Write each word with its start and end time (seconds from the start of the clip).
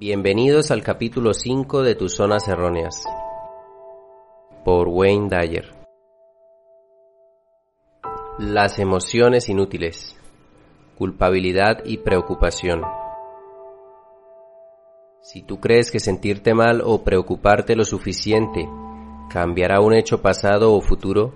Bienvenidos 0.00 0.70
al 0.70 0.82
capítulo 0.82 1.34
5 1.34 1.82
de 1.82 1.94
Tus 1.94 2.14
Zonas 2.16 2.48
Erróneas 2.48 3.04
por 4.64 4.88
Wayne 4.88 5.28
Dyer. 5.28 5.74
Las 8.38 8.78
emociones 8.78 9.50
inútiles, 9.50 10.16
culpabilidad 10.96 11.84
y 11.84 11.98
preocupación. 11.98 12.80
Si 15.20 15.42
tú 15.42 15.60
crees 15.60 15.90
que 15.90 16.00
sentirte 16.00 16.54
mal 16.54 16.80
o 16.82 17.04
preocuparte 17.04 17.76
lo 17.76 17.84
suficiente 17.84 18.66
cambiará 19.28 19.82
un 19.82 19.92
hecho 19.92 20.22
pasado 20.22 20.72
o 20.72 20.80
futuro, 20.80 21.34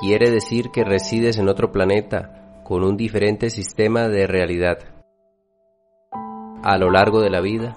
quiere 0.00 0.30
decir 0.30 0.70
que 0.70 0.84
resides 0.84 1.38
en 1.38 1.48
otro 1.48 1.72
planeta 1.72 2.62
con 2.62 2.84
un 2.84 2.96
diferente 2.96 3.50
sistema 3.50 4.06
de 4.06 4.28
realidad. 4.28 4.78
A 6.62 6.76
lo 6.76 6.90
largo 6.90 7.22
de 7.22 7.30
la 7.30 7.40
vida, 7.40 7.74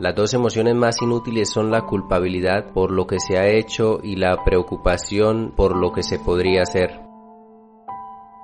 las 0.00 0.14
dos 0.14 0.32
emociones 0.32 0.74
más 0.74 1.02
inútiles 1.02 1.50
son 1.50 1.70
la 1.70 1.82
culpabilidad 1.82 2.72
por 2.72 2.90
lo 2.90 3.06
que 3.06 3.20
se 3.20 3.36
ha 3.36 3.46
hecho 3.48 4.00
y 4.02 4.16
la 4.16 4.42
preocupación 4.44 5.52
por 5.54 5.76
lo 5.76 5.92
que 5.92 6.02
se 6.02 6.18
podría 6.18 6.62
hacer. 6.62 7.02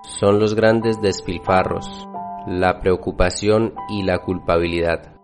Son 0.03 0.39
los 0.39 0.55
grandes 0.55 1.01
despilfarros, 1.01 2.07
la 2.47 2.79
preocupación 2.81 3.73
y 3.89 4.03
la 4.03 4.19
culpabilidad. 4.19 5.15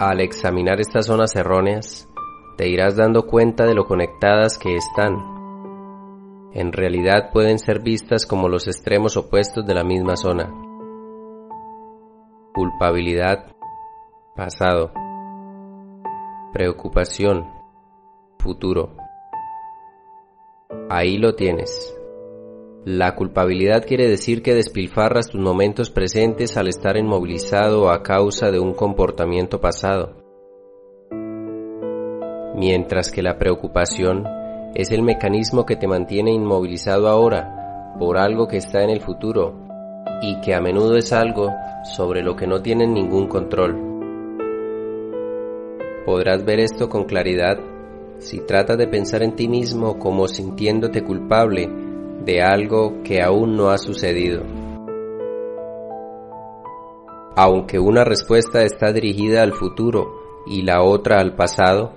Al 0.00 0.20
examinar 0.20 0.80
estas 0.80 1.06
zonas 1.06 1.36
erróneas, 1.36 2.08
te 2.56 2.70
irás 2.70 2.96
dando 2.96 3.26
cuenta 3.26 3.66
de 3.66 3.74
lo 3.74 3.84
conectadas 3.84 4.56
que 4.56 4.76
están. 4.76 5.14
En 6.54 6.72
realidad 6.72 7.30
pueden 7.34 7.58
ser 7.58 7.80
vistas 7.80 8.24
como 8.24 8.48
los 8.48 8.66
extremos 8.66 9.18
opuestos 9.18 9.66
de 9.66 9.74
la 9.74 9.84
misma 9.84 10.16
zona 10.16 10.50
culpabilidad, 12.58 13.52
pasado, 14.38 14.92
preocupación, 16.52 17.44
futuro. 18.38 18.94
Ahí 20.88 21.18
lo 21.18 21.34
tienes. 21.34 21.92
La 22.84 23.16
culpabilidad 23.16 23.84
quiere 23.84 24.06
decir 24.06 24.42
que 24.42 24.54
despilfarras 24.54 25.28
tus 25.28 25.40
momentos 25.40 25.90
presentes 25.90 26.56
al 26.56 26.68
estar 26.68 26.96
inmovilizado 26.96 27.90
a 27.90 28.04
causa 28.04 28.52
de 28.52 28.60
un 28.60 28.74
comportamiento 28.74 29.60
pasado. 29.60 30.14
Mientras 32.54 33.10
que 33.10 33.22
la 33.22 33.38
preocupación 33.38 34.24
es 34.76 34.92
el 34.92 35.02
mecanismo 35.02 35.66
que 35.66 35.74
te 35.74 35.88
mantiene 35.88 36.30
inmovilizado 36.32 37.08
ahora 37.08 37.96
por 37.98 38.16
algo 38.18 38.46
que 38.46 38.58
está 38.58 38.84
en 38.84 38.90
el 38.90 39.00
futuro 39.00 39.66
y 40.22 40.40
que 40.42 40.54
a 40.54 40.60
menudo 40.60 40.96
es 40.96 41.12
algo 41.12 41.52
sobre 41.82 42.22
lo 42.22 42.36
que 42.36 42.46
no 42.46 42.62
tienen 42.62 42.94
ningún 42.94 43.26
control. 43.26 43.87
Podrás 46.08 46.42
ver 46.42 46.58
esto 46.60 46.88
con 46.88 47.04
claridad 47.04 47.58
si 48.16 48.40
tratas 48.40 48.78
de 48.78 48.88
pensar 48.88 49.22
en 49.22 49.36
ti 49.36 49.46
mismo 49.46 49.98
como 49.98 50.26
sintiéndote 50.26 51.04
culpable 51.04 51.68
de 52.24 52.40
algo 52.40 53.02
que 53.02 53.20
aún 53.22 53.58
no 53.58 53.68
ha 53.68 53.76
sucedido. 53.76 54.42
Aunque 57.36 57.78
una 57.78 58.04
respuesta 58.04 58.62
está 58.62 58.90
dirigida 58.90 59.42
al 59.42 59.52
futuro 59.52 60.14
y 60.46 60.62
la 60.62 60.82
otra 60.82 61.20
al 61.20 61.36
pasado, 61.36 61.92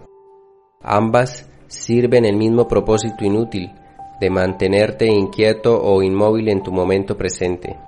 ambas 0.81 1.49
sirven 1.67 2.25
el 2.25 2.35
mismo 2.35 2.67
propósito 2.67 3.23
inútil 3.23 3.71
de 4.19 4.29
mantenerte 4.29 5.07
inquieto 5.07 5.81
o 5.81 6.03
inmóvil 6.03 6.49
en 6.49 6.61
tu 6.61 6.73
momento 6.73 7.15
presente. 7.15 7.79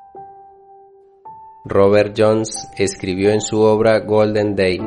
Robert 1.66 2.16
Jones 2.17 2.66
escribió 2.78 3.31
en 3.31 3.41
su 3.41 3.59
obra 3.59 4.00
Golden 4.00 4.56
Day, 4.56 4.79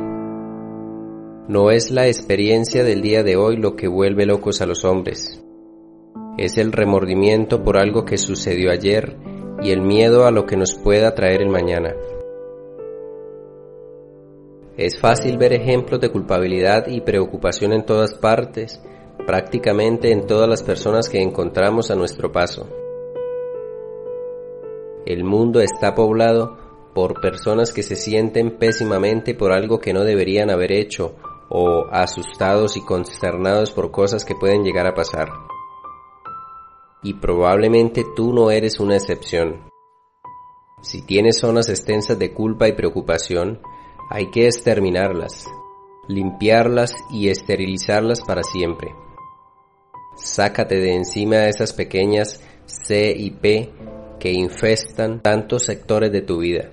No 1.49 1.71
es 1.71 1.93
la 1.93 2.09
experiencia 2.09 2.83
del 2.83 3.03
día 3.03 3.23
de 3.23 3.37
hoy 3.37 3.57
lo 3.57 3.77
que 3.77 3.87
vuelve 3.87 4.27
locos 4.27 4.61
a 4.61 4.67
los 4.67 4.85
hombres, 4.85 5.45
es 6.39 6.59
el 6.59 6.73
remordimiento 6.73 7.63
por 7.63 7.79
algo 7.79 8.05
que 8.05 8.19
sucedió 8.19 8.71
ayer 8.71 9.17
y 9.63 9.71
el 9.71 9.81
miedo 9.81 10.27
a 10.27 10.31
lo 10.31 10.45
que 10.45 10.57
nos 10.57 10.75
pueda 10.75 11.15
traer 11.15 11.41
el 11.41 11.49
mañana. 11.49 11.95
Es 14.77 14.99
fácil 14.99 15.39
ver 15.39 15.55
ejemplos 15.55 16.01
de 16.01 16.11
culpabilidad 16.11 16.89
y 16.89 17.01
preocupación 17.01 17.73
en 17.73 17.87
todas 17.87 18.15
partes, 18.15 18.83
prácticamente 19.25 20.11
en 20.11 20.27
todas 20.27 20.49
las 20.49 20.63
personas 20.63 21.09
que 21.09 21.23
encontramos 21.23 21.91
a 21.91 21.95
nuestro 21.95 22.33
paso. 22.33 22.69
El 25.07 25.25
mundo 25.25 25.61
está 25.61 25.95
poblado 25.95 26.59
por 26.93 27.21
personas 27.21 27.73
que 27.73 27.83
se 27.83 27.97
sienten 27.97 28.59
pésimamente 28.59 29.35
por 29.35 29.53
algo 29.53 29.79
que 29.79 29.95
no 29.95 30.03
deberían 30.03 30.51
haber 30.51 30.73
hecho 30.73 31.15
o 31.49 31.87
asustados 31.91 32.77
y 32.77 32.85
consternados 32.85 33.71
por 33.71 33.91
cosas 33.91 34.25
que 34.25 34.35
pueden 34.35 34.63
llegar 34.63 34.87
a 34.87 34.95
pasar. 34.95 35.29
Y 37.03 37.15
probablemente 37.15 38.05
tú 38.17 38.33
no 38.33 38.51
eres 38.51 38.81
una 38.81 38.97
excepción. 38.97 39.71
Si 40.83 41.03
tienes 41.03 41.39
zonas 41.39 41.69
extensas 41.69 42.19
de 42.19 42.33
culpa 42.33 42.69
y 42.69 42.73
preocupación, 42.73 43.61
hay 44.11 44.31
que 44.31 44.47
exterminarlas, 44.47 45.47
limpiarlas 46.09 46.95
y 47.11 47.29
esterilizarlas 47.29 48.21
para 48.23 48.43
siempre. 48.43 48.95
Sácate 50.17 50.77
de 50.77 50.95
encima 50.95 51.47
esas 51.47 51.73
pequeñas 51.73 52.43
C 52.67 53.13
y 53.17 53.31
P 53.31 53.73
que 54.19 54.33
infestan 54.33 55.21
tantos 55.21 55.65
sectores 55.65 56.11
de 56.11 56.23
tu 56.23 56.39
vida. 56.39 56.71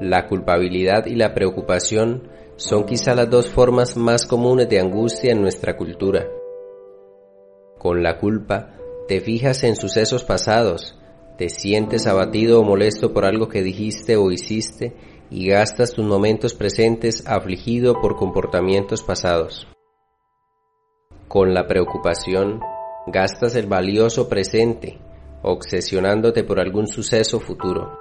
La 0.00 0.26
culpabilidad 0.26 1.06
y 1.06 1.14
la 1.14 1.32
preocupación 1.34 2.28
son 2.56 2.84
quizá 2.84 3.14
las 3.14 3.30
dos 3.30 3.48
formas 3.48 3.96
más 3.96 4.26
comunes 4.26 4.68
de 4.68 4.80
angustia 4.80 5.32
en 5.32 5.40
nuestra 5.40 5.76
cultura. 5.76 6.26
Con 7.78 8.02
la 8.02 8.18
culpa, 8.18 8.74
te 9.08 9.20
fijas 9.20 9.64
en 9.64 9.74
sucesos 9.74 10.24
pasados, 10.24 10.98
te 11.36 11.48
sientes 11.48 12.06
abatido 12.06 12.60
o 12.60 12.64
molesto 12.64 13.12
por 13.12 13.24
algo 13.24 13.48
que 13.48 13.62
dijiste 13.62 14.16
o 14.16 14.30
hiciste 14.30 14.94
y 15.30 15.48
gastas 15.48 15.92
tus 15.92 16.04
momentos 16.04 16.54
presentes 16.54 17.26
afligido 17.26 18.00
por 18.00 18.16
comportamientos 18.16 19.02
pasados. 19.02 19.66
Con 21.26 21.54
la 21.54 21.66
preocupación, 21.66 22.60
gastas 23.06 23.56
el 23.56 23.66
valioso 23.66 24.28
presente, 24.28 24.98
obsesionándote 25.42 26.44
por 26.44 26.60
algún 26.60 26.86
suceso 26.86 27.40
futuro. 27.40 27.98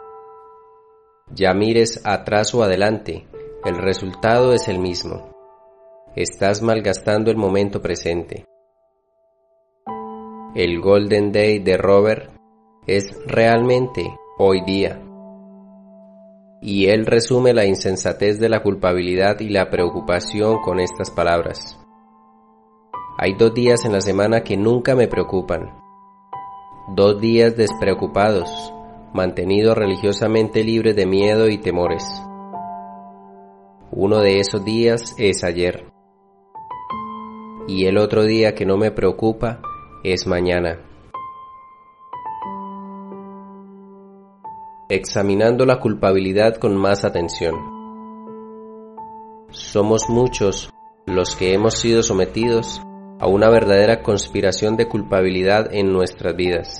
Ya 1.34 1.54
mires 1.54 2.02
atrás 2.04 2.54
o 2.54 2.64
adelante, 2.64 3.26
el 3.64 3.78
resultado 3.78 4.54
es 4.54 4.68
el 4.68 4.80
mismo. 4.80 5.30
Estás 6.16 6.62
malgastando 6.64 7.30
el 7.30 7.38
momento 7.38 7.82
presente. 7.82 8.46
El 10.56 10.82
Golden 10.82 11.32
Day 11.32 11.60
de 11.60 11.78
Robert 11.78 12.32
es 12.88 13.06
realmente 13.28 14.04
hoy 14.40 14.62
día. 14.66 15.00
Y 16.62 16.88
él 16.88 17.06
resume 17.06 17.54
la 17.54 17.66
insensatez 17.66 18.40
de 18.40 18.50
la 18.50 18.64
culpabilidad 18.64 19.40
y 19.40 19.50
la 19.50 19.70
preocupación 19.70 20.60
con 20.62 20.80
estas 20.80 21.12
palabras. 21.12 21.80
Hay 23.18 23.36
dos 23.36 23.54
días 23.54 23.86
en 23.86 23.94
la 23.94 24.02
semana 24.02 24.42
que 24.42 24.58
nunca 24.58 24.96
me 24.96 25.08
preocupan. 25.08 25.70
Dos 26.96 27.22
días 27.22 27.56
despreocupados, 27.56 28.74
mantenido 29.14 29.76
religiosamente 29.76 30.64
libre 30.64 30.94
de 30.94 31.06
miedo 31.06 31.48
y 31.48 31.60
temores. 31.60 32.04
Uno 33.94 34.22
de 34.22 34.40
esos 34.40 34.64
días 34.64 35.14
es 35.18 35.44
ayer. 35.44 35.86
Y 37.68 37.88
el 37.88 37.98
otro 37.98 38.24
día 38.24 38.56
que 38.56 38.66
no 38.66 38.78
me 38.78 38.90
preocupa 38.90 39.62
es 40.02 40.28
mañana. 40.28 40.80
Examinando 44.88 45.66
la 45.66 45.82
culpabilidad 45.82 46.56
con 46.56 46.78
más 46.78 47.04
atención. 47.04 47.56
Somos 49.50 50.10
muchos 50.10 50.70
los 51.06 51.36
que 51.36 51.54
hemos 51.54 51.78
sido 51.78 52.02
sometidos 52.02 52.82
a 53.20 53.28
una 53.28 53.50
verdadera 53.50 54.02
conspiración 54.02 54.78
de 54.78 54.88
culpabilidad 54.88 55.68
en 55.74 55.92
nuestras 55.92 56.34
vidas. 56.38 56.80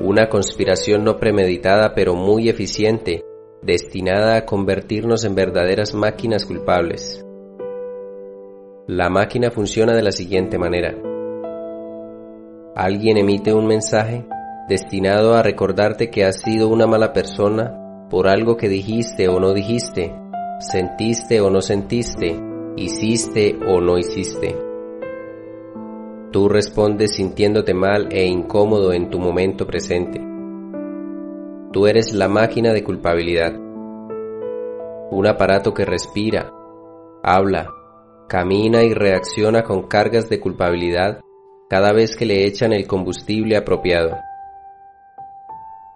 Una 0.00 0.28
conspiración 0.28 1.02
no 1.02 1.16
premeditada 1.16 1.92
pero 1.92 2.14
muy 2.14 2.48
eficiente, 2.48 3.24
destinada 3.62 4.36
a 4.36 4.44
convertirnos 4.44 5.24
en 5.24 5.34
verdaderas 5.34 5.94
máquinas 5.94 6.44
culpables. 6.44 7.24
La 8.86 9.10
máquina 9.10 9.50
funciona 9.50 9.94
de 9.94 10.02
la 10.02 10.12
siguiente 10.12 10.58
manera. 10.58 10.94
Alguien 12.76 13.16
emite 13.16 13.52
un 13.52 13.66
mensaje 13.66 14.24
destinado 14.68 15.34
a 15.34 15.42
recordarte 15.42 16.10
que 16.10 16.24
has 16.24 16.40
sido 16.40 16.68
una 16.68 16.86
mala 16.86 17.12
persona 17.12 18.06
por 18.10 18.28
algo 18.28 18.56
que 18.56 18.68
dijiste 18.68 19.28
o 19.28 19.40
no 19.40 19.54
dijiste, 19.54 20.14
sentiste 20.60 21.40
o 21.40 21.50
no 21.50 21.60
sentiste, 21.60 22.36
hiciste 22.76 23.58
o 23.66 23.80
no 23.80 23.98
hiciste. 23.98 24.56
Tú 26.30 26.48
respondes 26.48 27.16
sintiéndote 27.16 27.72
mal 27.72 28.08
e 28.12 28.26
incómodo 28.26 28.92
en 28.92 29.10
tu 29.10 29.18
momento 29.18 29.66
presente. 29.66 30.35
Tú 31.76 31.86
eres 31.86 32.14
la 32.14 32.26
máquina 32.26 32.72
de 32.72 32.82
culpabilidad. 32.82 33.52
Un 35.10 35.26
aparato 35.26 35.74
que 35.74 35.84
respira, 35.84 36.50
habla, 37.22 37.68
camina 38.30 38.82
y 38.82 38.94
reacciona 38.94 39.62
con 39.62 39.82
cargas 39.82 40.30
de 40.30 40.40
culpabilidad 40.40 41.20
cada 41.68 41.92
vez 41.92 42.16
que 42.16 42.24
le 42.24 42.46
echan 42.46 42.72
el 42.72 42.86
combustible 42.86 43.58
apropiado. 43.58 44.16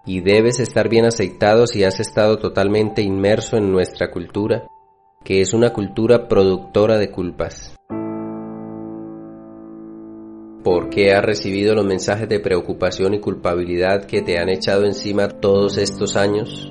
Y 0.04 0.20
debes 0.20 0.60
estar 0.60 0.90
bien 0.90 1.06
aceitado 1.06 1.66
si 1.66 1.82
has 1.82 1.98
estado 1.98 2.36
totalmente 2.36 3.00
inmerso 3.00 3.56
en 3.56 3.72
nuestra 3.72 4.10
cultura, 4.10 4.66
que 5.24 5.40
es 5.40 5.54
una 5.54 5.72
cultura 5.72 6.28
productora 6.28 6.98
de 6.98 7.10
culpas. 7.10 7.74
¿Por 10.64 10.90
qué 10.90 11.12
has 11.14 11.24
recibido 11.24 11.74
los 11.74 11.86
mensajes 11.86 12.28
de 12.28 12.38
preocupación 12.38 13.14
y 13.14 13.20
culpabilidad 13.20 14.04
que 14.04 14.20
te 14.20 14.38
han 14.38 14.50
echado 14.50 14.84
encima 14.84 15.26
todos 15.28 15.78
estos 15.78 16.16
años? 16.16 16.70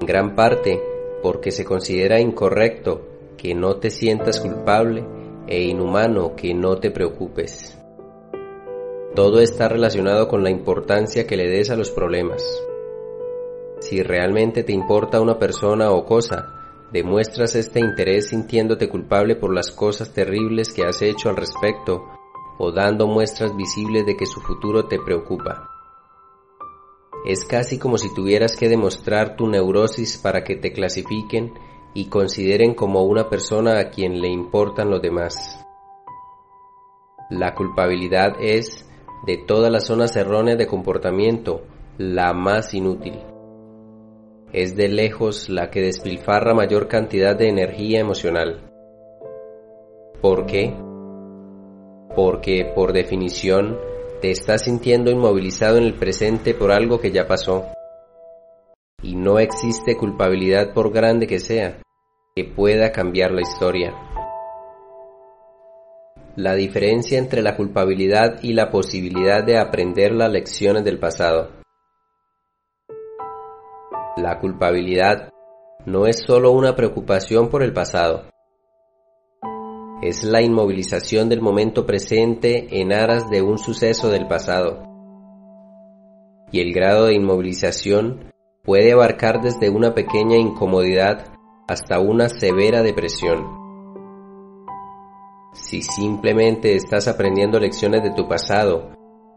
En 0.00 0.06
gran 0.06 0.34
parte 0.34 0.80
porque 1.22 1.50
se 1.50 1.66
considera 1.66 2.18
incorrecto 2.18 3.02
que 3.36 3.54
no 3.54 3.76
te 3.76 3.90
sientas 3.90 4.40
culpable 4.40 5.04
e 5.46 5.64
inhumano 5.64 6.34
que 6.34 6.54
no 6.54 6.76
te 6.78 6.90
preocupes. 6.90 7.78
Todo 9.14 9.40
está 9.40 9.68
relacionado 9.68 10.28
con 10.28 10.42
la 10.42 10.50
importancia 10.50 11.26
que 11.26 11.36
le 11.36 11.46
des 11.46 11.68
a 11.70 11.76
los 11.76 11.90
problemas. 11.90 12.42
Si 13.80 14.02
realmente 14.02 14.64
te 14.64 14.72
importa 14.72 15.20
una 15.20 15.38
persona 15.38 15.90
o 15.90 16.06
cosa, 16.06 16.55
demuestras 16.92 17.54
este 17.54 17.80
interés 17.80 18.28
sintiéndote 18.28 18.88
culpable 18.88 19.36
por 19.36 19.54
las 19.54 19.70
cosas 19.70 20.12
terribles 20.12 20.72
que 20.72 20.84
has 20.84 21.02
hecho 21.02 21.28
al 21.28 21.36
respecto 21.36 22.04
o 22.58 22.72
dando 22.72 23.06
muestras 23.06 23.54
visibles 23.56 24.06
de 24.06 24.16
que 24.16 24.26
su 24.26 24.40
futuro 24.40 24.86
te 24.86 24.98
preocupa. 24.98 25.68
Es 27.24 27.44
casi 27.44 27.78
como 27.78 27.98
si 27.98 28.14
tuvieras 28.14 28.56
que 28.56 28.68
demostrar 28.68 29.36
tu 29.36 29.48
neurosis 29.48 30.16
para 30.16 30.44
que 30.44 30.56
te 30.56 30.72
clasifiquen 30.72 31.52
y 31.92 32.08
consideren 32.08 32.74
como 32.74 33.02
una 33.04 33.28
persona 33.28 33.78
a 33.78 33.90
quien 33.90 34.20
le 34.20 34.28
importan 34.28 34.90
los 34.90 35.02
demás. 35.02 35.64
La 37.30 37.54
culpabilidad 37.54 38.36
es, 38.38 38.88
de 39.26 39.38
todas 39.38 39.72
las 39.72 39.86
zonas 39.86 40.14
erróneas 40.14 40.58
de 40.58 40.66
comportamiento, 40.66 41.62
la 41.98 42.32
más 42.32 42.74
inútil. 42.74 43.35
Es 44.52 44.76
de 44.76 44.88
lejos 44.88 45.48
la 45.48 45.70
que 45.70 45.80
despilfarra 45.80 46.54
mayor 46.54 46.86
cantidad 46.86 47.36
de 47.36 47.48
energía 47.48 47.98
emocional. 47.98 48.70
¿Por 50.20 50.46
qué? 50.46 50.72
Porque, 52.14 52.72
por 52.74 52.92
definición, 52.92 53.76
te 54.22 54.30
estás 54.30 54.62
sintiendo 54.62 55.10
inmovilizado 55.10 55.78
en 55.78 55.84
el 55.84 55.94
presente 55.94 56.54
por 56.54 56.70
algo 56.70 57.00
que 57.00 57.10
ya 57.10 57.26
pasó. 57.26 57.64
Y 59.02 59.16
no 59.16 59.40
existe 59.40 59.96
culpabilidad 59.96 60.72
por 60.72 60.92
grande 60.92 61.26
que 61.26 61.40
sea, 61.40 61.82
que 62.34 62.44
pueda 62.44 62.92
cambiar 62.92 63.32
la 63.32 63.42
historia. 63.42 63.94
La 66.36 66.54
diferencia 66.54 67.18
entre 67.18 67.42
la 67.42 67.56
culpabilidad 67.56 68.42
y 68.42 68.52
la 68.52 68.70
posibilidad 68.70 69.42
de 69.44 69.58
aprender 69.58 70.12
las 70.12 70.30
lecciones 70.30 70.84
del 70.84 70.98
pasado. 70.98 71.55
La 74.26 74.40
culpabilidad 74.40 75.30
no 75.84 76.06
es 76.08 76.24
solo 76.26 76.50
una 76.50 76.74
preocupación 76.74 77.48
por 77.48 77.62
el 77.62 77.72
pasado, 77.72 78.24
es 80.02 80.24
la 80.24 80.42
inmovilización 80.42 81.28
del 81.28 81.40
momento 81.40 81.86
presente 81.86 82.80
en 82.80 82.92
aras 82.92 83.30
de 83.30 83.40
un 83.40 83.56
suceso 83.56 84.10
del 84.10 84.26
pasado. 84.26 84.82
Y 86.50 86.58
el 86.58 86.72
grado 86.72 87.06
de 87.06 87.14
inmovilización 87.14 88.32
puede 88.64 88.94
abarcar 88.94 89.42
desde 89.42 89.70
una 89.70 89.94
pequeña 89.94 90.36
incomodidad 90.36 91.28
hasta 91.68 92.00
una 92.00 92.28
severa 92.28 92.82
depresión. 92.82 93.46
Si 95.52 95.82
simplemente 95.82 96.74
estás 96.74 97.06
aprendiendo 97.06 97.60
lecciones 97.60 98.02
de 98.02 98.10
tu 98.10 98.26
pasado 98.26 98.90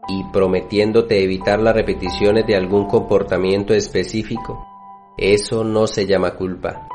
y 0.08 0.24
prometiéndote 0.32 1.22
evitar 1.22 1.60
las 1.60 1.76
repeticiones 1.76 2.44
de 2.44 2.56
algún 2.56 2.88
comportamiento 2.88 3.72
específico, 3.72 4.66
eso 5.16 5.64
no 5.64 5.86
se 5.86 6.06
llama 6.06 6.34
culpa. 6.34 6.88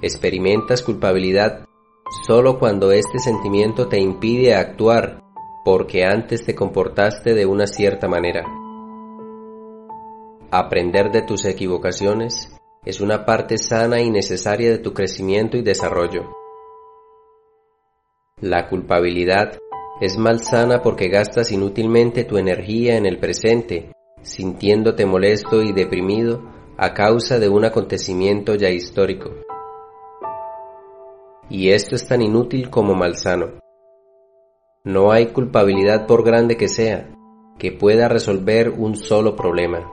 Experimentas 0.00 0.82
culpabilidad 0.82 1.66
solo 2.26 2.58
cuando 2.58 2.92
este 2.92 3.18
sentimiento 3.18 3.88
te 3.88 4.00
impide 4.00 4.54
actuar 4.54 5.22
porque 5.64 6.04
antes 6.04 6.44
te 6.44 6.54
comportaste 6.54 7.34
de 7.34 7.46
una 7.46 7.66
cierta 7.66 8.08
manera. 8.08 8.44
Aprender 10.50 11.10
de 11.10 11.22
tus 11.22 11.44
equivocaciones 11.44 12.54
es 12.84 13.00
una 13.00 13.24
parte 13.24 13.58
sana 13.58 14.00
y 14.00 14.10
necesaria 14.10 14.70
de 14.70 14.78
tu 14.78 14.92
crecimiento 14.92 15.56
y 15.56 15.62
desarrollo. 15.62 16.30
La 18.40 18.68
culpabilidad 18.68 19.58
es 20.00 20.18
malsana 20.18 20.82
porque 20.82 21.08
gastas 21.08 21.52
inútilmente 21.52 22.24
tu 22.24 22.38
energía 22.38 22.96
en 22.96 23.06
el 23.06 23.18
presente, 23.18 23.92
sintiéndote 24.22 25.06
molesto 25.06 25.62
y 25.62 25.72
deprimido 25.72 26.42
a 26.76 26.94
causa 26.94 27.38
de 27.38 27.48
un 27.48 27.64
acontecimiento 27.64 28.54
ya 28.54 28.70
histórico. 28.70 29.30
Y 31.48 31.70
esto 31.70 31.96
es 31.96 32.06
tan 32.06 32.22
inútil 32.22 32.70
como 32.70 32.94
malsano. 32.94 33.60
No 34.84 35.12
hay 35.12 35.26
culpabilidad 35.26 36.06
por 36.06 36.24
grande 36.24 36.56
que 36.56 36.68
sea, 36.68 37.10
que 37.58 37.72
pueda 37.72 38.08
resolver 38.08 38.70
un 38.70 38.96
solo 38.96 39.36
problema. 39.36 39.92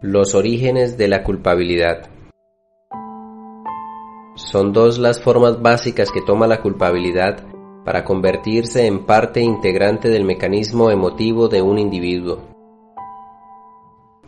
Los 0.00 0.34
orígenes 0.34 0.96
de 0.96 1.08
la 1.08 1.22
culpabilidad. 1.22 2.08
Son 4.34 4.72
dos 4.72 4.98
las 4.98 5.22
formas 5.22 5.60
básicas 5.60 6.10
que 6.10 6.22
toma 6.22 6.46
la 6.46 6.62
culpabilidad 6.62 7.49
para 7.84 8.04
convertirse 8.04 8.86
en 8.86 9.06
parte 9.06 9.40
integrante 9.40 10.08
del 10.08 10.24
mecanismo 10.24 10.90
emotivo 10.90 11.48
de 11.48 11.62
un 11.62 11.78
individuo. 11.78 12.38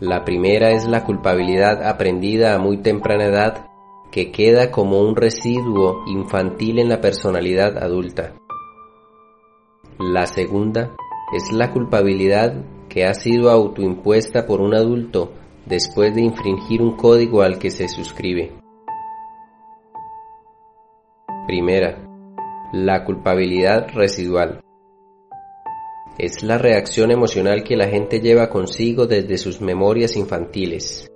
La 0.00 0.24
primera 0.24 0.70
es 0.70 0.86
la 0.88 1.04
culpabilidad 1.04 1.86
aprendida 1.86 2.54
a 2.54 2.58
muy 2.58 2.78
temprana 2.78 3.26
edad 3.26 3.66
que 4.10 4.32
queda 4.32 4.70
como 4.70 5.00
un 5.00 5.16
residuo 5.16 6.04
infantil 6.06 6.78
en 6.78 6.88
la 6.88 7.00
personalidad 7.00 7.78
adulta. 7.78 8.34
La 9.98 10.26
segunda 10.26 10.94
es 11.32 11.52
la 11.52 11.72
culpabilidad 11.72 12.54
que 12.88 13.06
ha 13.06 13.14
sido 13.14 13.50
autoimpuesta 13.50 14.44
por 14.44 14.60
un 14.60 14.74
adulto 14.74 15.32
después 15.66 16.14
de 16.14 16.22
infringir 16.22 16.82
un 16.82 16.96
código 16.96 17.42
al 17.42 17.58
que 17.58 17.70
se 17.70 17.88
suscribe. 17.88 18.52
Primera, 21.46 22.11
la 22.72 23.04
culpabilidad 23.04 23.88
residual. 23.92 24.62
Es 26.16 26.42
la 26.42 26.56
reacción 26.56 27.10
emocional 27.10 27.64
que 27.64 27.76
la 27.76 27.86
gente 27.88 28.20
lleva 28.20 28.48
consigo 28.48 29.06
desde 29.06 29.36
sus 29.36 29.60
memorias 29.60 30.16
infantiles. 30.16 31.10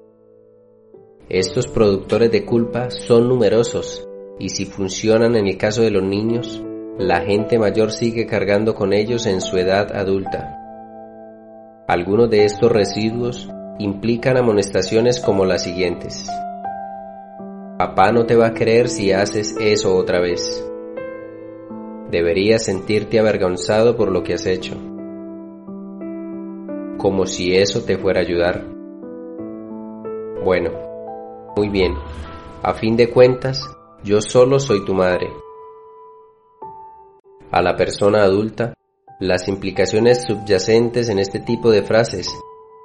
Estos 1.31 1.67
productores 1.67 2.31
de 2.31 2.45
culpa 2.45 2.91
son 2.91 3.29
numerosos 3.29 4.07
y 4.39 4.51
si 4.51 4.67
funcionan 4.67 5.35
en 5.35 5.47
el 5.47 5.57
caso 5.57 5.81
de 5.81 5.91
los 5.91 6.03
niños, 6.03 6.63
la 6.99 7.23
gente 7.23 7.59
mayor 7.59 7.91
sigue 7.91 8.27
cargando 8.27 8.75
con 8.75 8.93
ellos 8.93 9.25
en 9.25 9.41
su 9.41 9.57
edad 9.57 9.97
adulta. 9.97 10.59
Algunos 11.89 12.29
de 12.29 12.45
estos 12.45 12.71
residuos 12.71 13.49
implican 13.79 14.37
amonestaciones 14.37 15.21
como 15.21 15.47
las 15.47 15.63
siguientes. 15.63 16.29
Papá 17.79 18.13
no 18.13 18.27
te 18.27 18.37
va 18.37 18.49
a 18.49 18.55
creer 18.55 18.89
si 18.89 19.13
haces 19.13 19.57
eso 19.59 19.97
otra 19.97 20.21
vez. 20.21 20.63
Deberías 22.11 22.65
sentirte 22.65 23.19
avergonzado 23.19 23.97
por 23.97 24.13
lo 24.13 24.23
que 24.23 24.35
has 24.35 24.47
hecho. 24.47 24.75
Como 26.99 27.27
si 27.27 27.55
eso 27.55 27.83
te 27.83 27.99
fuera 27.99 28.21
a 28.21 28.23
ayudar. 28.23 28.65
Bueno, 30.45 30.71
Muy 31.57 31.71
bien, 31.71 31.95
a 32.63 32.75
fin 32.75 32.97
de 32.97 33.09
cuentas, 33.09 33.67
yo 34.05 34.21
solo 34.21 34.61
soy 34.61 34.85
tu 34.85 34.93
madre. 34.93 35.29
A 37.51 37.63
la 37.63 37.75
persona 37.77 38.23
adulta, 38.23 38.75
las 39.19 39.49
implicaciones 39.49 40.25
subyacentes 40.25 41.09
en 41.09 41.19
este 41.19 41.41
tipo 41.41 41.71
de 41.71 41.83
frases 41.83 42.29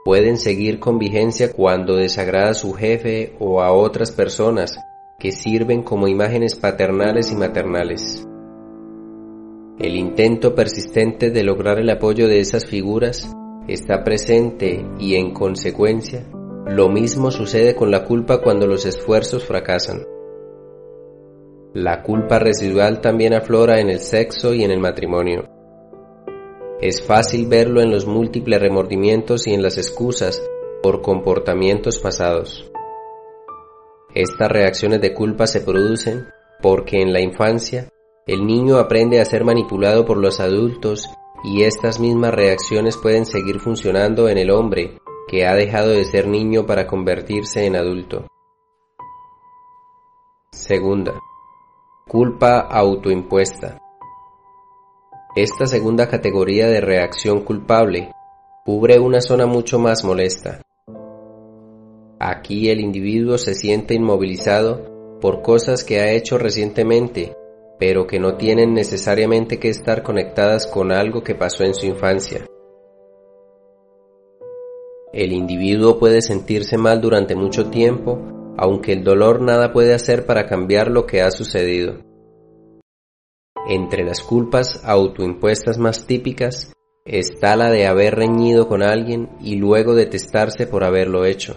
pueden 0.06 0.38
seguir 0.38 0.80
con 0.80 0.98
vigencia 0.98 1.52
cuando 1.52 1.98
desagrada 1.98 2.52
a 2.52 2.54
su 2.54 2.74
jefe 2.74 3.36
o 3.40 3.62
a 3.62 3.74
otras 3.74 4.12
personas 4.12 4.80
que 5.20 5.34
sirven 5.34 5.84
como 5.84 6.08
imágenes 6.08 6.56
paternales 6.56 7.32
y 7.32 7.36
maternales. 7.36 8.26
El 9.82 9.96
intento 9.96 10.54
persistente 10.54 11.32
de 11.32 11.44
lograr 11.44 11.80
el 11.80 11.90
apoyo 11.90 12.28
de 12.28 12.40
esas 12.40 12.68
figuras 12.68 13.28
está 13.68 14.04
presente 14.04 14.86
y 15.00 15.16
en 15.16 15.34
consecuencia 15.34 16.30
lo 16.68 16.88
mismo 16.88 17.32
sucede 17.32 17.74
con 17.74 17.90
la 17.90 18.06
culpa 18.06 18.44
cuando 18.44 18.68
los 18.68 18.86
esfuerzos 18.86 19.44
fracasan. 19.44 20.06
La 21.74 22.04
culpa 22.04 22.38
residual 22.38 23.02
también 23.02 23.34
aflora 23.34 23.80
en 23.80 23.90
el 23.90 23.98
sexo 23.98 24.54
y 24.54 24.64
en 24.64 24.70
el 24.70 24.80
matrimonio. 24.80 25.50
Es 26.80 27.02
fácil 27.02 27.48
verlo 27.48 27.82
en 27.82 27.90
los 27.90 28.06
múltiples 28.06 28.62
remordimientos 28.62 29.48
y 29.48 29.56
en 29.56 29.64
las 29.64 29.80
excusas 29.80 30.48
por 30.84 31.02
comportamientos 31.02 31.98
pasados. 31.98 32.72
Estas 34.14 34.52
reacciones 34.52 35.02
de 35.02 35.12
culpa 35.16 35.48
se 35.48 35.62
producen 35.62 36.28
porque 36.62 37.02
en 37.02 37.14
la 37.14 37.22
infancia 37.22 37.90
el 38.28 38.46
niño 38.46 38.78
aprende 38.78 39.20
a 39.20 39.26
ser 39.26 39.44
manipulado 39.44 40.06
por 40.06 40.18
los 40.18 40.40
adultos 40.40 41.10
y 41.44 41.64
estas 41.64 42.00
mismas 42.00 42.34
reacciones 42.34 42.98
pueden 42.98 43.26
seguir 43.26 43.60
funcionando 43.60 44.30
en 44.30 44.38
el 44.38 44.52
hombre 44.52 45.00
que 45.28 45.48
ha 45.48 45.56
dejado 45.56 45.90
de 45.90 46.06
ser 46.06 46.28
niño 46.28 46.66
para 46.66 46.86
convertirse 46.86 47.66
en 47.66 47.76
adulto. 47.76 48.28
Segunda, 50.52 51.20
culpa 52.08 52.60
autoimpuesta. 52.60 53.80
Esta 55.36 55.66
segunda 55.66 56.08
categoría 56.08 56.68
de 56.68 56.82
reacción 56.82 57.42
culpable 57.42 58.12
cubre 58.66 59.00
una 59.00 59.22
zona 59.22 59.48
mucho 59.48 59.80
más 59.80 60.04
molesta. 60.04 60.62
Aquí 62.20 62.70
el 62.70 62.82
individuo 62.82 63.38
se 63.38 63.56
siente 63.56 63.96
inmovilizado 63.96 65.20
por 65.20 65.42
cosas 65.42 65.84
que 65.84 66.02
ha 66.02 66.12
hecho 66.12 66.38
recientemente, 66.38 67.36
pero 67.82 68.06
que 68.06 68.20
no 68.20 68.36
tienen 68.36 68.76
necesariamente 68.76 69.58
que 69.58 69.70
estar 69.70 70.04
conectadas 70.04 70.68
con 70.68 70.92
algo 70.92 71.24
que 71.24 71.34
pasó 71.34 71.64
en 71.64 71.74
su 71.74 71.88
infancia. 71.88 72.46
El 75.12 75.34
individuo 75.34 75.98
puede 75.98 76.22
sentirse 76.22 76.78
mal 76.78 77.02
durante 77.02 77.36
mucho 77.36 77.72
tiempo, 77.72 78.20
aunque 78.56 78.92
el 78.94 79.04
dolor 79.04 79.42
nada 79.42 79.74
puede 79.74 79.96
hacer 79.96 80.28
para 80.28 80.46
cambiar 80.46 80.92
lo 80.92 81.08
que 81.08 81.24
ha 81.24 81.32
sucedido. 81.32 81.96
Entre 83.68 84.04
las 84.04 84.22
culpas 84.22 84.86
autoimpuestas 84.86 85.80
más 85.80 86.06
típicas 86.06 86.74
está 87.04 87.56
la 87.56 87.72
de 87.72 87.88
haber 87.88 88.14
reñido 88.14 88.68
con 88.68 88.84
alguien 88.84 89.28
y 89.42 89.56
luego 89.56 89.96
detestarse 89.96 90.68
por 90.68 90.84
haberlo 90.84 91.26
hecho 91.26 91.56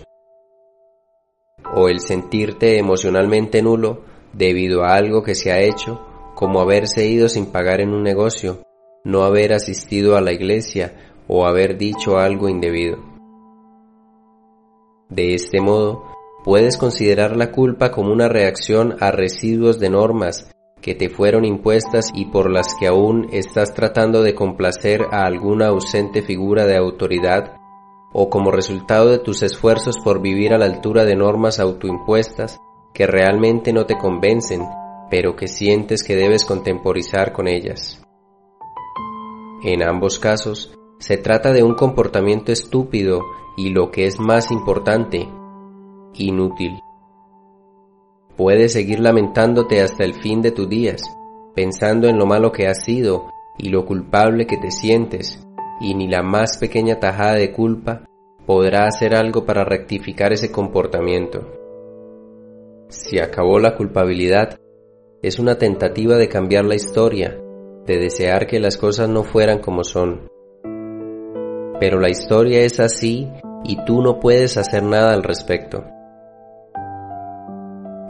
o 1.77 1.89
el 1.89 2.01
sentirte 2.01 2.79
emocionalmente 2.79 3.61
nulo 3.61 4.05
debido 4.33 4.85
a 4.85 4.95
algo 4.95 5.23
que 5.23 5.35
se 5.35 5.51
ha 5.51 5.61
hecho, 5.61 6.14
como 6.35 6.61
haberse 6.61 7.07
ido 7.07 7.29
sin 7.29 7.47
pagar 7.47 7.81
en 7.81 7.95
un 7.95 8.03
negocio, 8.03 8.63
no 9.05 9.25
haber 9.25 9.53
asistido 9.53 10.17
a 10.17 10.21
la 10.21 10.33
iglesia 10.33 10.95
o 11.29 11.47
haber 11.47 11.79
dicho 11.79 12.19
algo 12.19 12.49
indebido. 12.49 12.99
De 15.09 15.35
este 15.35 15.61
modo, 15.61 16.05
puedes 16.45 16.77
considerar 16.77 17.37
la 17.37 17.53
culpa 17.53 17.91
como 17.91 18.13
una 18.13 18.29
reacción 18.29 18.97
a 19.01 19.11
residuos 19.11 19.79
de 19.79 19.91
normas 19.91 20.51
que 20.81 20.95
te 20.95 21.09
fueron 21.09 21.45
impuestas 21.45 22.11
y 22.15 22.27
por 22.27 22.51
las 22.51 22.75
que 22.79 22.89
aún 22.89 23.29
estás 23.33 23.73
tratando 23.73 24.23
de 24.23 24.35
complacer 24.35 25.03
a 25.13 25.25
alguna 25.25 25.69
ausente 25.69 26.23
figura 26.23 26.67
de 26.67 26.77
autoridad 26.77 27.57
o 28.13 28.29
como 28.29 28.51
resultado 28.51 29.09
de 29.09 29.19
tus 29.19 29.43
esfuerzos 29.43 29.97
por 30.05 30.21
vivir 30.21 30.53
a 30.53 30.59
la 30.59 30.67
altura 30.67 31.05
de 31.05 31.17
normas 31.17 31.59
autoimpuestas 31.59 32.61
que 32.93 33.07
realmente 33.07 33.73
no 33.73 33.87
te 33.87 33.97
convencen, 33.97 34.63
pero 35.11 35.37
que 35.37 35.49
sientes 35.49 36.03
que 36.03 36.17
debes 36.17 36.45
contemporizar 36.45 37.33
con 37.33 37.49
ellas. 37.49 38.03
En 39.63 39.83
ambos 39.83 40.19
casos, 40.19 40.75
se 40.99 41.17
trata 41.17 41.53
de 41.53 41.63
un 41.63 41.75
comportamiento 41.75 42.53
estúpido 42.53 43.21
y 43.57 43.71
lo 43.71 43.91
que 43.91 44.07
es 44.07 44.19
más 44.21 44.51
importante, 44.51 45.29
inútil. 46.15 46.81
Puedes 48.37 48.73
seguir 48.73 49.01
lamentándote 49.01 49.81
hasta 49.81 50.05
el 50.05 50.15
fin 50.15 50.43
de 50.43 50.51
tus 50.51 50.69
días, 50.69 51.03
pensando 51.55 52.09
en 52.09 52.19
lo 52.19 52.27
malo 52.27 52.53
que 52.53 52.67
has 52.67 52.85
sido 52.85 53.27
y 53.59 53.69
lo 53.69 53.87
culpable 53.87 54.47
que 54.47 54.57
te 54.57 54.71
sientes, 54.71 55.43
y 55.81 55.95
ni 55.95 56.09
la 56.09 56.23
más 56.23 56.59
pequeña 56.59 56.99
tajada 56.99 57.35
de 57.35 57.53
culpa 57.53 58.05
podrá 58.47 58.87
hacer 58.87 59.15
algo 59.15 59.45
para 59.45 59.65
rectificar 59.65 60.33
ese 60.33 60.51
comportamiento. 60.51 61.47
Si 62.89 63.19
acabó 63.19 63.59
la 63.59 63.77
culpabilidad, 63.77 64.59
es 65.25 65.39
una 65.39 65.55
tentativa 65.55 66.19
de 66.19 66.29
cambiar 66.29 66.67
la 66.67 66.75
historia, 66.75 67.41
de 67.87 67.97
desear 67.97 68.47
que 68.47 68.61
las 68.61 68.77
cosas 68.77 69.09
no 69.09 69.23
fueran 69.23 69.59
como 69.59 69.83
son. 69.83 70.29
Pero 71.81 71.99
la 71.99 72.11
historia 72.11 72.61
es 72.61 72.79
así 72.79 73.31
y 73.65 73.83
tú 73.87 74.03
no 74.03 74.21
puedes 74.21 74.59
hacer 74.59 74.83
nada 74.83 75.15
al 75.15 75.23
respecto. 75.23 75.83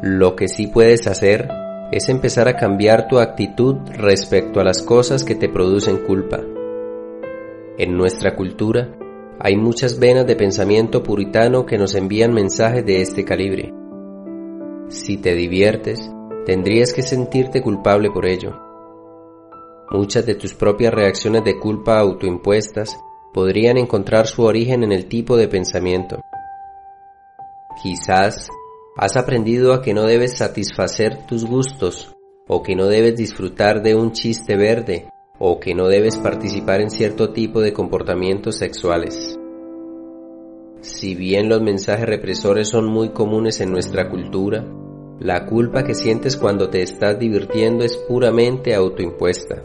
Lo 0.02 0.34
que 0.34 0.48
sí 0.48 0.66
puedes 0.66 1.06
hacer 1.06 1.48
es 1.92 2.08
empezar 2.08 2.48
a 2.48 2.56
cambiar 2.56 3.06
tu 3.06 3.20
actitud 3.20 3.76
respecto 3.96 4.58
a 4.58 4.64
las 4.64 4.82
cosas 4.82 5.22
que 5.22 5.36
te 5.36 5.48
producen 5.48 5.98
culpa. 5.98 6.40
En 7.78 7.96
nuestra 7.96 8.34
cultura 8.34 8.88
hay 9.38 9.54
muchas 9.54 10.00
venas 10.00 10.26
de 10.26 10.34
pensamiento 10.34 11.04
puritano 11.04 11.64
que 11.64 11.78
nos 11.78 11.94
envían 11.94 12.34
mensajes 12.34 12.84
de 12.84 13.02
este 13.02 13.24
calibre. 13.24 13.72
Si 14.88 15.16
te 15.16 15.36
diviertes, 15.36 16.10
tendrías 16.44 16.92
que 16.92 17.02
sentirte 17.02 17.62
culpable 17.62 18.10
por 18.10 18.26
ello. 18.26 18.58
Muchas 19.90 20.26
de 20.26 20.34
tus 20.34 20.54
propias 20.54 20.92
reacciones 20.92 21.44
de 21.44 21.58
culpa 21.58 21.98
autoimpuestas 21.98 22.98
podrían 23.32 23.76
encontrar 23.76 24.26
su 24.26 24.42
origen 24.42 24.82
en 24.82 24.92
el 24.92 25.06
tipo 25.06 25.36
de 25.36 25.48
pensamiento. 25.48 26.20
Quizás 27.82 28.48
has 28.96 29.16
aprendido 29.16 29.72
a 29.72 29.82
que 29.82 29.92
no 29.92 30.04
debes 30.04 30.38
satisfacer 30.38 31.26
tus 31.26 31.44
gustos 31.44 32.14
o 32.46 32.62
que 32.62 32.76
no 32.76 32.86
debes 32.86 33.16
disfrutar 33.16 33.82
de 33.82 33.94
un 33.94 34.12
chiste 34.12 34.56
verde 34.56 35.08
o 35.38 35.58
que 35.58 35.74
no 35.74 35.88
debes 35.88 36.16
participar 36.16 36.80
en 36.80 36.90
cierto 36.90 37.32
tipo 37.32 37.60
de 37.60 37.72
comportamientos 37.72 38.56
sexuales. 38.56 39.36
Si 40.80 41.14
bien 41.14 41.48
los 41.48 41.62
mensajes 41.62 42.06
represores 42.06 42.68
son 42.68 42.86
muy 42.86 43.10
comunes 43.10 43.60
en 43.60 43.72
nuestra 43.72 44.10
cultura, 44.10 44.64
la 45.20 45.46
culpa 45.46 45.84
que 45.84 45.94
sientes 45.94 46.36
cuando 46.36 46.68
te 46.70 46.82
estás 46.82 47.18
divirtiendo 47.18 47.84
es 47.84 47.96
puramente 47.96 48.74
autoimpuesta. 48.74 49.64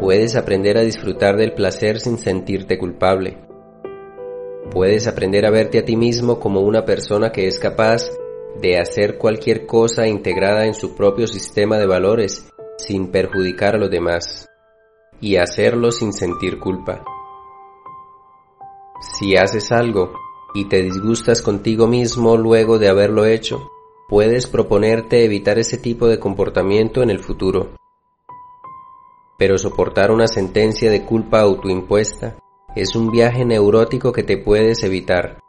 Puedes 0.00 0.36
aprender 0.36 0.76
a 0.76 0.82
disfrutar 0.82 1.36
del 1.36 1.54
placer 1.54 1.98
sin 1.98 2.18
sentirte 2.18 2.78
culpable. 2.78 3.38
Puedes 4.70 5.06
aprender 5.06 5.46
a 5.46 5.50
verte 5.50 5.78
a 5.78 5.84
ti 5.84 5.96
mismo 5.96 6.38
como 6.38 6.60
una 6.60 6.84
persona 6.84 7.32
que 7.32 7.46
es 7.46 7.58
capaz 7.58 8.10
de 8.60 8.78
hacer 8.78 9.18
cualquier 9.18 9.66
cosa 9.66 10.06
integrada 10.06 10.66
en 10.66 10.74
su 10.74 10.94
propio 10.94 11.26
sistema 11.26 11.78
de 11.78 11.86
valores 11.86 12.46
sin 12.76 13.10
perjudicar 13.10 13.76
a 13.76 13.78
los 13.78 13.90
demás 13.90 14.48
y 15.20 15.36
hacerlo 15.36 15.90
sin 15.90 16.12
sentir 16.12 16.58
culpa. 16.58 17.02
Si 19.18 19.36
haces 19.36 19.72
algo 19.72 20.12
y 20.54 20.66
te 20.66 20.82
disgustas 20.82 21.42
contigo 21.42 21.88
mismo 21.88 22.36
luego 22.36 22.78
de 22.78 22.88
haberlo 22.88 23.26
hecho, 23.26 23.70
puedes 24.08 24.46
proponerte 24.46 25.24
evitar 25.24 25.58
ese 25.58 25.76
tipo 25.76 26.06
de 26.06 26.20
comportamiento 26.20 27.02
en 27.02 27.10
el 27.10 27.18
futuro. 27.18 27.74
Pero 29.36 29.58
soportar 29.58 30.12
una 30.12 30.28
sentencia 30.28 30.90
de 30.92 31.04
culpa 31.04 31.40
autoimpuesta 31.40 32.36
es 32.76 32.94
un 32.94 33.10
viaje 33.10 33.44
neurótico 33.44 34.12
que 34.12 34.22
te 34.22 34.38
puedes 34.38 34.84
evitar. 34.84 35.40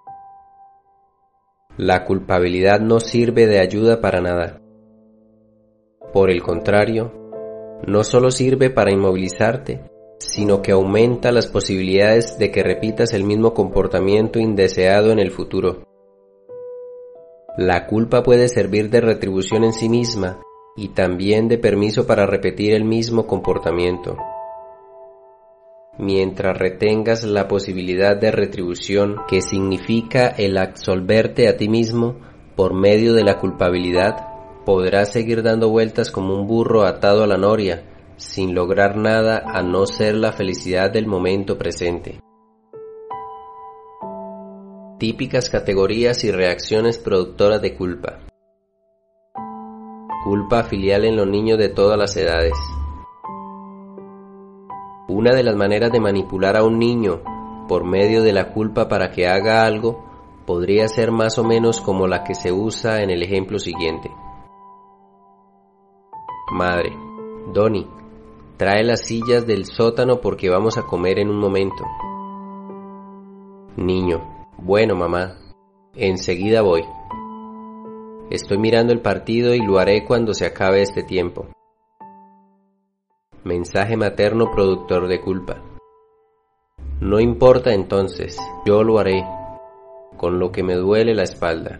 La 1.78 2.04
culpabilidad 2.06 2.80
no 2.80 3.00
sirve 3.00 3.46
de 3.46 3.60
ayuda 3.60 4.02
para 4.02 4.22
nada. 4.22 4.60
Por 6.14 6.32
el 6.32 6.42
contrario, 6.42 7.14
no 7.86 8.04
solo 8.04 8.32
sirve 8.32 8.72
para 8.72 8.92
inmovilizarte, 8.92 9.84
sino 10.19 10.62
que 10.62 10.72
aumenta 10.72 11.31
las 11.31 11.48
posibilidades 11.48 12.38
de 12.38 12.51
que 12.51 12.63
repitas 12.63 13.13
el 13.13 13.24
mismo 13.24 13.53
comportamiento 13.53 14.39
indeseado 14.39 15.12
en 15.12 15.19
el 15.19 15.31
futuro. 15.31 15.84
La 17.57 17.88
culpa 17.88 18.24
puede 18.24 18.50
servir 18.50 18.89
de 18.89 19.01
retribución 19.01 19.63
en 19.63 19.74
sí 19.74 19.88
misma 19.88 20.41
y 20.75 20.89
también 20.89 21.48
de 21.48 21.57
permiso 21.57 22.05
para 22.05 22.25
repetir 22.25 22.74
el 22.74 22.84
mismo 22.84 23.27
comportamiento. 23.27 24.17
mientras 25.98 26.57
retengas 26.57 27.24
la 27.24 27.48
posibilidad 27.48 28.17
de 28.17 28.29
retribución 28.29 29.15
que 29.29 29.41
significa 29.41 30.27
el 30.27 30.57
absolverte 30.57 31.48
a 31.48 31.55
ti 31.55 31.69
mismo 31.69 32.17
por 32.57 32.74
medio 32.74 33.13
de 33.13 33.24
la 33.24 33.38
culpabilidad, 33.38 34.27
podrás 34.65 35.13
seguir 35.13 35.43
dando 35.43 35.69
vueltas 35.69 36.12
como 36.12 36.36
un 36.36 36.48
burro 36.48 36.84
atado 36.84 37.24
a 37.24 37.27
la 37.27 37.38
noria, 37.38 37.84
sin 38.17 38.55
lograr 38.55 38.95
nada 38.95 39.43
a 39.45 39.62
no 39.62 39.86
ser 39.86 40.15
la 40.15 40.31
felicidad 40.31 40.91
del 40.91 41.07
momento 41.07 41.57
presente. 41.57 42.19
Típicas 45.00 45.50
categorías 45.50 46.24
y 46.24 46.31
reacciones 46.31 46.98
productoras 46.98 47.62
de 47.62 47.75
culpa. 47.75 48.19
Culpa 50.24 50.63
filial 50.63 51.05
en 51.05 51.17
los 51.17 51.27
niños 51.27 51.57
de 51.60 51.69
todas 51.69 51.98
las 51.98 52.15
edades. 52.15 52.53
Una 55.07 55.36
de 55.36 55.43
las 55.43 55.55
maneras 55.55 55.91
de 55.91 56.00
manipular 56.00 56.57
a 56.57 56.63
un 56.63 56.79
niño 56.79 57.22
por 57.67 57.84
medio 57.84 58.24
de 58.24 58.34
la 58.34 58.51
culpa 58.51 58.88
para 58.88 59.12
que 59.12 59.27
haga 59.27 59.65
algo 59.65 60.03
podría 60.45 60.88
ser 60.88 61.12
más 61.12 61.38
o 61.38 61.43
menos 61.43 61.81
como 61.81 62.07
la 62.07 62.24
que 62.24 62.36
se 62.36 62.51
usa 62.51 63.01
en 63.01 63.10
el 63.10 63.22
ejemplo 63.24 63.60
siguiente. 63.60 64.12
Madre, 66.51 66.95
Donny, 67.53 67.88
trae 68.58 68.84
las 68.84 69.02
sillas 69.02 69.46
del 69.46 69.66
sótano 69.66 70.22
porque 70.22 70.50
vamos 70.50 70.78
a 70.78 70.84
comer 70.84 71.20
en 71.20 71.30
un 71.30 71.38
momento. 71.38 71.84
Niño, 73.76 74.48
bueno, 74.58 74.96
mamá, 74.96 75.38
enseguida 75.94 76.62
voy. 76.62 76.84
Estoy 78.30 78.58
mirando 78.58 78.94
el 78.94 79.02
partido 79.02 79.54
y 79.54 79.60
lo 79.60 79.78
haré 79.78 80.06
cuando 80.06 80.34
se 80.34 80.46
acabe 80.46 80.82
este 80.82 81.04
tiempo. 81.04 81.48
Mensaje 83.44 83.98
materno 83.98 84.50
productor 84.52 85.08
de 85.08 85.22
culpa. 85.22 85.62
No 87.02 87.20
importa 87.20 87.74
entonces, 87.74 88.38
yo 88.66 88.84
lo 88.84 88.98
haré, 88.98 89.24
con 90.18 90.40
lo 90.40 90.52
que 90.52 90.64
me 90.64 90.76
duele 90.76 91.14
la 91.14 91.24
espalda. 91.24 91.80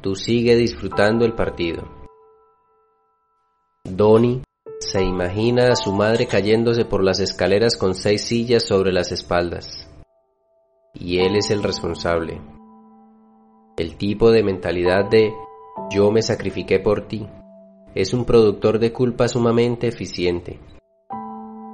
Tú 0.00 0.16
sigue 0.16 0.56
disfrutando 0.56 1.24
el 1.24 1.34
partido. 1.34 1.84
Donnie 3.84 4.42
se 4.80 5.02
imagina 5.02 5.68
a 5.68 5.76
su 5.76 5.92
madre 5.92 6.26
cayéndose 6.26 6.84
por 6.84 7.02
las 7.02 7.20
escaleras 7.20 7.76
con 7.76 7.94
seis 7.94 8.22
sillas 8.22 8.64
sobre 8.64 8.92
las 8.92 9.12
espaldas 9.12 9.86
y 10.98 11.18
él 11.18 11.36
es 11.36 11.50
el 11.50 11.62
responsable. 11.62 12.40
El 13.76 13.96
tipo 13.96 14.30
de 14.30 14.42
mentalidad 14.42 15.08
de 15.10 15.32
yo 15.90 16.10
me 16.10 16.22
sacrifiqué 16.22 16.78
por 16.78 17.06
ti 17.06 17.26
es 17.94 18.12
un 18.14 18.24
productor 18.24 18.78
de 18.78 18.92
culpa 18.92 19.28
sumamente 19.28 19.88
eficiente. 19.88 20.58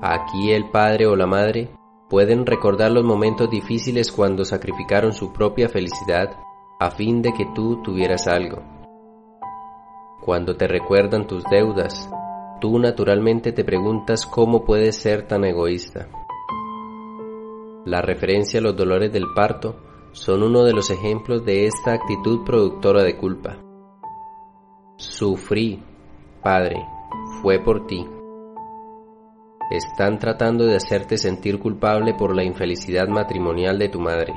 Aquí 0.02 0.52
el 0.52 0.70
padre 0.70 1.06
o 1.06 1.16
la 1.16 1.26
madre 1.26 1.70
pueden 2.08 2.46
recordar 2.46 2.90
los 2.90 3.04
momentos 3.04 3.48
difíciles 3.50 4.10
cuando 4.10 4.44
sacrificaron 4.44 5.12
su 5.12 5.32
propia 5.32 5.68
felicidad 5.68 6.30
a 6.80 6.90
fin 6.90 7.22
de 7.22 7.32
que 7.32 7.46
tú 7.54 7.80
tuvieras 7.82 8.26
algo. 8.26 8.62
Cuando 10.20 10.56
te 10.56 10.68
recuerdan 10.68 11.26
tus 11.26 11.44
deudas, 11.44 12.08
tú 12.62 12.78
naturalmente 12.78 13.50
te 13.50 13.64
preguntas 13.64 14.24
cómo 14.24 14.64
puedes 14.64 14.94
ser 14.94 15.26
tan 15.26 15.44
egoísta. 15.44 16.08
La 17.84 18.00
referencia 18.00 18.60
a 18.60 18.62
los 18.62 18.76
dolores 18.76 19.12
del 19.12 19.24
parto 19.34 19.74
son 20.12 20.44
uno 20.44 20.62
de 20.62 20.72
los 20.72 20.88
ejemplos 20.92 21.44
de 21.44 21.66
esta 21.66 21.92
actitud 21.92 22.44
productora 22.46 23.02
de 23.02 23.16
culpa. 23.16 23.58
Sufrí, 24.94 25.82
Padre, 26.40 26.86
fue 27.42 27.58
por 27.58 27.88
ti. 27.88 28.06
Están 29.72 30.20
tratando 30.20 30.64
de 30.64 30.76
hacerte 30.76 31.18
sentir 31.18 31.58
culpable 31.58 32.14
por 32.14 32.36
la 32.36 32.44
infelicidad 32.44 33.08
matrimonial 33.08 33.76
de 33.76 33.88
tu 33.88 33.98
madre. 33.98 34.34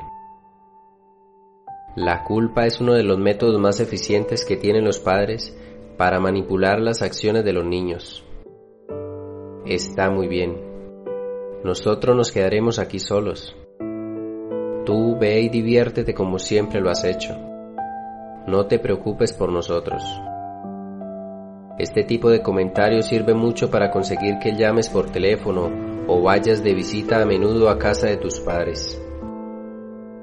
La 1.95 2.23
culpa 2.23 2.65
es 2.65 2.81
uno 2.81 2.93
de 2.93 3.03
los 3.03 3.19
métodos 3.19 3.61
más 3.61 3.79
eficientes 3.79 4.43
que 4.45 4.57
tienen 4.57 4.83
los 4.83 4.97
padres 4.97 5.55
para 5.97 6.19
manipular 6.19 6.79
las 6.79 7.01
acciones 7.01 7.43
de 7.43 7.53
los 7.53 7.65
niños. 7.65 8.25
Está 9.65 10.09
muy 10.09 10.27
bien 10.27 10.75
nosotros 11.65 12.15
nos 12.15 12.31
quedaremos 12.31 12.77
aquí 12.77 12.99
solos. 12.99 13.57
Tú 14.85 15.17
ve 15.19 15.41
y 15.41 15.49
diviértete 15.49 16.13
como 16.13 16.37
siempre 16.37 16.79
lo 16.79 16.91
has 16.91 17.03
hecho. 17.03 17.35
No 18.45 18.67
te 18.67 18.77
preocupes 18.77 19.33
por 19.33 19.51
nosotros. 19.51 20.03
Este 21.79 22.03
tipo 22.03 22.29
de 22.29 22.43
comentario 22.43 23.01
sirve 23.01 23.33
mucho 23.33 23.71
para 23.71 23.89
conseguir 23.89 24.37
que 24.37 24.55
llames 24.55 24.89
por 24.89 25.09
teléfono 25.09 25.71
o 26.07 26.21
vayas 26.21 26.63
de 26.63 26.75
visita 26.75 27.19
a 27.19 27.25
menudo 27.25 27.67
a 27.69 27.79
casa 27.79 28.09
de 28.09 28.17
tus 28.17 28.39
padres. 28.41 29.01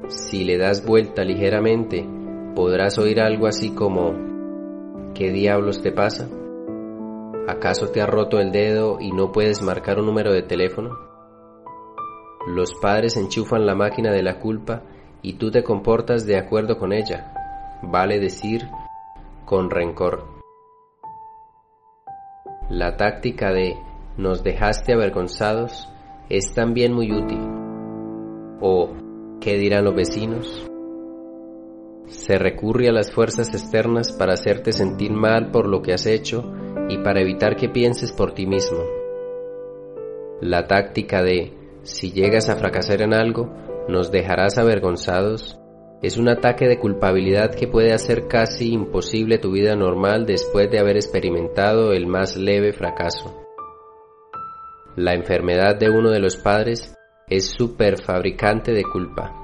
Si 0.07 0.44
le 0.44 0.59
das 0.59 0.87
vuelta 0.87 1.25
ligeramente, 1.25 2.07
podrás 2.55 2.99
oír 2.99 3.20
algo 3.20 3.49
así 3.49 3.75
como 3.75 4.32
¿Qué 5.14 5.31
diablos 5.31 5.83
te 5.83 5.92
pasa? 5.92 6.27
¿Acaso 7.46 7.88
te 7.88 8.01
ha 8.01 8.07
roto 8.07 8.38
el 8.38 8.51
dedo 8.51 8.98
y 8.98 9.12
no 9.12 9.31
puedes 9.31 9.61
marcar 9.61 9.98
un 9.98 10.07
número 10.07 10.33
de 10.33 10.42
teléfono? 10.42 10.96
Los 12.46 12.72
padres 12.81 13.18
enchufan 13.18 13.66
la 13.66 13.75
máquina 13.75 14.11
de 14.11 14.22
la 14.22 14.40
culpa 14.40 14.85
y 15.20 15.35
tú 15.35 15.51
te 15.51 15.62
comportas 15.62 16.25
de 16.25 16.38
acuerdo 16.38 16.79
con 16.79 16.94
ella, 16.94 17.35
vale 17.83 18.20
decir, 18.20 18.62
con 19.44 19.68
rencor. 19.68 20.25
La 22.70 22.96
táctica 22.96 23.53
de 23.53 23.77
nos 24.16 24.42
dejaste 24.42 24.94
avergonzados 24.94 25.90
es 26.31 26.55
también 26.55 26.94
muy 26.94 27.12
útil. 27.12 27.40
¿O 28.62 28.94
qué 29.40 29.59
dirán 29.59 29.85
los 29.85 29.94
vecinos? 29.94 30.72
Se 32.07 32.38
recurre 32.38 32.88
a 32.88 32.93
las 32.93 33.12
fuerzas 33.12 33.49
externas 33.55 34.12
para 34.12 34.35
hacerte 34.35 34.73
sentir 34.73 35.12
mal 35.12 35.51
por 35.51 35.67
lo 35.67 35.83
que 35.83 35.93
has 35.93 36.07
hecho 36.07 36.45
y 36.88 36.99
para 36.99 37.21
evitar 37.21 37.57
que 37.57 37.69
pienses 37.69 38.12
por 38.12 38.33
ti 38.35 38.47
mismo. 38.47 38.79
La 40.41 40.67
táctica 40.67 41.23
de 41.23 41.53
si 41.83 42.12
llegas 42.12 42.49
a 42.49 42.57
fracasar 42.57 43.03
en 43.03 43.12
algo, 43.12 43.53
nos 43.88 44.12
dejarás 44.12 44.59
avergonzados. 44.59 45.59
Es 46.01 46.17
un 46.17 46.29
ataque 46.29 46.67
de 46.69 46.79
culpabilidad 46.79 47.55
que 47.55 47.67
puede 47.67 47.93
hacer 47.93 48.29
casi 48.29 48.73
imposible 48.73 49.38
tu 49.38 49.53
vida 49.53 49.75
normal 49.77 50.27
después 50.27 50.71
de 50.71 50.79
haber 50.79 50.97
experimentado 50.97 51.93
el 51.93 52.07
más 52.07 52.37
leve 52.37 52.73
fracaso. 52.73 53.37
La 54.97 55.15
enfermedad 55.15 55.77
de 55.77 55.91
uno 55.91 56.11
de 56.11 56.21
los 56.21 56.37
padres 56.37 56.95
es 57.29 57.47
superfabricante 57.47 58.73
de 58.73 58.83
culpa. 58.83 59.41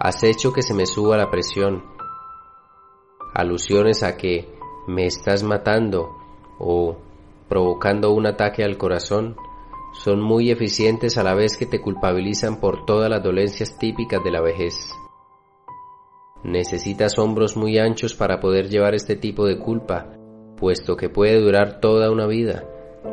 Has 0.00 0.22
hecho 0.22 0.52
que 0.52 0.62
se 0.62 0.74
me 0.74 0.86
suba 0.86 1.16
la 1.16 1.28
presión. 1.28 1.82
Alusiones 3.34 4.04
a 4.04 4.16
que 4.16 4.48
me 4.86 5.06
estás 5.06 5.42
matando 5.42 6.08
o 6.60 6.96
provocando 7.48 8.12
un 8.12 8.26
ataque 8.26 8.62
al 8.62 8.78
corazón 8.78 9.36
son 9.92 10.20
muy 10.20 10.50
eficientes 10.50 11.18
a 11.18 11.24
la 11.24 11.34
vez 11.34 11.56
que 11.56 11.66
te 11.66 11.80
culpabilizan 11.80 12.60
por 12.60 12.86
todas 12.86 13.10
las 13.10 13.24
dolencias 13.24 13.76
típicas 13.76 14.22
de 14.22 14.30
la 14.30 14.40
vejez. 14.40 14.92
Necesitas 16.44 17.18
hombros 17.18 17.56
muy 17.56 17.78
anchos 17.78 18.14
para 18.14 18.38
poder 18.38 18.68
llevar 18.68 18.94
este 18.94 19.16
tipo 19.16 19.46
de 19.46 19.58
culpa, 19.58 20.12
puesto 20.56 20.96
que 20.96 21.08
puede 21.08 21.40
durar 21.40 21.80
toda 21.80 22.12
una 22.12 22.28
vida, 22.28 22.64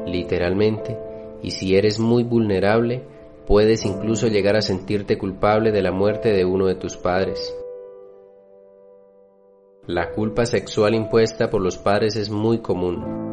literalmente, 0.06 1.00
y 1.42 1.50
si 1.50 1.76
eres 1.76 2.00
muy 2.00 2.24
vulnerable, 2.24 3.08
puedes 3.48 3.86
incluso 3.86 4.28
llegar 4.28 4.56
a 4.56 4.62
sentirte 4.62 5.18
culpable 5.18 5.72
de 5.72 5.82
la 5.82 5.92
muerte 5.92 6.32
de 6.32 6.46
uno 6.46 6.68
de 6.68 6.76
tus 6.76 6.98
padres. 6.98 7.56
La 9.88 10.12
culpa 10.12 10.46
sexual 10.46 10.96
impuesta 10.96 11.50
por 11.50 11.62
los 11.62 11.78
padres 11.78 12.16
es 12.16 12.30
muy 12.30 12.60
común 12.60 13.26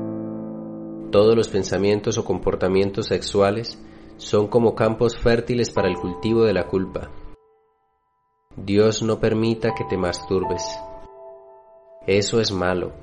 todos 1.13 1.37
los 1.37 1.51
pensamientos 1.51 2.17
o 2.17 2.25
comportamientos 2.25 3.09
sexuales 3.09 3.79
son 4.17 4.49
como 4.49 4.75
campos 4.75 5.19
fértiles 5.19 5.71
para 5.71 5.89
el 5.89 5.97
cultivo 5.97 6.45
de 6.45 6.55
la 6.55 6.67
culpa. 6.67 7.11
Dios 8.57 9.03
no 9.03 9.21
permita 9.21 9.75
que 9.75 9.85
te 9.85 9.99
masturbes. 9.99 10.65
Eso 12.07 12.41
es 12.41 12.51
malo. 12.51 12.95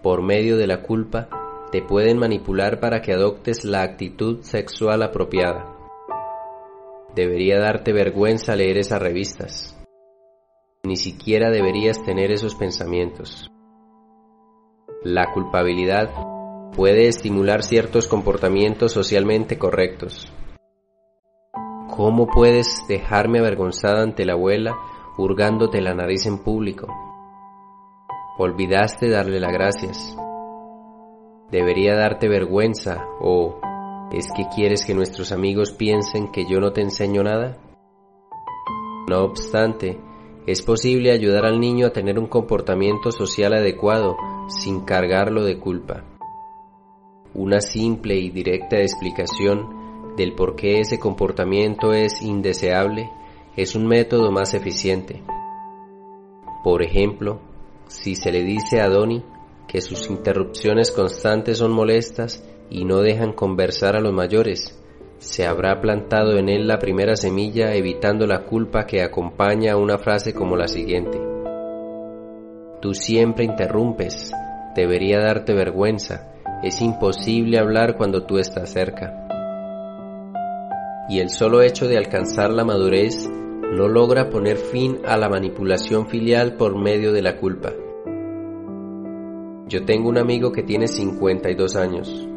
Por 0.00 0.22
medio 0.22 0.56
de 0.56 0.68
la 0.68 0.82
culpa 0.82 1.28
te 1.72 1.82
pueden 1.82 2.18
manipular 2.18 2.78
para 2.78 3.02
que 3.02 3.12
adoptes 3.12 3.64
la 3.64 3.82
actitud 3.82 4.42
sexual 4.42 5.02
apropiada. 5.02 5.81
Debería 7.14 7.58
darte 7.58 7.92
vergüenza 7.92 8.56
leer 8.56 8.78
esas 8.78 9.02
revistas. 9.02 9.78
Ni 10.82 10.96
siquiera 10.96 11.50
deberías 11.50 12.02
tener 12.02 12.30
esos 12.32 12.54
pensamientos. 12.54 13.50
La 15.04 15.30
culpabilidad 15.32 16.10
puede 16.74 17.08
estimular 17.08 17.62
ciertos 17.62 18.08
comportamientos 18.08 18.92
socialmente 18.92 19.58
correctos. 19.58 20.32
¿Cómo 21.94 22.26
puedes 22.26 22.82
dejarme 22.88 23.40
avergonzada 23.40 24.02
ante 24.02 24.24
la 24.24 24.32
abuela 24.32 24.74
hurgándote 25.18 25.82
la 25.82 25.92
nariz 25.92 26.24
en 26.24 26.38
público? 26.38 26.88
Olvidaste 28.38 29.10
darle 29.10 29.38
las 29.38 29.52
gracias. 29.52 30.16
Debería 31.50 31.94
darte 31.94 32.28
vergüenza 32.28 33.04
o 33.20 33.60
¿Es 34.10 34.26
que 34.34 34.46
quieres 34.54 34.84
que 34.84 34.94
nuestros 34.94 35.32
amigos 35.32 35.72
piensen 35.72 36.32
que 36.32 36.44
yo 36.48 36.58
no 36.60 36.72
te 36.72 36.80
enseño 36.80 37.22
nada? 37.22 37.58
No 39.08 39.24
obstante, 39.24 39.98
es 40.46 40.62
posible 40.62 41.12
ayudar 41.12 41.44
al 41.44 41.60
niño 41.60 41.86
a 41.86 41.92
tener 41.92 42.18
un 42.18 42.26
comportamiento 42.26 43.12
social 43.12 43.54
adecuado 43.54 44.16
sin 44.48 44.80
cargarlo 44.80 45.44
de 45.44 45.58
culpa. 45.58 46.04
Una 47.34 47.60
simple 47.60 48.16
y 48.16 48.30
directa 48.30 48.80
explicación 48.80 50.14
del 50.16 50.34
por 50.34 50.56
qué 50.56 50.80
ese 50.80 50.98
comportamiento 50.98 51.92
es 51.92 52.20
indeseable 52.22 53.10
es 53.56 53.74
un 53.74 53.86
método 53.86 54.30
más 54.30 54.54
eficiente. 54.54 55.22
Por 56.64 56.82
ejemplo, 56.82 57.40
si 57.86 58.14
se 58.14 58.32
le 58.32 58.42
dice 58.42 58.80
a 58.80 58.88
Donnie 58.88 59.22
que 59.68 59.80
sus 59.80 60.08
interrupciones 60.08 60.90
constantes 60.90 61.58
son 61.58 61.72
molestas 61.72 62.44
y 62.72 62.86
no 62.86 63.02
dejan 63.02 63.32
conversar 63.32 63.96
a 63.96 64.00
los 64.00 64.14
mayores, 64.14 64.78
se 65.18 65.46
habrá 65.46 65.80
plantado 65.82 66.38
en 66.38 66.48
él 66.48 66.66
la 66.66 66.78
primera 66.78 67.16
semilla 67.16 67.74
evitando 67.74 68.26
la 68.26 68.44
culpa 68.44 68.86
que 68.86 69.02
acompaña 69.02 69.74
a 69.74 69.76
una 69.76 69.98
frase 69.98 70.32
como 70.32 70.56
la 70.56 70.66
siguiente. 70.66 71.20
Tú 72.80 72.94
siempre 72.94 73.44
interrumpes, 73.44 74.32
debería 74.74 75.20
darte 75.20 75.52
vergüenza, 75.52 76.32
es 76.62 76.80
imposible 76.80 77.58
hablar 77.58 77.96
cuando 77.98 78.24
tú 78.24 78.38
estás 78.38 78.70
cerca. 78.70 79.18
Y 81.10 81.20
el 81.20 81.28
solo 81.28 81.60
hecho 81.60 81.86
de 81.88 81.98
alcanzar 81.98 82.50
la 82.50 82.64
madurez 82.64 83.28
no 83.28 83.86
logra 83.86 84.30
poner 84.30 84.56
fin 84.56 85.00
a 85.04 85.18
la 85.18 85.28
manipulación 85.28 86.08
filial 86.08 86.56
por 86.56 86.80
medio 86.80 87.12
de 87.12 87.20
la 87.20 87.36
culpa. 87.36 87.70
Yo 89.68 89.84
tengo 89.84 90.08
un 90.08 90.16
amigo 90.16 90.52
que 90.52 90.62
tiene 90.62 90.88
52 90.88 91.76
años. 91.76 92.31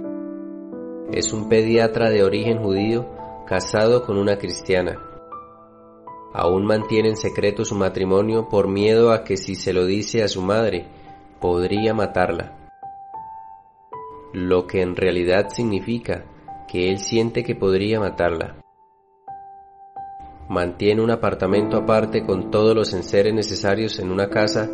Es 1.11 1.33
un 1.33 1.49
pediatra 1.49 2.09
de 2.09 2.23
origen 2.23 2.63
judío 2.63 3.05
casado 3.45 4.03
con 4.03 4.17
una 4.17 4.37
cristiana. 4.37 4.99
Aún 6.33 6.65
mantiene 6.65 7.09
en 7.09 7.15
secreto 7.15 7.63
su 7.63 7.75
matrimonio 7.75 8.49
por 8.49 8.67
miedo 8.67 9.11
a 9.11 9.23
que 9.23 9.37
si 9.37 9.55
se 9.55 9.71
lo 9.71 9.85
dice 9.85 10.23
a 10.23 10.27
su 10.27 10.41
madre, 10.41 10.87
podría 11.39 11.93
matarla. 11.93 12.57
Lo 14.33 14.65
que 14.65 14.81
en 14.81 14.95
realidad 14.95 15.49
significa 15.49 16.25
que 16.67 16.89
él 16.89 16.97
siente 16.97 17.43
que 17.43 17.55
podría 17.55 17.99
matarla. 17.99 18.55
Mantiene 20.49 21.03
un 21.03 21.11
apartamento 21.11 21.77
aparte 21.77 22.25
con 22.25 22.49
todos 22.49 22.75
los 22.75 22.93
enseres 22.93 23.33
necesarios 23.33 23.99
en 23.99 24.11
una 24.11 24.29
casa 24.29 24.69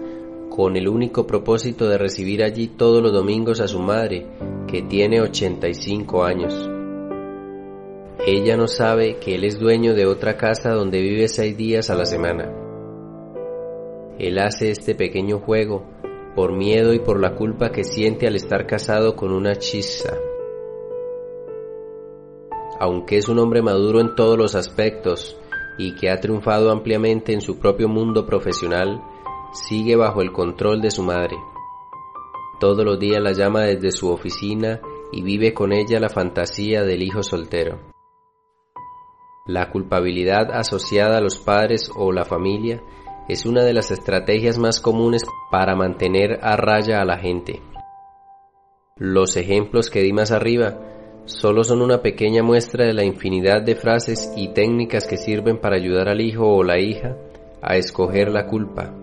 con 0.51 0.75
el 0.75 0.89
único 0.89 1.25
propósito 1.25 1.87
de 1.87 1.97
recibir 1.97 2.43
allí 2.43 2.67
todos 2.67 3.01
los 3.01 3.13
domingos 3.13 3.61
a 3.61 3.69
su 3.69 3.79
madre, 3.79 4.27
que 4.67 4.81
tiene 4.81 5.21
85 5.21 6.25
años. 6.25 6.69
Ella 8.27 8.57
no 8.57 8.67
sabe 8.67 9.15
que 9.17 9.35
él 9.35 9.45
es 9.45 9.57
dueño 9.57 9.95
de 9.95 10.05
otra 10.05 10.35
casa 10.35 10.71
donde 10.71 11.01
vive 11.01 11.29
seis 11.29 11.55
días 11.55 11.89
a 11.89 11.95
la 11.95 12.05
semana. 12.05 12.51
Él 14.19 14.37
hace 14.39 14.71
este 14.71 14.93
pequeño 14.93 15.39
juego 15.39 15.85
por 16.35 16.51
miedo 16.51 16.93
y 16.93 16.99
por 16.99 17.19
la 17.19 17.33
culpa 17.33 17.71
que 17.71 17.85
siente 17.85 18.27
al 18.27 18.35
estar 18.35 18.67
casado 18.67 19.15
con 19.15 19.31
una 19.31 19.55
chisa. 19.55 20.17
Aunque 22.77 23.17
es 23.17 23.29
un 23.29 23.39
hombre 23.39 23.61
maduro 23.61 24.01
en 24.01 24.15
todos 24.15 24.37
los 24.37 24.55
aspectos, 24.55 25.37
y 25.77 25.95
que 25.95 26.09
ha 26.09 26.19
triunfado 26.19 26.71
ampliamente 26.71 27.33
en 27.33 27.41
su 27.41 27.57
propio 27.57 27.87
mundo 27.87 28.25
profesional, 28.25 29.01
sigue 29.53 29.95
bajo 29.95 30.21
el 30.21 30.31
control 30.31 30.81
de 30.81 30.91
su 30.91 31.03
madre. 31.03 31.37
Todos 32.59 32.85
los 32.85 32.99
días 32.99 33.21
la 33.21 33.31
llama 33.33 33.61
desde 33.61 33.91
su 33.91 34.09
oficina 34.09 34.81
y 35.11 35.23
vive 35.23 35.53
con 35.53 35.73
ella 35.73 35.99
la 35.99 36.09
fantasía 36.09 36.83
del 36.83 37.01
hijo 37.01 37.23
soltero. 37.23 37.79
La 39.47 39.71
culpabilidad 39.71 40.51
asociada 40.51 41.17
a 41.17 41.21
los 41.21 41.37
padres 41.37 41.91
o 41.95 42.11
la 42.11 42.23
familia 42.23 42.81
es 43.27 43.45
una 43.45 43.63
de 43.63 43.73
las 43.73 43.91
estrategias 43.91 44.59
más 44.59 44.79
comunes 44.79 45.23
para 45.49 45.75
mantener 45.75 46.39
a 46.41 46.55
raya 46.55 47.01
a 47.01 47.05
la 47.05 47.17
gente. 47.17 47.61
Los 48.97 49.35
ejemplos 49.37 49.89
que 49.89 50.01
di 50.01 50.13
más 50.13 50.31
arriba 50.31 50.77
solo 51.25 51.63
son 51.63 51.81
una 51.81 52.01
pequeña 52.01 52.43
muestra 52.43 52.85
de 52.85 52.93
la 52.93 53.03
infinidad 53.03 53.63
de 53.63 53.75
frases 53.75 54.31
y 54.37 54.53
técnicas 54.53 55.07
que 55.07 55.17
sirven 55.17 55.59
para 55.59 55.77
ayudar 55.77 56.07
al 56.07 56.21
hijo 56.21 56.47
o 56.47 56.63
la 56.63 56.79
hija 56.79 57.17
a 57.61 57.77
escoger 57.77 58.29
la 58.29 58.45
culpa. 58.47 59.00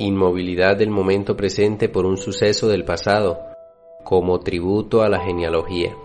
Inmovilidad 0.00 0.76
del 0.76 0.90
momento 0.90 1.36
presente 1.36 1.88
por 1.88 2.06
un 2.06 2.18
suceso 2.18 2.68
del 2.68 2.84
pasado, 2.84 3.40
como 4.04 4.38
tributo 4.38 5.02
a 5.02 5.08
la 5.08 5.18
genealogía. 5.18 5.96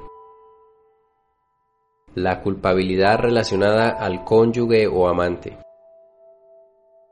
La 2.15 2.41
culpabilidad 2.41 3.19
relacionada 3.19 3.89
al 3.89 4.23
cónyuge 4.23 4.87
o 4.87 5.07
amante. 5.07 5.59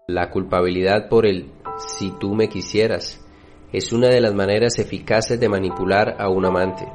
La 0.08 0.32
culpabilidad 0.32 1.08
por 1.08 1.28
el 1.28 1.52
si 1.78 2.10
tú 2.18 2.34
me 2.34 2.50
quisieras 2.50 3.24
es 3.72 3.94
una 3.94 4.08
de 4.08 4.20
las 4.20 4.34
maneras 4.34 4.80
eficaces 4.80 5.40
de 5.40 5.50
manipular 5.50 6.16
a 6.20 6.30
un 6.30 6.48
amante. 6.48 6.92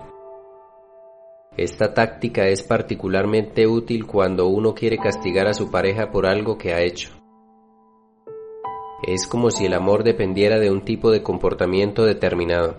Esta 1.57 1.95
táctica 1.95 2.49
es 2.49 2.65
particularmente 2.65 3.69
útil 3.69 4.05
cuando 4.05 4.49
uno 4.49 4.75
quiere 4.75 4.99
castigar 4.99 5.47
a 5.47 5.55
su 5.55 5.71
pareja 5.71 6.11
por 6.11 6.27
algo 6.27 6.59
que 6.59 6.75
ha 6.75 6.81
hecho. 6.81 7.26
Es 9.03 9.27
como 9.27 9.51
si 9.51 9.67
el 9.67 9.75
amor 9.75 10.05
dependiera 10.05 10.59
de 10.59 10.71
un 10.71 10.85
tipo 10.85 11.11
de 11.11 11.23
comportamiento 11.23 12.05
determinado. 12.05 12.79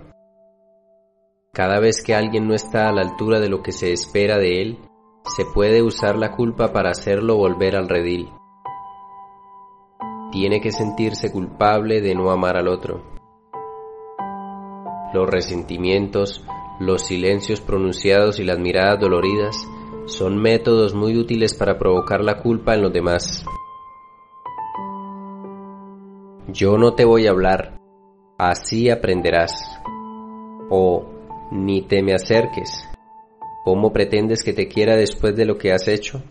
Cada 1.53 1.79
vez 1.79 2.03
que 2.03 2.15
alguien 2.15 2.47
no 2.47 2.53
está 2.53 2.89
a 2.89 2.91
la 2.91 3.01
altura 3.01 3.39
de 3.39 3.49
lo 3.49 3.61
que 3.61 3.71
se 3.71 3.91
espera 3.91 4.37
de 4.37 4.61
él, 4.61 4.77
se 5.35 5.45
puede 5.45 5.81
usar 5.81 6.17
la 6.17 6.31
culpa 6.31 6.71
para 6.71 6.91
hacerlo 6.91 7.35
volver 7.37 7.75
al 7.75 7.89
redil. 7.89 8.29
Tiene 10.31 10.61
que 10.61 10.71
sentirse 10.71 11.31
culpable 11.31 12.01
de 12.01 12.15
no 12.15 12.31
amar 12.31 12.57
al 12.57 12.67
otro 12.67 13.17
los 15.13 15.29
resentimientos, 15.29 16.43
los 16.79 17.03
silencios 17.03 17.61
pronunciados 17.61 18.39
y 18.39 18.43
las 18.43 18.59
miradas 18.59 18.99
doloridas 18.99 19.55
son 20.05 20.37
métodos 20.37 20.93
muy 20.93 21.17
útiles 21.17 21.53
para 21.53 21.77
provocar 21.77 22.23
la 22.23 22.39
culpa 22.39 22.75
en 22.75 22.81
los 22.81 22.93
demás. 22.93 23.45
Yo 26.49 26.77
no 26.77 26.93
te 26.93 27.03
voy 27.03 27.27
a 27.27 27.31
hablar, 27.31 27.77
así 28.37 28.89
aprenderás. 28.89 29.51
O 30.69 31.05
ni 31.51 31.81
te 31.81 32.01
me 32.01 32.13
acerques. 32.13 32.69
¿Cómo 33.65 33.91
pretendes 33.91 34.43
que 34.43 34.53
te 34.53 34.69
quiera 34.69 34.95
después 34.95 35.35
de 35.35 35.43
lo 35.43 35.57
que 35.57 35.73
has 35.73 35.89
hecho? 35.89 36.23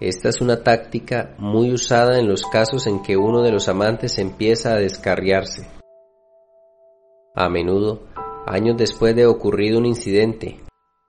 Esta 0.00 0.28
es 0.28 0.40
una 0.40 0.64
táctica 0.64 1.36
muy 1.38 1.72
usada 1.72 2.18
en 2.18 2.26
los 2.26 2.42
casos 2.46 2.88
en 2.88 3.00
que 3.00 3.16
uno 3.16 3.42
de 3.42 3.52
los 3.52 3.68
amantes 3.68 4.18
empieza 4.18 4.72
a 4.72 4.78
descarriarse. 4.78 5.68
A 7.36 7.48
menudo, 7.48 8.08
años 8.44 8.76
después 8.76 9.14
de 9.14 9.26
ocurrido 9.26 9.78
un 9.78 9.86
incidente, 9.86 10.58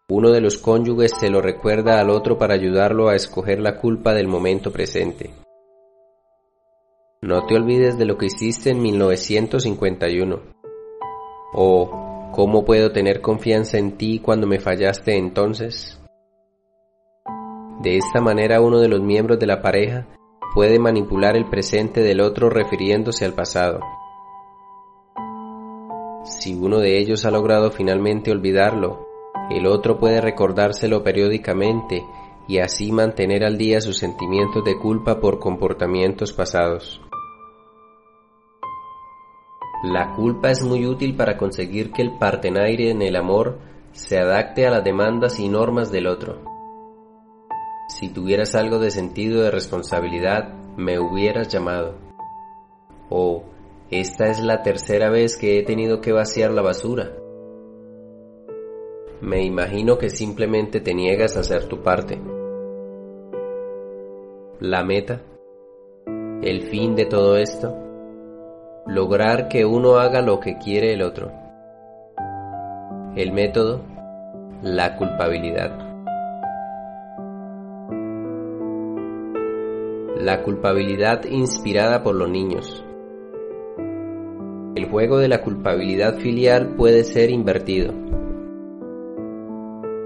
uno 0.08 0.30
de 0.30 0.42
los 0.42 0.60
cónyuges 0.60 1.14
se 1.20 1.32
lo 1.32 1.42
recuerda 1.42 2.00
al 2.00 2.12
otro 2.12 2.38
para 2.38 2.54
ayudarlo 2.54 3.10
a 3.10 3.16
escoger 3.16 3.60
la 3.60 3.78
culpa 3.78 4.14
del 4.14 4.28
momento 4.28 4.72
presente. 4.72 5.32
No 7.22 7.46
te 7.46 7.56
olvides 7.56 7.98
de 7.98 8.06
lo 8.06 8.18
que 8.18 8.28
hiciste 8.28 8.70
en 8.70 8.82
1951. 8.82 10.40
O, 11.54 12.30
¿cómo 12.32 12.64
puedo 12.64 12.94
tener 12.94 13.20
confianza 13.20 13.78
en 13.78 13.98
ti 13.98 14.20
cuando 14.20 14.48
me 14.48 14.60
fallaste 14.60 15.18
entonces? 15.18 16.02
De 17.82 17.98
esta 17.98 18.22
manera 18.22 18.62
uno 18.62 18.80
de 18.80 18.88
los 18.88 19.02
miembros 19.02 19.38
de 19.38 19.48
la 19.48 19.62
pareja 19.62 20.08
puede 20.56 20.80
manipular 20.80 21.36
el 21.36 21.50
presente 21.50 22.02
del 22.04 22.22
otro 22.22 22.50
refiriéndose 22.50 23.26
al 23.26 23.34
pasado. 23.34 23.82
Si 26.24 26.54
uno 26.54 26.80
de 26.80 27.00
ellos 27.00 27.26
ha 27.26 27.32
logrado 27.32 27.70
finalmente 27.70 28.32
olvidarlo, 28.32 29.06
el 29.50 29.68
otro 29.68 30.00
puede 30.00 30.22
recordárselo 30.22 31.04
periódicamente 31.04 32.02
y 32.48 32.60
así 32.60 32.94
mantener 32.94 33.44
al 33.44 33.58
día 33.58 33.82
sus 33.82 33.98
sentimientos 33.98 34.64
de 34.64 34.78
culpa 34.78 35.20
por 35.20 35.40
comportamientos 35.40 36.32
pasados. 36.32 37.02
La 39.84 40.14
culpa 40.14 40.52
es 40.52 40.62
muy 40.62 40.86
útil 40.86 41.16
para 41.16 41.38
conseguir 41.38 41.92
que 41.92 42.02
el 42.02 42.18
partenaire 42.18 42.92
en 42.92 43.02
el 43.02 43.16
amor 43.16 43.60
se 43.94 44.20
adapte 44.20 44.68
a 44.68 44.72
las 44.72 44.84
demandas 44.84 45.40
y 45.40 45.48
normas 45.48 45.90
del 45.90 46.08
otro. 46.08 46.42
Si 47.88 48.10
tuvieras 48.10 48.56
algo 48.56 48.80
de 48.80 48.92
sentido 48.92 49.42
de 49.42 49.52
responsabilidad, 49.52 50.54
me 50.76 51.00
hubieras 51.00 51.48
llamado. 51.48 51.96
O 53.10 53.44
esta 53.90 54.30
es 54.30 54.42
la 54.42 54.64
tercera 54.64 55.10
vez 55.10 55.38
que 55.38 55.58
he 55.58 55.64
tenido 55.64 56.02
que 56.02 56.12
vaciar 56.12 56.52
la 56.52 56.62
basura. 56.62 57.14
Me 59.22 59.44
imagino 59.44 59.98
que 59.98 60.10
simplemente 60.10 60.82
te 60.82 60.94
niegas 60.94 61.38
a 61.38 61.40
hacer 61.40 61.70
tu 61.70 61.82
parte. 61.82 62.22
La 64.60 64.84
meta, 64.84 65.22
el 66.42 66.64
fin 66.70 66.96
de 66.96 67.06
todo 67.06 67.38
esto, 67.38 67.89
lograr 68.90 69.50
que 69.50 69.66
uno 69.66 69.98
haga 69.98 70.20
lo 70.24 70.40
que 70.40 70.58
quiere 70.58 70.94
el 70.94 71.04
otro. 71.04 71.32
El 73.16 73.32
método, 73.34 73.82
la 74.64 74.96
culpabilidad. 74.96 75.78
La 80.18 80.42
culpabilidad 80.42 81.24
inspirada 81.26 82.02
por 82.02 82.16
los 82.16 82.32
niños. 82.32 82.84
El 84.76 84.90
juego 84.90 85.20
de 85.20 85.28
la 85.28 85.42
culpabilidad 85.42 86.18
filial 86.18 86.74
puede 86.76 87.04
ser 87.04 87.30
invertido. 87.30 87.94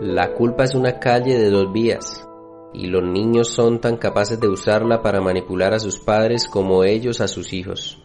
La 0.02 0.34
culpa 0.34 0.66
es 0.66 0.76
una 0.76 1.00
calle 1.00 1.38
de 1.38 1.50
dos 1.50 1.72
vías, 1.72 2.28
y 2.74 2.88
los 2.88 3.04
niños 3.04 3.48
son 3.48 3.80
tan 3.80 3.96
capaces 3.96 4.42
de 4.42 4.50
usarla 4.50 5.02
para 5.02 5.22
manipular 5.22 5.74
a 5.74 5.80
sus 5.80 6.00
padres 6.00 6.50
como 6.50 6.84
ellos 6.84 7.22
a 7.22 7.30
sus 7.30 7.54
hijos. 7.54 8.03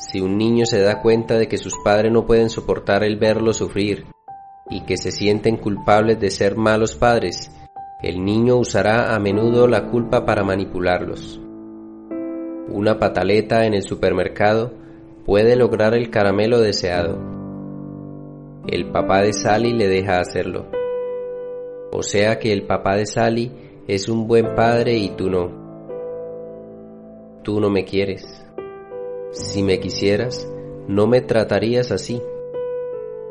Si 0.00 0.18
un 0.18 0.38
niño 0.38 0.64
se 0.64 0.80
da 0.80 1.02
cuenta 1.02 1.36
de 1.36 1.46
que 1.46 1.58
sus 1.58 1.74
padres 1.84 2.10
no 2.10 2.24
pueden 2.24 2.48
soportar 2.48 3.04
el 3.04 3.18
verlo 3.18 3.52
sufrir 3.52 4.06
y 4.70 4.80
que 4.86 4.96
se 4.96 5.10
sienten 5.12 5.58
culpables 5.58 6.18
de 6.18 6.30
ser 6.30 6.56
malos 6.56 6.96
padres, 6.96 7.50
el 8.02 8.24
niño 8.24 8.56
usará 8.56 9.14
a 9.14 9.18
menudo 9.18 9.68
la 9.68 9.90
culpa 9.90 10.24
para 10.24 10.42
manipularlos. 10.42 11.38
Una 12.70 12.98
pataleta 12.98 13.66
en 13.66 13.74
el 13.74 13.82
supermercado 13.82 14.72
puede 15.26 15.54
lograr 15.54 15.92
el 15.92 16.08
caramelo 16.08 16.60
deseado. 16.60 17.18
El 18.68 18.90
papá 18.92 19.20
de 19.20 19.34
Sally 19.34 19.74
le 19.74 19.86
deja 19.86 20.18
hacerlo. 20.18 20.70
O 21.92 22.02
sea 22.02 22.38
que 22.38 22.54
el 22.54 22.66
papá 22.66 22.96
de 22.96 23.04
Sally 23.04 23.52
es 23.86 24.08
un 24.08 24.26
buen 24.26 24.54
padre 24.54 24.96
y 24.96 25.10
tú 25.10 25.28
no. 25.28 25.50
Tú 27.42 27.60
no 27.60 27.68
me 27.68 27.84
quieres. 27.84 28.39
Si 29.32 29.62
me 29.62 29.78
quisieras, 29.78 30.50
no 30.88 31.06
me 31.06 31.20
tratarías 31.20 31.92
así. 31.92 32.20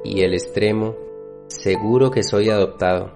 Y 0.06 0.22
el 0.22 0.34
extremo, 0.34 0.96
seguro 1.48 2.10
que 2.10 2.24
soy 2.24 2.50
adoptado. 2.50 3.12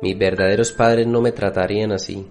Mis 0.00 0.18
verdaderos 0.18 0.72
padres 0.72 1.06
no 1.06 1.20
me 1.20 1.30
tratarían 1.30 1.92
así. 1.92 2.28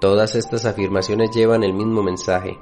Todas 0.00 0.34
estas 0.34 0.64
afirmaciones 0.64 1.30
llevan 1.36 1.62
el 1.62 1.74
mismo 1.74 2.02
mensaje. 2.02 2.58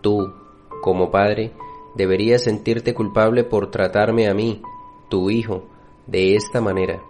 Tú, 0.00 0.32
como 0.80 1.10
padre, 1.10 1.52
deberías 1.94 2.44
sentirte 2.44 2.94
culpable 2.94 3.44
por 3.44 3.70
tratarme 3.70 4.26
a 4.26 4.32
mí, 4.32 4.62
tu 5.10 5.28
hijo, 5.28 5.64
de 6.06 6.34
esta 6.34 6.62
manera. 6.62 7.02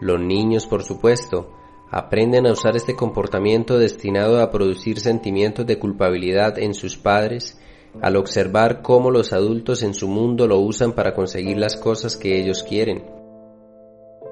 Los 0.00 0.20
niños, 0.20 0.68
por 0.68 0.84
supuesto, 0.84 1.55
aprenden 1.90 2.46
a 2.46 2.52
usar 2.52 2.76
este 2.76 2.94
comportamiento 2.94 3.78
destinado 3.78 4.40
a 4.40 4.50
producir 4.50 5.00
sentimientos 5.00 5.66
de 5.66 5.78
culpabilidad 5.78 6.58
en 6.58 6.74
sus 6.74 6.96
padres 6.96 7.58
al 8.02 8.16
observar 8.16 8.82
cómo 8.82 9.10
los 9.10 9.32
adultos 9.32 9.82
en 9.82 9.94
su 9.94 10.08
mundo 10.08 10.46
lo 10.46 10.58
usan 10.58 10.92
para 10.92 11.14
conseguir 11.14 11.56
las 11.56 11.76
cosas 11.76 12.16
que 12.16 12.38
ellos 12.38 12.62
quieren. 12.62 13.04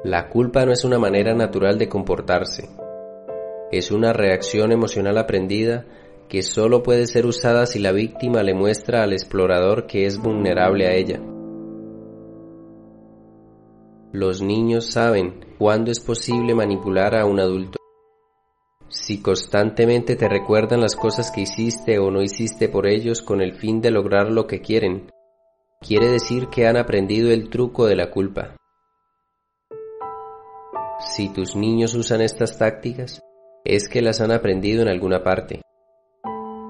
La 0.03 0.29
culpa 0.29 0.67
no 0.67 0.73
es 0.73 0.85
una 0.85 0.99
manera 0.99 1.35
natural 1.35 1.79
de 1.79 1.89
comportarse, 1.89 2.69
es 3.73 3.91
una 3.91 4.13
reacción 4.13 4.71
emocional 4.71 5.19
aprendida 5.19 5.87
que 6.29 6.43
solo 6.43 6.83
puede 6.83 7.07
ser 7.07 7.27
usada 7.27 7.67
si 7.67 7.79
la 7.79 7.93
víctima 7.93 8.43
le 8.43 8.55
muestra 8.55 9.03
al 9.03 9.13
explorador 9.13 9.87
que 9.87 10.07
es 10.07 10.19
vulnerable 10.19 10.87
a 10.87 10.95
ella. 10.95 11.21
Los 14.15 14.43
niños 14.43 14.93
saben 14.93 15.45
cuándo 15.59 15.91
es 15.91 15.99
posible 15.99 16.55
manipular 16.55 17.17
a 17.17 17.27
un 17.27 17.41
adulto. 17.41 17.81
Si 18.87 19.21
constantemente 19.21 20.15
te 20.15 20.29
recuerdan 20.29 20.81
las 20.81 20.95
cosas 20.95 21.33
que 21.33 21.41
hiciste 21.41 21.99
o 21.99 22.13
no 22.13 22.23
hiciste 22.23 22.69
por 22.69 22.87
ellos 22.87 23.23
con 23.23 23.41
el 23.41 23.55
fin 23.55 23.81
de 23.81 23.91
lograr 23.91 24.31
lo 24.31 24.47
que 24.47 24.61
quieren, 24.61 25.11
quiere 25.81 26.07
decir 26.07 26.47
que 26.47 26.69
han 26.69 26.77
aprendido 26.77 27.33
el 27.33 27.51
truco 27.51 27.87
de 27.87 27.97
la 27.97 28.13
culpa. 28.13 28.55
Si 31.01 31.29
tus 31.31 31.57
niños 31.57 31.97
usan 31.97 32.21
estas 32.21 32.57
tácticas, 32.57 33.21
es 33.65 33.89
que 33.89 34.01
las 34.01 34.21
han 34.21 34.31
aprendido 34.31 34.83
en 34.83 34.91
alguna 34.91 35.25
parte. 35.25 35.61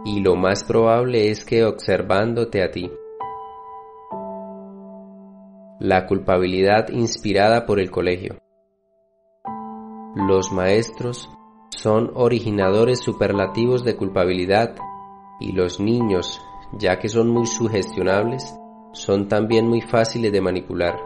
Y 0.06 0.20
lo 0.20 0.34
más 0.34 0.64
probable 0.64 1.30
es 1.30 1.44
que 1.44 1.66
observándote 1.66 2.62
a 2.62 2.70
ti. 2.70 2.90
La 5.80 6.06
culpabilidad 6.06 6.88
inspirada 6.90 7.66
por 7.66 7.80
el 7.80 7.90
colegio. 7.90 8.38
Los 10.14 10.52
maestros 10.52 11.28
son 11.70 12.12
originadores 12.14 13.00
superlativos 13.00 13.82
de 13.82 13.96
culpabilidad 13.96 14.76
y 15.40 15.50
los 15.50 15.80
niños, 15.80 16.40
ya 16.78 17.00
que 17.00 17.08
son 17.08 17.28
muy 17.28 17.46
sugestionables, 17.46 18.54
son 18.92 19.26
también 19.26 19.66
muy 19.66 19.80
fáciles 19.80 20.30
de 20.30 20.40
manipular. 20.40 20.96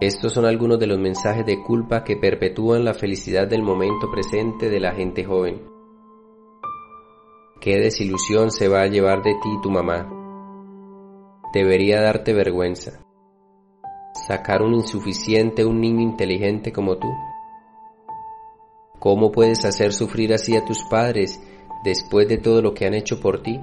Estos 0.00 0.32
son 0.32 0.44
algunos 0.44 0.80
de 0.80 0.88
los 0.88 0.98
mensajes 0.98 1.46
de 1.46 1.62
culpa 1.62 2.02
que 2.02 2.16
perpetúan 2.16 2.84
la 2.84 2.92
felicidad 2.92 3.46
del 3.46 3.62
momento 3.62 4.10
presente 4.10 4.68
de 4.68 4.80
la 4.80 4.92
gente 4.92 5.24
joven. 5.24 5.62
¿Qué 7.60 7.78
desilusión 7.78 8.50
se 8.50 8.66
va 8.66 8.82
a 8.82 8.88
llevar 8.88 9.22
de 9.22 9.34
ti 9.34 9.48
tu 9.62 9.70
mamá? 9.70 10.15
Debería 11.56 12.02
darte 12.02 12.34
vergüenza. 12.34 13.00
¿Sacar 14.28 14.60
un 14.60 14.74
insuficiente 14.74 15.64
un 15.64 15.80
niño 15.80 16.02
inteligente 16.02 16.70
como 16.70 16.98
tú? 16.98 17.08
¿Cómo 18.98 19.32
puedes 19.32 19.64
hacer 19.64 19.94
sufrir 19.94 20.34
así 20.34 20.54
a 20.54 20.66
tus 20.66 20.84
padres 20.90 21.40
después 21.82 22.28
de 22.28 22.36
todo 22.36 22.60
lo 22.60 22.74
que 22.74 22.84
han 22.84 22.92
hecho 22.92 23.20
por 23.20 23.42
ti? 23.42 23.58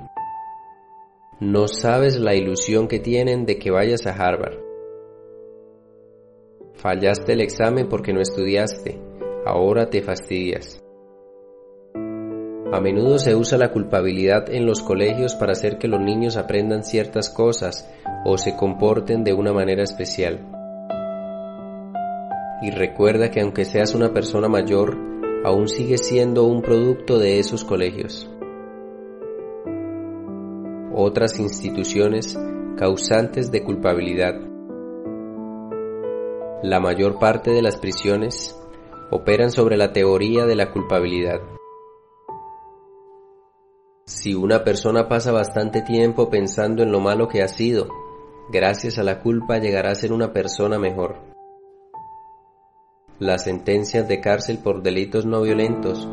No 1.39 1.67
sabes 1.67 2.17
la 2.17 2.33
ilusión 2.33 2.87
que 2.87 2.97
tienen 2.97 3.45
de 3.45 3.59
que 3.59 3.69
vayas 3.69 4.07
a 4.07 4.13
Harvard. 4.13 4.57
Fallaste 6.73 7.33
el 7.33 7.41
examen 7.41 7.89
porque 7.89 8.11
no 8.11 8.21
estudiaste, 8.21 8.99
ahora 9.45 9.91
te 9.91 10.01
fastidias. 10.01 10.82
A 12.73 12.81
menudo 12.81 13.19
se 13.19 13.35
usa 13.35 13.59
la 13.59 13.71
culpabilidad 13.71 14.49
en 14.49 14.65
los 14.65 14.81
colegios 14.81 15.35
para 15.35 15.51
hacer 15.51 15.77
que 15.77 15.87
los 15.87 16.01
niños 16.01 16.37
aprendan 16.37 16.83
ciertas 16.83 17.29
cosas 17.29 17.87
o 18.25 18.35
se 18.39 18.55
comporten 18.55 19.23
de 19.23 19.31
una 19.31 19.53
manera 19.53 19.83
especial. 19.83 20.39
Y 22.63 22.71
recuerda 22.71 23.29
que 23.29 23.41
aunque 23.41 23.65
seas 23.65 23.93
una 23.93 24.11
persona 24.11 24.47
mayor, 24.47 24.97
aún 25.45 25.67
sigue 25.67 25.99
siendo 25.99 26.45
un 26.45 26.63
producto 26.63 27.19
de 27.19 27.37
esos 27.37 27.63
colegios. 27.63 28.27
Otras 30.95 31.39
instituciones 31.39 32.39
causantes 32.75 33.51
de 33.51 33.63
culpabilidad. 33.63 34.33
La 36.63 36.79
mayor 36.79 37.19
parte 37.19 37.51
de 37.51 37.61
las 37.61 37.77
prisiones 37.77 38.59
operan 39.11 39.51
sobre 39.51 39.77
la 39.77 39.93
teoría 39.93 40.47
de 40.47 40.55
la 40.55 40.71
culpabilidad. 40.71 41.39
Si 44.05 44.33
una 44.33 44.65
persona 44.65 45.07
pasa 45.07 45.31
bastante 45.31 45.81
tiempo 45.81 46.29
pensando 46.29 46.83
en 46.83 46.91
lo 46.91 46.99
malo 46.99 47.29
que 47.29 47.41
ha 47.41 47.47
sido, 47.47 47.87
gracias 48.51 48.97
a 48.97 49.03
la 49.03 49.21
culpa 49.21 49.59
llegará 49.59 49.91
a 49.91 49.95
ser 49.95 50.11
una 50.11 50.33
persona 50.33 50.77
mejor. 50.77 51.21
Las 53.19 53.45
sentencias 53.45 54.05
de 54.09 54.19
cárcel 54.19 54.57
por 54.57 54.83
delitos 54.83 55.25
no 55.25 55.41
violentos, 55.41 56.05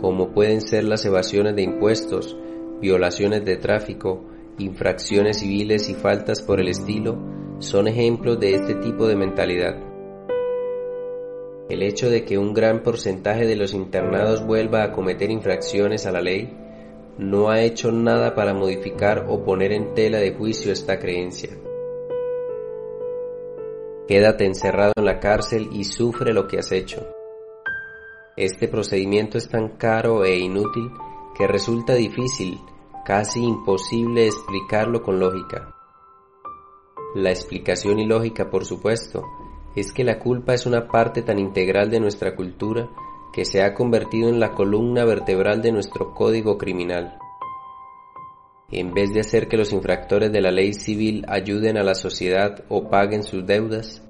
como 0.00 0.30
pueden 0.30 0.60
ser 0.60 0.84
las 0.84 1.04
evasiones 1.04 1.56
de 1.56 1.62
impuestos, 1.62 2.36
violaciones 2.80 3.44
de 3.44 3.56
tráfico, 3.56 4.22
infracciones 4.58 5.40
civiles 5.40 5.88
y 5.88 5.94
faltas 5.94 6.42
por 6.42 6.60
el 6.60 6.68
estilo, 6.68 7.18
son 7.58 7.88
ejemplos 7.88 8.38
de 8.38 8.54
este 8.54 8.76
tipo 8.76 9.08
de 9.08 9.16
mentalidad. 9.16 9.82
El 11.68 11.82
hecho 11.82 12.08
de 12.08 12.24
que 12.24 12.38
un 12.38 12.54
gran 12.54 12.84
porcentaje 12.84 13.46
de 13.46 13.56
los 13.56 13.74
internados 13.74 14.46
vuelva 14.46 14.84
a 14.84 14.92
cometer 14.92 15.32
infracciones 15.32 16.06
a 16.06 16.12
la 16.12 16.20
ley 16.20 16.61
no 17.22 17.50
ha 17.50 17.62
hecho 17.62 17.92
nada 17.92 18.34
para 18.34 18.54
modificar 18.54 19.26
o 19.28 19.44
poner 19.44 19.72
en 19.72 19.94
tela 19.94 20.18
de 20.18 20.34
juicio 20.34 20.72
esta 20.72 20.98
creencia. 20.98 21.50
Quédate 24.06 24.44
encerrado 24.44 24.92
en 24.96 25.04
la 25.04 25.20
cárcel 25.20 25.68
y 25.72 25.84
sufre 25.84 26.32
lo 26.32 26.46
que 26.46 26.58
has 26.58 26.72
hecho. 26.72 27.06
Este 28.36 28.68
procedimiento 28.68 29.38
es 29.38 29.48
tan 29.48 29.76
caro 29.76 30.24
e 30.24 30.38
inútil 30.38 30.90
que 31.36 31.46
resulta 31.46 31.94
difícil, 31.94 32.58
casi 33.04 33.42
imposible 33.42 34.26
explicarlo 34.26 35.02
con 35.02 35.18
lógica. 35.20 35.74
La 37.14 37.30
explicación 37.30 37.98
ilógica, 37.98 38.50
por 38.50 38.64
supuesto, 38.64 39.24
es 39.76 39.92
que 39.92 40.04
la 40.04 40.18
culpa 40.18 40.54
es 40.54 40.66
una 40.66 40.88
parte 40.88 41.22
tan 41.22 41.38
integral 41.38 41.90
de 41.90 42.00
nuestra 42.00 42.34
cultura 42.34 42.88
que 43.32 43.44
se 43.44 43.62
ha 43.62 43.74
convertido 43.74 44.28
en 44.28 44.40
la 44.40 44.52
columna 44.52 45.04
vertebral 45.04 45.62
de 45.62 45.72
nuestro 45.72 46.14
código 46.14 46.58
criminal. 46.58 47.18
En 48.70 48.94
vez 48.94 49.12
de 49.12 49.20
hacer 49.20 49.48
que 49.48 49.56
los 49.56 49.72
infractores 49.72 50.32
de 50.32 50.40
la 50.40 50.50
ley 50.50 50.72
civil 50.72 51.24
ayuden 51.28 51.76
a 51.76 51.82
la 51.82 51.94
sociedad 51.94 52.64
o 52.68 52.88
paguen 52.88 53.22
sus 53.22 53.46
deudas, 53.46 54.02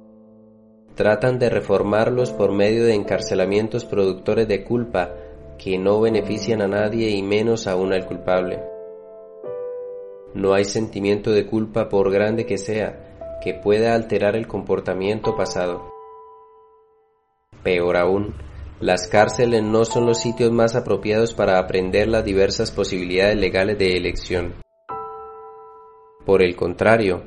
tratan 0.94 1.38
de 1.38 1.50
reformarlos 1.50 2.32
por 2.32 2.52
medio 2.52 2.84
de 2.84 2.94
encarcelamientos 2.94 3.84
productores 3.84 4.46
de 4.46 4.62
culpa 4.62 5.10
que 5.58 5.78
no 5.78 6.00
benefician 6.00 6.62
a 6.62 6.68
nadie 6.68 7.10
y 7.10 7.22
menos 7.22 7.66
aún 7.66 7.92
al 7.92 8.06
culpable. 8.06 8.62
No 10.34 10.54
hay 10.54 10.64
sentimiento 10.64 11.30
de 11.30 11.46
culpa 11.46 11.88
por 11.88 12.10
grande 12.10 12.46
que 12.46 12.58
sea 12.58 13.38
que 13.42 13.54
pueda 13.54 13.94
alterar 13.94 14.36
el 14.36 14.46
comportamiento 14.46 15.36
pasado. 15.36 15.90
Peor 17.62 17.96
aún, 17.96 18.34
las 18.82 19.06
cárceles 19.06 19.62
no 19.62 19.84
son 19.84 20.06
los 20.06 20.18
sitios 20.18 20.50
más 20.50 20.74
apropiados 20.74 21.34
para 21.34 21.60
aprender 21.60 22.08
las 22.08 22.24
diversas 22.24 22.72
posibilidades 22.72 23.36
legales 23.36 23.78
de 23.78 23.96
elección. 23.96 24.54
Por 26.26 26.42
el 26.42 26.56
contrario, 26.56 27.22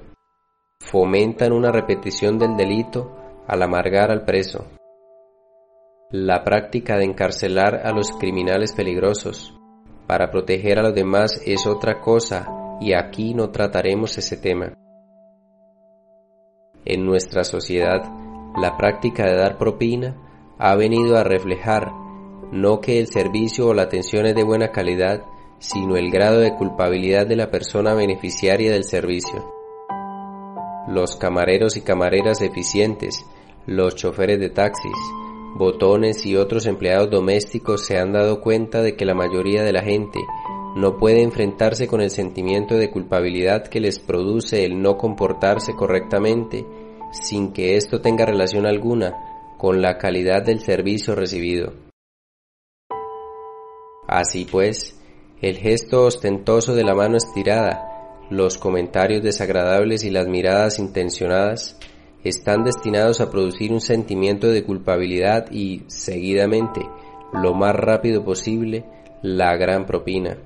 fomentan 0.82 1.54
una 1.54 1.72
repetición 1.72 2.38
del 2.38 2.58
delito 2.58 3.16
al 3.48 3.64
amargar 3.64 4.12
al 4.12 4.26
preso. 4.26 4.68
La 6.12 6.44
práctica 6.44 6.98
de 6.98 7.06
encarcelar 7.06 7.88
a 7.88 7.94
los 7.94 8.12
criminales 8.12 8.74
peligrosos 8.74 9.56
para 10.08 10.30
proteger 10.32 10.80
a 10.80 10.84
los 10.84 10.94
demás 10.94 11.42
es 11.46 11.66
otra 11.66 12.02
cosa 12.02 12.78
y 12.82 12.94
aquí 12.94 13.34
no 13.34 13.52
trataremos 13.52 14.18
ese 14.18 14.36
tema. 14.36 14.74
En 16.84 17.06
nuestra 17.06 17.46
sociedad, 17.46 18.04
la 18.62 18.76
práctica 18.76 19.24
de 19.24 19.38
dar 19.38 19.58
propina 19.58 20.22
ha 20.58 20.76
venido 20.76 21.18
a 21.18 21.24
reflejar 21.24 21.92
no 22.52 22.80
que 22.80 23.00
el 23.00 23.08
servicio 23.08 23.68
o 23.68 23.74
la 23.74 23.84
atención 23.84 24.26
es 24.26 24.36
de 24.36 24.44
buena 24.44 24.72
calidad, 24.72 25.24
sino 25.60 25.98
el 25.98 26.12
grado 26.12 26.40
de 26.40 26.56
culpabilidad 26.56 27.28
de 27.28 27.36
la 27.36 27.50
persona 27.50 27.94
beneficiaria 27.94 28.72
del 28.72 28.84
servicio. 28.84 29.52
Los 30.88 31.16
camareros 31.16 31.76
y 31.76 31.82
camareras 31.82 32.42
eficientes, 32.42 33.26
los 33.66 33.96
choferes 33.96 34.40
de 34.40 34.50
taxis, 34.50 34.96
botones 35.58 36.26
y 36.26 36.36
otros 36.36 36.68
empleados 36.68 37.10
domésticos 37.10 37.86
se 37.86 37.98
han 37.98 38.14
dado 38.14 38.42
cuenta 38.42 38.82
de 38.82 38.96
que 38.96 39.06
la 39.06 39.16
mayoría 39.16 39.64
de 39.64 39.74
la 39.74 39.82
gente 39.82 40.20
no 40.76 40.98
puede 40.98 41.24
enfrentarse 41.24 41.88
con 41.88 42.02
el 42.02 42.12
sentimiento 42.12 42.76
de 42.76 42.92
culpabilidad 42.92 43.68
que 43.68 43.80
les 43.80 44.00
produce 44.00 44.66
el 44.66 44.82
no 44.82 44.98
comportarse 44.98 45.74
correctamente 45.74 46.66
sin 47.12 47.54
que 47.54 47.78
esto 47.78 48.02
tenga 48.02 48.26
relación 48.26 48.66
alguna 48.66 49.35
con 49.58 49.82
la 49.82 49.98
calidad 49.98 50.44
del 50.44 50.60
servicio 50.60 51.16
recibido. 51.16 51.74
Así 54.08 54.46
pues, 54.46 55.00
el 55.42 55.58
gesto 55.58 56.06
ostentoso 56.06 56.76
de 56.76 56.84
la 56.84 56.96
mano 56.96 57.18
estirada, 57.18 57.96
los 58.30 58.58
comentarios 58.58 59.24
desagradables 59.24 60.04
y 60.04 60.10
las 60.10 60.28
miradas 60.28 60.80
intencionadas 60.80 61.78
están 62.24 62.64
destinados 62.64 63.22
a 63.22 63.30
producir 63.30 63.72
un 63.72 63.82
sentimiento 63.82 64.48
de 64.48 64.64
culpabilidad 64.64 65.52
y, 65.52 65.84
seguidamente, 65.88 66.82
lo 67.34 67.54
más 67.54 67.76
rápido 67.76 68.24
posible, 68.24 68.86
la 69.22 69.56
gran 69.58 69.86
propina. 69.86 70.38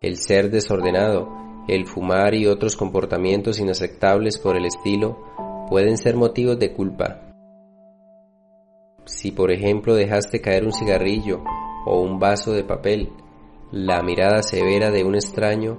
El 0.00 0.16
ser 0.16 0.50
desordenado, 0.50 1.28
el 1.68 1.86
fumar 1.86 2.34
y 2.34 2.46
otros 2.46 2.76
comportamientos 2.76 3.58
inaceptables 3.58 4.38
por 4.38 4.56
el 4.56 4.66
estilo 4.66 5.18
pueden 5.68 5.96
ser 5.96 6.16
motivos 6.16 6.58
de 6.58 6.72
culpa, 6.72 7.31
si 9.22 9.30
por 9.30 9.52
ejemplo 9.52 9.94
dejaste 9.94 10.40
caer 10.40 10.64
un 10.64 10.72
cigarrillo 10.72 11.44
o 11.86 12.00
un 12.00 12.18
vaso 12.18 12.52
de 12.54 12.64
papel, 12.64 13.12
la 13.70 14.02
mirada 14.02 14.42
severa 14.42 14.90
de 14.90 15.04
un 15.04 15.14
extraño 15.14 15.78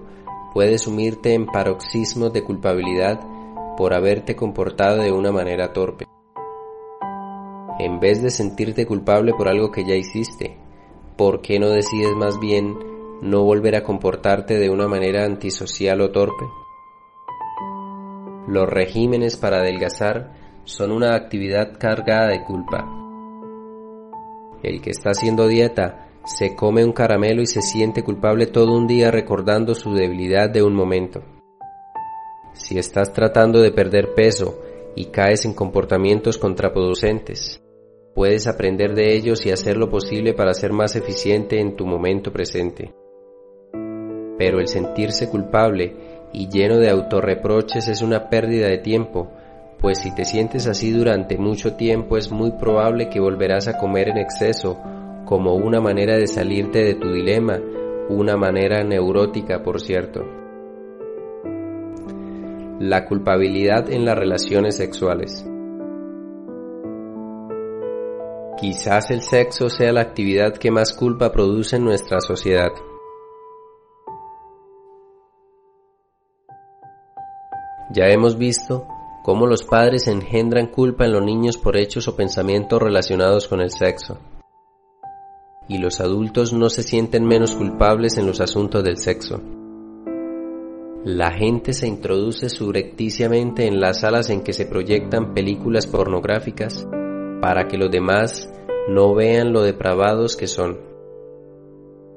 puede 0.53 0.77
sumirte 0.77 1.33
en 1.33 1.45
paroxismos 1.47 2.31
de 2.31 2.41
culpabilidad 2.41 3.19
por 3.75 3.93
haberte 3.93 4.37
comportado 4.37 5.01
de 5.01 5.11
una 5.11 5.33
manera 5.33 5.73
torpe. 5.73 6.05
En 7.79 7.99
vez 7.99 8.23
de 8.23 8.29
sentirte 8.29 8.85
culpable 8.85 9.33
por 9.33 9.49
algo 9.49 9.71
que 9.71 9.83
ya 9.83 9.95
hiciste, 9.95 10.57
¿por 11.17 11.41
qué 11.41 11.59
no 11.59 11.67
decides 11.67 12.15
más 12.15 12.39
bien 12.39 12.77
no 13.21 13.43
volver 13.43 13.75
a 13.75 13.83
comportarte 13.83 14.57
de 14.57 14.69
una 14.69 14.87
manera 14.87 15.25
antisocial 15.25 15.99
o 15.99 16.11
torpe? 16.11 16.45
Los 18.47 18.69
regímenes 18.69 19.35
para 19.35 19.57
adelgazar 19.57 20.31
son 20.63 20.93
una 20.93 21.15
actividad 21.15 21.77
cargada 21.77 22.29
de 22.29 22.41
culpa 22.45 23.02
el 24.63 24.81
que 24.81 24.91
está 24.91 25.11
haciendo 25.11 25.47
dieta 25.47 26.07
se 26.25 26.55
come 26.55 26.85
un 26.85 26.93
caramelo 26.93 27.41
y 27.41 27.47
se 27.47 27.61
siente 27.61 28.01
culpable 28.01 28.47
todo 28.47 28.75
un 28.75 28.87
día 28.87 29.11
recordando 29.11 29.75
su 29.75 29.93
debilidad 29.93 30.49
de 30.49 30.63
un 30.63 30.73
momento. 30.73 31.21
Si 32.53 32.77
estás 32.77 33.11
tratando 33.11 33.59
de 33.59 33.71
perder 33.71 34.13
peso 34.15 34.61
y 34.95 35.05
caes 35.05 35.43
en 35.45 35.53
comportamientos 35.53 36.37
contraproducentes, 36.37 37.61
puedes 38.15 38.47
aprender 38.47 38.93
de 38.95 39.15
ellos 39.15 39.45
y 39.45 39.51
hacer 39.51 39.75
lo 39.75 39.89
posible 39.89 40.33
para 40.33 40.53
ser 40.53 40.71
más 40.71 40.95
eficiente 40.95 41.59
en 41.59 41.75
tu 41.75 41.85
momento 41.85 42.31
presente. 42.31 42.93
Pero 44.37 44.59
el 44.59 44.67
sentirse 44.67 45.29
culpable 45.29 45.95
y 46.31 46.47
lleno 46.47 46.77
de 46.77 46.89
autorreproches 46.89 47.87
es 47.89 48.01
una 48.01 48.29
pérdida 48.29 48.67
de 48.67 48.77
tiempo 48.77 49.31
pues 49.83 49.99
si 49.99 50.15
te 50.15 50.23
sientes 50.23 50.65
así 50.65 50.91
durante 50.91 51.37
mucho 51.37 51.75
tiempo 51.75 52.15
es 52.15 52.31
muy 52.31 52.51
probable 52.51 53.09
que 53.09 53.19
volverás 53.19 53.67
a 53.67 53.77
comer 53.77 54.07
en 54.07 54.17
exceso 54.17 54.81
como 55.25 55.55
una 55.55 55.81
manera 55.81 56.15
de 56.15 56.25
salirte 56.25 56.85
de 56.85 56.95
tu 56.95 57.11
dilema, 57.11 57.59
una 58.07 58.37
manera 58.37 58.81
neurótica 58.85 59.61
por 59.61 59.81
cierto. 59.81 60.21
La 62.79 63.03
culpabilidad 63.03 63.91
en 63.91 64.05
las 64.05 64.17
relaciones 64.17 64.77
sexuales. 64.77 65.45
Quizás 68.57 69.11
el 69.11 69.19
sexo 69.21 69.67
sea 69.67 69.91
la 69.91 69.99
actividad 69.99 70.53
que 70.53 70.71
más 70.71 70.93
culpa 70.93 71.33
produce 71.33 71.75
en 71.75 71.83
nuestra 71.83 72.21
sociedad. 72.21 72.71
Ya 77.91 78.05
hemos 78.07 78.37
visto 78.37 78.87
cómo 79.23 79.47
los 79.47 79.63
padres 79.63 80.07
engendran 80.07 80.67
culpa 80.67 81.05
en 81.05 81.13
los 81.13 81.23
niños 81.23 81.57
por 81.57 81.77
hechos 81.77 82.07
o 82.09 82.15
pensamientos 82.15 82.81
relacionados 82.81 83.47
con 83.47 83.61
el 83.61 83.71
sexo. 83.71 84.19
Y 85.69 85.77
los 85.77 86.01
adultos 86.01 86.51
no 86.51 86.69
se 86.69 86.83
sienten 86.83 87.25
menos 87.25 87.55
culpables 87.55 88.17
en 88.17 88.27
los 88.27 88.41
asuntos 88.41 88.83
del 88.83 88.97
sexo. 88.97 89.41
La 91.05 91.31
gente 91.31 91.71
se 91.71 91.87
introduce 91.87 92.49
subrepticiamente 92.49 93.65
en 93.65 93.79
las 93.79 94.01
salas 94.01 94.29
en 94.29 94.41
que 94.41 94.51
se 94.51 94.65
proyectan 94.65 95.33
películas 95.33 95.87
pornográficas 95.87 96.85
para 97.41 97.67
que 97.67 97.77
los 97.77 97.91
demás 97.91 98.49
no 98.89 99.15
vean 99.15 99.53
lo 99.53 99.61
depravados 99.61 100.35
que 100.35 100.47
son. 100.47 100.79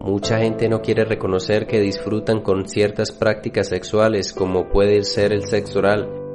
Mucha 0.00 0.38
gente 0.38 0.68
no 0.68 0.82
quiere 0.82 1.04
reconocer 1.04 1.66
que 1.66 1.80
disfrutan 1.80 2.42
con 2.42 2.68
ciertas 2.68 3.12
prácticas 3.12 3.68
sexuales 3.68 4.32
como 4.32 4.68
puede 4.68 5.02
ser 5.04 5.32
el 5.32 5.46
sexo 5.46 5.78
oral 5.78 6.25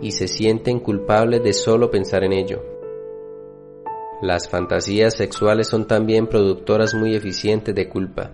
y 0.00 0.12
se 0.12 0.28
sienten 0.28 0.80
culpables 0.80 1.42
de 1.42 1.52
solo 1.52 1.90
pensar 1.90 2.24
en 2.24 2.32
ello. 2.32 2.62
Las 4.20 4.48
fantasías 4.48 5.16
sexuales 5.16 5.68
son 5.68 5.86
también 5.86 6.26
productoras 6.26 6.94
muy 6.94 7.14
eficientes 7.14 7.74
de 7.74 7.88
culpa. 7.88 8.32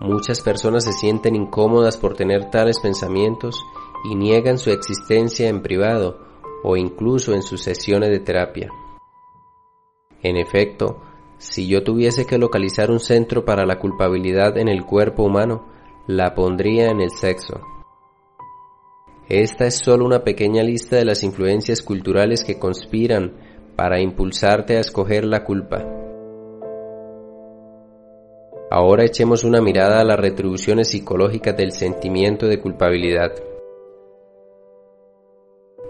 Muchas 0.00 0.42
personas 0.42 0.84
se 0.84 0.92
sienten 0.92 1.34
incómodas 1.34 1.96
por 1.96 2.14
tener 2.14 2.50
tales 2.50 2.78
pensamientos 2.80 3.64
y 4.04 4.14
niegan 4.14 4.58
su 4.58 4.70
existencia 4.70 5.48
en 5.48 5.62
privado 5.62 6.18
o 6.62 6.76
incluso 6.76 7.32
en 7.34 7.42
sus 7.42 7.62
sesiones 7.62 8.10
de 8.10 8.20
terapia. 8.20 8.70
En 10.22 10.36
efecto, 10.36 11.00
si 11.38 11.66
yo 11.68 11.82
tuviese 11.82 12.26
que 12.26 12.38
localizar 12.38 12.90
un 12.90 13.00
centro 13.00 13.44
para 13.44 13.64
la 13.66 13.78
culpabilidad 13.78 14.58
en 14.58 14.68
el 14.68 14.84
cuerpo 14.84 15.22
humano, 15.24 15.68
la 16.06 16.34
pondría 16.34 16.90
en 16.90 17.00
el 17.00 17.10
sexo. 17.10 17.60
Esta 19.28 19.66
es 19.66 19.78
solo 19.78 20.04
una 20.04 20.22
pequeña 20.22 20.62
lista 20.62 20.96
de 20.96 21.06
las 21.06 21.22
influencias 21.22 21.80
culturales 21.80 22.44
que 22.44 22.58
conspiran 22.58 23.32
para 23.74 24.00
impulsarte 24.00 24.76
a 24.76 24.80
escoger 24.80 25.24
la 25.24 25.44
culpa. 25.44 25.82
Ahora 28.70 29.04
echemos 29.04 29.44
una 29.44 29.62
mirada 29.62 30.00
a 30.00 30.04
las 30.04 30.18
retribuciones 30.18 30.88
psicológicas 30.88 31.56
del 31.56 31.72
sentimiento 31.72 32.46
de 32.46 32.60
culpabilidad. 32.60 33.32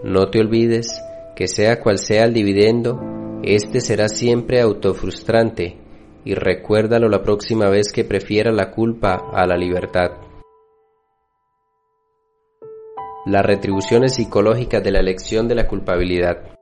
No 0.03 0.29
te 0.29 0.39
olvides 0.39 1.01
que 1.35 1.47
sea 1.47 1.81
cual 1.81 1.97
sea 1.97 2.23
el 2.23 2.33
dividendo, 2.33 3.01
este 3.43 3.81
será 3.81 4.07
siempre 4.07 4.61
autofrustrante 4.61 5.77
y 6.23 6.35
recuérdalo 6.35 7.09
la 7.09 7.21
próxima 7.21 7.69
vez 7.69 7.91
que 7.91 8.05
prefiera 8.05 8.51
la 8.51 8.71
culpa 8.71 9.29
a 9.33 9.45
la 9.45 9.57
libertad. 9.57 10.24
Las 13.25 13.43
retribuciones 13.43 14.13
psicológicas 14.13 14.83
de 14.83 14.91
la 14.91 14.99
elección 14.99 15.47
de 15.47 15.55
la 15.55 15.67
culpabilidad. 15.67 16.55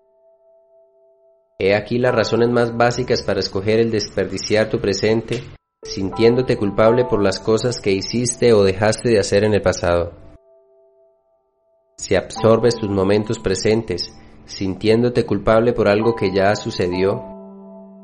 He 1.60 1.76
aquí 1.76 1.98
las 1.98 2.16
razones 2.16 2.50
más 2.52 2.78
básicas 2.78 3.22
para 3.22 3.42
escoger 3.42 3.82
el 3.82 3.92
desperdiciar 3.92 4.70
tu 4.70 4.80
presente, 4.80 5.44
sintiéndote 5.84 6.56
culpable 6.56 7.04
por 7.04 7.22
las 7.22 7.42
cosas 7.42 7.82
que 7.82 7.92
hiciste 7.92 8.54
o 8.54 8.64
dejaste 8.64 9.10
de 9.10 9.20
hacer 9.20 9.44
en 9.44 9.56
el 9.56 9.62
pasado. 9.62 10.14
Si 11.98 12.16
absorbes 12.16 12.76
tus 12.76 12.90
momentos 12.90 13.40
presentes, 13.40 14.16
sintiéndote 14.46 15.26
culpable 15.26 15.74
por 15.74 15.90
algo 15.90 16.16
que 16.16 16.32
ya 16.34 16.56
sucedió, 16.56 17.22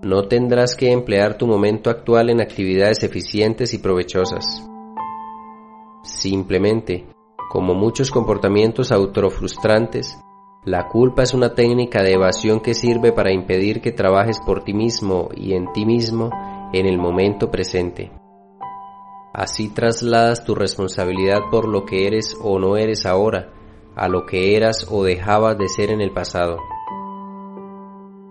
no 0.03 0.27
tendrás 0.27 0.75
que 0.75 0.91
emplear 0.91 1.37
tu 1.37 1.47
momento 1.47 1.89
actual 1.89 2.29
en 2.29 2.41
actividades 2.41 3.03
eficientes 3.03 3.73
y 3.73 3.77
provechosas. 3.77 4.65
Simplemente, 6.03 7.07
como 7.49 7.73
muchos 7.73 8.11
comportamientos 8.11 8.91
autofrustrantes, 8.91 10.19
la 10.65 10.87
culpa 10.87 11.23
es 11.23 11.33
una 11.33 11.55
técnica 11.55 12.03
de 12.03 12.13
evasión 12.13 12.59
que 12.59 12.75
sirve 12.75 13.11
para 13.11 13.33
impedir 13.33 13.81
que 13.81 13.91
trabajes 13.91 14.39
por 14.39 14.63
ti 14.63 14.73
mismo 14.73 15.29
y 15.35 15.53
en 15.53 15.71
ti 15.73 15.85
mismo 15.85 16.29
en 16.73 16.85
el 16.85 16.99
momento 16.99 17.49
presente. 17.49 18.11
Así 19.33 19.69
trasladas 19.73 20.43
tu 20.43 20.53
responsabilidad 20.53 21.39
por 21.49 21.67
lo 21.67 21.85
que 21.85 22.05
eres 22.07 22.37
o 22.41 22.59
no 22.59 22.77
eres 22.77 23.05
ahora 23.05 23.49
a 23.95 24.07
lo 24.07 24.25
que 24.25 24.55
eras 24.55 24.87
o 24.89 25.03
dejabas 25.03 25.57
de 25.57 25.67
ser 25.67 25.91
en 25.91 26.01
el 26.01 26.11
pasado. 26.11 26.57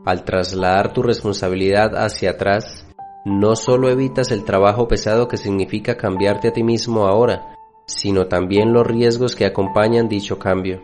Al 0.07 0.25
trasladar 0.25 0.93
tu 0.93 1.03
responsabilidad 1.03 1.95
hacia 1.97 2.31
atrás, 2.31 2.87
no 3.25 3.57
solo 3.57 3.91
evitas 3.91 4.31
el 4.31 4.45
trabajo 4.45 4.89
pesado 4.89 5.29
que 5.29 5.37
significa 5.37 5.97
cambiarte 5.97 6.49
a 6.49 6.53
ti 6.53 6.63
mismo 6.63 7.07
ahora, 7.07 7.58
sino 7.89 8.27
también 8.27 8.75
los 8.75 8.87
riesgos 8.87 9.35
que 9.35 9.47
acompañan 9.47 10.09
dicho 10.09 10.39
cambio. 10.39 10.83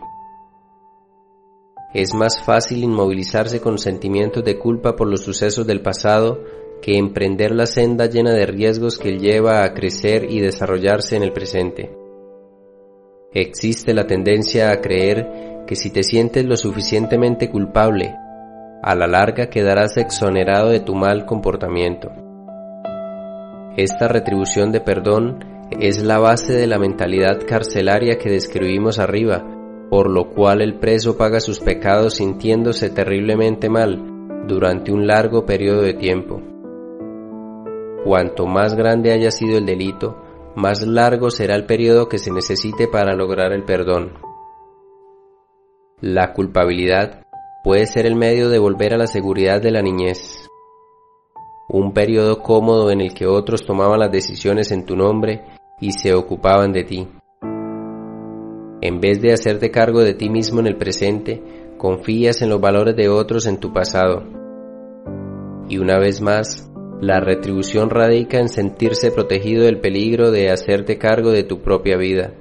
Es 1.93 2.13
más 2.15 2.43
fácil 2.43 2.83
inmovilizarse 2.83 3.61
con 3.61 3.77
sentimientos 3.77 4.43
de 4.43 4.57
culpa 4.57 4.95
por 4.95 5.07
los 5.07 5.21
sucesos 5.21 5.65
del 5.67 5.81
pasado 5.81 6.43
que 6.81 6.97
emprender 6.97 7.51
la 7.51 7.67
senda 7.67 8.07
llena 8.07 8.33
de 8.33 8.47
riesgos 8.47 8.97
que 8.97 9.17
lleva 9.17 9.63
a 9.63 9.73
crecer 9.73 10.29
y 10.29 10.41
desarrollarse 10.41 11.15
en 11.15 11.23
el 11.23 11.31
presente. 11.31 11.95
Existe 13.31 13.93
la 13.93 14.07
tendencia 14.07 14.71
a 14.71 14.81
creer 14.81 15.63
que 15.67 15.75
si 15.75 15.91
te 15.91 16.03
sientes 16.03 16.43
lo 16.43 16.57
suficientemente 16.57 17.49
culpable, 17.49 18.15
a 18.81 18.95
la 18.95 19.07
larga 19.07 19.49
quedarás 19.49 19.97
exonerado 19.97 20.69
de 20.69 20.79
tu 20.79 20.95
mal 20.95 21.25
comportamiento. 21.25 22.11
Esta 23.77 24.07
retribución 24.07 24.71
de 24.71 24.81
perdón 24.81 25.54
es 25.79 26.03
la 26.03 26.19
base 26.19 26.53
de 26.53 26.67
la 26.67 26.79
mentalidad 26.79 27.41
carcelaria 27.45 28.17
que 28.17 28.29
describimos 28.29 28.97
arriba, 28.97 29.43
por 29.89 30.09
lo 30.09 30.29
cual 30.29 30.61
el 30.61 30.79
preso 30.79 31.17
paga 31.17 31.39
sus 31.39 31.59
pecados 31.59 32.15
sintiéndose 32.15 32.89
terriblemente 32.89 33.69
mal 33.69 34.45
durante 34.47 34.91
un 34.91 35.05
largo 35.05 35.45
periodo 35.45 35.81
de 35.81 35.93
tiempo. 35.93 36.41
Cuanto 38.05 38.45
más 38.45 38.75
grande 38.75 39.11
haya 39.11 39.31
sido 39.31 39.57
el 39.57 39.65
delito, 39.65 40.21
más 40.55 40.85
largo 40.87 41.29
será 41.29 41.55
el 41.55 41.65
periodo 41.65 42.07
que 42.07 42.19
se 42.19 42.31
necesite 42.31 42.87
para 42.87 43.13
lograr 43.13 43.51
el 43.51 43.63
perdón. 43.63 44.13
La 45.99 46.33
culpabilidad 46.33 47.25
puede 47.63 47.85
ser 47.87 48.05
el 48.05 48.15
medio 48.15 48.49
de 48.49 48.59
volver 48.59 48.93
a 48.93 48.97
la 48.97 49.07
seguridad 49.07 49.61
de 49.61 49.71
la 49.71 49.81
niñez, 49.81 50.47
un 51.67 51.93
periodo 51.93 52.41
cómodo 52.41 52.91
en 52.91 53.01
el 53.01 53.13
que 53.13 53.25
otros 53.25 53.65
tomaban 53.65 53.99
las 53.99 54.11
decisiones 54.11 54.71
en 54.71 54.85
tu 54.85 54.95
nombre 54.95 55.43
y 55.79 55.91
se 55.91 56.13
ocupaban 56.13 56.71
de 56.71 56.83
ti. 56.83 57.07
En 58.81 58.99
vez 58.99 59.21
de 59.21 59.33
hacerte 59.33 59.71
cargo 59.71 60.01
de 60.01 60.13
ti 60.13 60.29
mismo 60.29 60.59
en 60.59 60.67
el 60.67 60.77
presente, 60.77 61.41
confías 61.77 62.41
en 62.41 62.49
los 62.49 62.61
valores 62.61 62.95
de 62.95 63.09
otros 63.09 63.47
en 63.47 63.59
tu 63.59 63.73
pasado. 63.73 64.23
Y 65.67 65.77
una 65.77 65.97
vez 65.97 66.21
más, 66.21 66.71
la 67.01 67.19
retribución 67.19 67.89
radica 67.89 68.39
en 68.39 68.49
sentirse 68.49 69.11
protegido 69.11 69.65
del 69.65 69.79
peligro 69.79 70.31
de 70.31 70.49
hacerte 70.49 70.97
cargo 70.97 71.31
de 71.31 71.43
tu 71.43 71.61
propia 71.61 71.97
vida. 71.97 72.33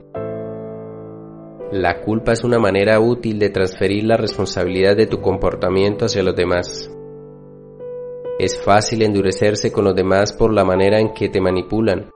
La 1.73 2.03
culpa 2.03 2.33
es 2.33 2.45
una 2.45 2.59
manera 2.59 3.01
útil 3.01 3.39
de 3.39 3.51
transferir 3.51 4.05
la 4.05 4.17
responsabilidad 4.17 4.97
de 4.97 5.07
tu 5.07 5.21
comportamiento 5.21 6.05
hacia 6.05 6.23
los 6.23 6.37
demás. 6.37 6.91
Es 8.39 8.61
fácil 8.63 9.03
endurecerse 9.03 9.73
con 9.73 9.85
los 9.85 9.95
demás 9.95 10.33
por 10.33 10.53
la 10.53 10.65
manera 10.65 11.01
en 11.01 11.15
que 11.15 11.29
te 11.29 11.41
manipulan 11.41 12.14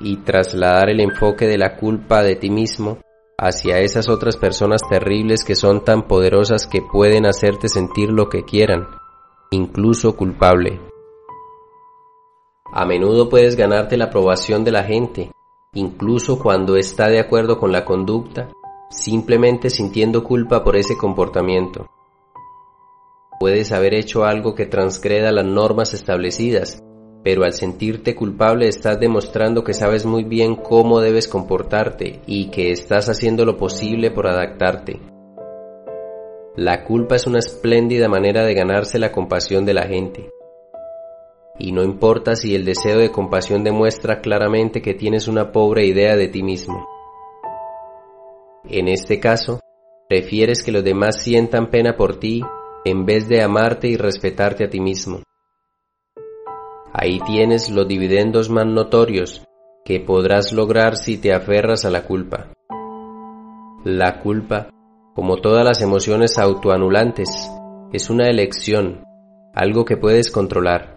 y 0.00 0.18
trasladar 0.18 0.90
el 0.90 1.00
enfoque 1.00 1.46
de 1.46 1.58
la 1.58 1.76
culpa 1.76 2.22
de 2.22 2.36
ti 2.36 2.50
mismo 2.50 2.98
hacia 3.38 3.80
esas 3.80 4.08
otras 4.08 4.36
personas 4.36 4.80
terribles 4.88 5.44
que 5.44 5.54
son 5.54 5.84
tan 5.84 6.06
poderosas 6.06 6.66
que 6.66 6.80
pueden 6.80 7.26
hacerte 7.26 7.68
sentir 7.68 8.10
lo 8.10 8.28
que 8.28 8.44
quieran, 8.44 8.86
incluso 9.50 10.16
culpable. 10.16 10.80
A 12.72 12.84
menudo 12.86 13.28
puedes 13.28 13.56
ganarte 13.56 13.96
la 13.96 14.06
aprobación 14.06 14.64
de 14.64 14.72
la 14.72 14.84
gente, 14.84 15.30
incluso 15.74 16.38
cuando 16.38 16.76
está 16.76 17.08
de 17.08 17.20
acuerdo 17.20 17.58
con 17.58 17.72
la 17.72 17.84
conducta, 17.84 18.48
simplemente 18.90 19.70
sintiendo 19.70 20.24
culpa 20.24 20.64
por 20.64 20.76
ese 20.76 20.96
comportamiento. 20.96 21.86
Puedes 23.38 23.70
haber 23.72 23.94
hecho 23.94 24.24
algo 24.24 24.54
que 24.54 24.64
transgreda 24.64 25.30
las 25.30 25.44
normas 25.44 25.92
establecidas, 25.92 26.82
pero 27.26 27.42
al 27.42 27.54
sentirte 27.54 28.14
culpable 28.14 28.68
estás 28.68 29.00
demostrando 29.00 29.64
que 29.64 29.74
sabes 29.74 30.06
muy 30.06 30.22
bien 30.22 30.54
cómo 30.54 31.00
debes 31.00 31.26
comportarte 31.26 32.20
y 32.24 32.50
que 32.50 32.70
estás 32.70 33.08
haciendo 33.08 33.44
lo 33.44 33.56
posible 33.56 34.12
por 34.12 34.28
adaptarte. 34.28 35.00
La 36.54 36.84
culpa 36.84 37.16
es 37.16 37.26
una 37.26 37.40
espléndida 37.40 38.08
manera 38.08 38.44
de 38.44 38.54
ganarse 38.54 39.00
la 39.00 39.10
compasión 39.10 39.64
de 39.64 39.74
la 39.74 39.88
gente. 39.88 40.30
Y 41.58 41.72
no 41.72 41.82
importa 41.82 42.36
si 42.36 42.54
el 42.54 42.64
deseo 42.64 42.98
de 43.00 43.10
compasión 43.10 43.64
demuestra 43.64 44.20
claramente 44.20 44.80
que 44.80 44.94
tienes 44.94 45.26
una 45.26 45.50
pobre 45.50 45.84
idea 45.84 46.14
de 46.14 46.28
ti 46.28 46.44
mismo. 46.44 46.86
En 48.68 48.86
este 48.86 49.18
caso, 49.18 49.58
prefieres 50.08 50.62
que 50.62 50.70
los 50.70 50.84
demás 50.84 51.20
sientan 51.20 51.70
pena 51.70 51.96
por 51.96 52.20
ti 52.20 52.42
en 52.84 53.04
vez 53.04 53.28
de 53.28 53.42
amarte 53.42 53.88
y 53.88 53.96
respetarte 53.96 54.66
a 54.66 54.70
ti 54.70 54.78
mismo. 54.78 55.22
Ahí 56.98 57.20
tienes 57.26 57.68
los 57.68 57.86
dividendos 57.86 58.48
más 58.48 58.64
notorios 58.66 59.44
que 59.84 60.00
podrás 60.00 60.54
lograr 60.54 60.96
si 60.96 61.18
te 61.18 61.34
aferras 61.34 61.84
a 61.84 61.90
la 61.90 62.06
culpa. 62.06 62.54
La 63.84 64.22
culpa, 64.22 64.70
como 65.14 65.36
todas 65.36 65.62
las 65.62 65.82
emociones 65.82 66.38
autoanulantes, 66.38 67.28
es 67.92 68.08
una 68.08 68.30
elección, 68.30 69.04
algo 69.52 69.84
que 69.84 69.98
puedes 69.98 70.30
controlar. 70.30 70.96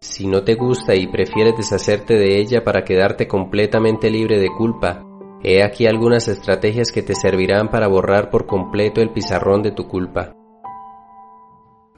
Si 0.00 0.28
no 0.28 0.44
te 0.44 0.54
gusta 0.54 0.94
y 0.94 1.08
prefieres 1.08 1.56
deshacerte 1.56 2.14
de 2.14 2.38
ella 2.38 2.62
para 2.62 2.84
quedarte 2.84 3.26
completamente 3.26 4.10
libre 4.10 4.38
de 4.38 4.48
culpa, 4.56 5.02
he 5.42 5.64
aquí 5.64 5.88
algunas 5.88 6.28
estrategias 6.28 6.92
que 6.92 7.02
te 7.02 7.16
servirán 7.16 7.68
para 7.68 7.88
borrar 7.88 8.30
por 8.30 8.46
completo 8.46 9.00
el 9.00 9.10
pizarrón 9.10 9.60
de 9.60 9.72
tu 9.72 9.88
culpa. 9.88 10.36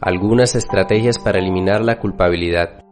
Algunas 0.01 0.55
estrategias 0.55 1.19
para 1.19 1.41
eliminar 1.41 1.85
la 1.85 1.99
culpabilidad. 1.99 2.86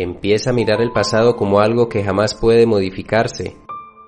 Empieza 0.00 0.50
a 0.50 0.52
mirar 0.52 0.80
el 0.80 0.92
pasado 0.92 1.34
como 1.34 1.58
algo 1.58 1.88
que 1.88 2.04
jamás 2.04 2.32
puede 2.40 2.66
modificarse, 2.66 3.56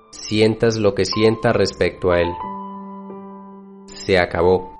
sientas 0.09 0.77
lo 0.77 0.95
que 0.95 1.03
sientas 1.03 1.53
respecto 1.53 2.11
a 2.11 2.21
él. 2.21 2.31
Se 3.87 4.17
acabó. 4.17 4.71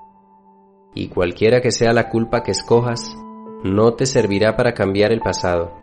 Y 0.94 1.08
cualquiera 1.08 1.60
que 1.60 1.70
sea 1.70 1.92
la 1.92 2.08
culpa 2.08 2.42
que 2.42 2.52
escojas, 2.52 3.14
no 3.62 3.92
te 3.92 4.06
servirá 4.06 4.56
para 4.56 4.72
cambiar 4.72 5.12
el 5.12 5.20
pasado. 5.20 5.82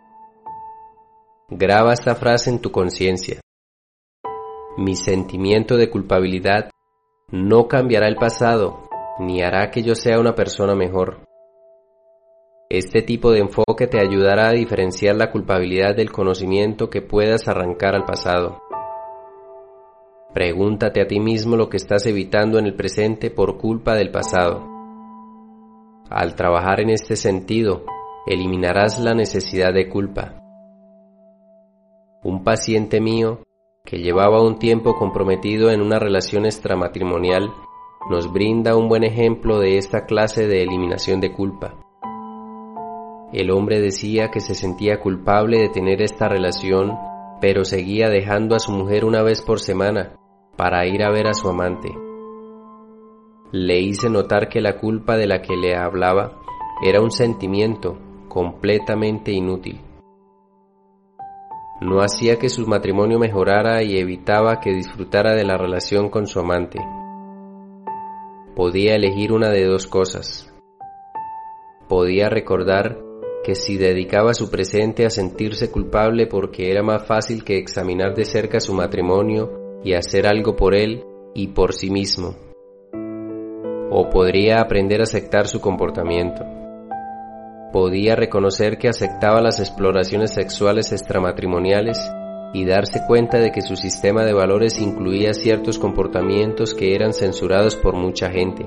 Graba 1.48 1.92
esta 1.92 2.16
frase 2.16 2.50
en 2.50 2.60
tu 2.60 2.72
conciencia. 2.72 3.40
Mi 4.76 4.96
sentimiento 4.96 5.76
de 5.76 5.90
culpabilidad 5.90 6.70
no 7.30 7.68
cambiará 7.68 8.08
el 8.08 8.16
pasado, 8.16 8.88
ni 9.20 9.42
hará 9.42 9.70
que 9.70 9.84
yo 9.84 9.94
sea 9.94 10.18
una 10.18 10.34
persona 10.34 10.74
mejor. 10.74 11.29
Este 12.72 13.02
tipo 13.02 13.32
de 13.32 13.40
enfoque 13.40 13.88
te 13.88 13.98
ayudará 13.98 14.50
a 14.50 14.52
diferenciar 14.52 15.16
la 15.16 15.32
culpabilidad 15.32 15.96
del 15.96 16.12
conocimiento 16.12 16.88
que 16.88 17.02
puedas 17.02 17.48
arrancar 17.48 17.96
al 17.96 18.04
pasado. 18.04 18.62
Pregúntate 20.32 21.02
a 21.02 21.08
ti 21.08 21.18
mismo 21.18 21.56
lo 21.56 21.68
que 21.68 21.78
estás 21.78 22.06
evitando 22.06 22.60
en 22.60 22.66
el 22.66 22.76
presente 22.76 23.28
por 23.32 23.58
culpa 23.58 23.96
del 23.96 24.12
pasado. 24.12 24.64
Al 26.10 26.36
trabajar 26.36 26.80
en 26.80 26.90
este 26.90 27.16
sentido, 27.16 27.82
eliminarás 28.24 29.00
la 29.00 29.14
necesidad 29.14 29.74
de 29.74 29.88
culpa. 29.88 30.40
Un 32.22 32.44
paciente 32.44 33.00
mío, 33.00 33.40
que 33.84 33.98
llevaba 33.98 34.44
un 34.44 34.60
tiempo 34.60 34.94
comprometido 34.94 35.72
en 35.72 35.82
una 35.82 35.98
relación 35.98 36.46
extramatrimonial, 36.46 37.52
nos 38.08 38.32
brinda 38.32 38.76
un 38.76 38.88
buen 38.88 39.02
ejemplo 39.02 39.58
de 39.58 39.76
esta 39.76 40.06
clase 40.06 40.46
de 40.46 40.62
eliminación 40.62 41.20
de 41.20 41.32
culpa. 41.32 41.89
El 43.32 43.52
hombre 43.52 43.80
decía 43.80 44.30
que 44.30 44.40
se 44.40 44.54
sentía 44.54 44.98
culpable 44.98 45.58
de 45.58 45.68
tener 45.68 46.02
esta 46.02 46.28
relación, 46.28 46.98
pero 47.40 47.64
seguía 47.64 48.08
dejando 48.08 48.56
a 48.56 48.58
su 48.58 48.72
mujer 48.72 49.04
una 49.04 49.22
vez 49.22 49.40
por 49.42 49.60
semana 49.60 50.16
para 50.56 50.84
ir 50.86 51.04
a 51.04 51.10
ver 51.10 51.28
a 51.28 51.34
su 51.34 51.48
amante. 51.48 51.90
Le 53.52 53.80
hice 53.80 54.10
notar 54.10 54.48
que 54.48 54.60
la 54.60 54.78
culpa 54.78 55.16
de 55.16 55.26
la 55.26 55.42
que 55.42 55.56
le 55.56 55.76
hablaba 55.76 56.40
era 56.84 57.00
un 57.00 57.10
sentimiento 57.10 57.98
completamente 58.28 59.32
inútil. 59.32 59.80
No 61.80 62.00
hacía 62.00 62.36
que 62.38 62.48
su 62.48 62.66
matrimonio 62.66 63.18
mejorara 63.18 63.82
y 63.82 63.96
evitaba 63.96 64.60
que 64.60 64.72
disfrutara 64.72 65.34
de 65.34 65.44
la 65.44 65.56
relación 65.56 66.10
con 66.10 66.26
su 66.26 66.40
amante. 66.40 66.78
Podía 68.54 68.96
elegir 68.96 69.32
una 69.32 69.50
de 69.50 69.64
dos 69.64 69.86
cosas. 69.86 70.52
Podía 71.88 72.28
recordar 72.28 73.09
que 73.42 73.54
si 73.54 73.78
dedicaba 73.78 74.34
su 74.34 74.50
presente 74.50 75.06
a 75.06 75.10
sentirse 75.10 75.70
culpable 75.70 76.26
porque 76.26 76.70
era 76.70 76.82
más 76.82 77.06
fácil 77.06 77.42
que 77.44 77.56
examinar 77.56 78.14
de 78.14 78.24
cerca 78.24 78.60
su 78.60 78.74
matrimonio 78.74 79.80
y 79.82 79.94
hacer 79.94 80.26
algo 80.26 80.56
por 80.56 80.74
él 80.74 81.04
y 81.34 81.48
por 81.48 81.72
sí 81.72 81.90
mismo. 81.90 82.36
O 83.90 84.08
podría 84.10 84.60
aprender 84.60 85.00
a 85.00 85.04
aceptar 85.04 85.46
su 85.46 85.60
comportamiento. 85.60 86.44
Podía 87.72 88.14
reconocer 88.14 88.78
que 88.78 88.88
aceptaba 88.88 89.40
las 89.40 89.58
exploraciones 89.58 90.34
sexuales 90.34 90.92
extramatrimoniales 90.92 91.98
y 92.52 92.64
darse 92.64 93.00
cuenta 93.06 93.38
de 93.38 93.52
que 93.52 93.62
su 93.62 93.76
sistema 93.76 94.24
de 94.24 94.32
valores 94.32 94.80
incluía 94.80 95.32
ciertos 95.32 95.78
comportamientos 95.78 96.74
que 96.74 96.94
eran 96.94 97.12
censurados 97.12 97.76
por 97.76 97.94
mucha 97.94 98.28
gente. 98.30 98.66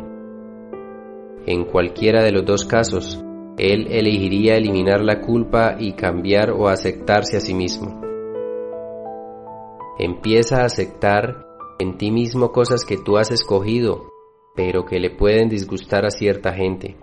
En 1.45 1.65
cualquiera 1.65 2.23
de 2.23 2.31
los 2.31 2.45
dos 2.45 2.65
casos, 2.65 3.21
él 3.57 3.87
elegiría 3.91 4.55
eliminar 4.55 5.01
la 5.01 5.21
culpa 5.21 5.75
y 5.79 5.93
cambiar 5.93 6.51
o 6.51 6.67
aceptarse 6.67 7.37
a 7.37 7.39
sí 7.39 7.53
mismo. 7.53 8.01
Empieza 9.99 10.61
a 10.61 10.65
aceptar 10.65 11.45
en 11.79 11.97
ti 11.97 12.11
mismo 12.11 12.51
cosas 12.51 12.83
que 12.83 12.97
tú 12.97 13.17
has 13.17 13.31
escogido, 13.31 14.09
pero 14.55 14.85
que 14.85 14.99
le 14.99 15.11
pueden 15.11 15.49
disgustar 15.49 16.05
a 16.05 16.09
cierta 16.09 16.53
gente. 16.53 16.97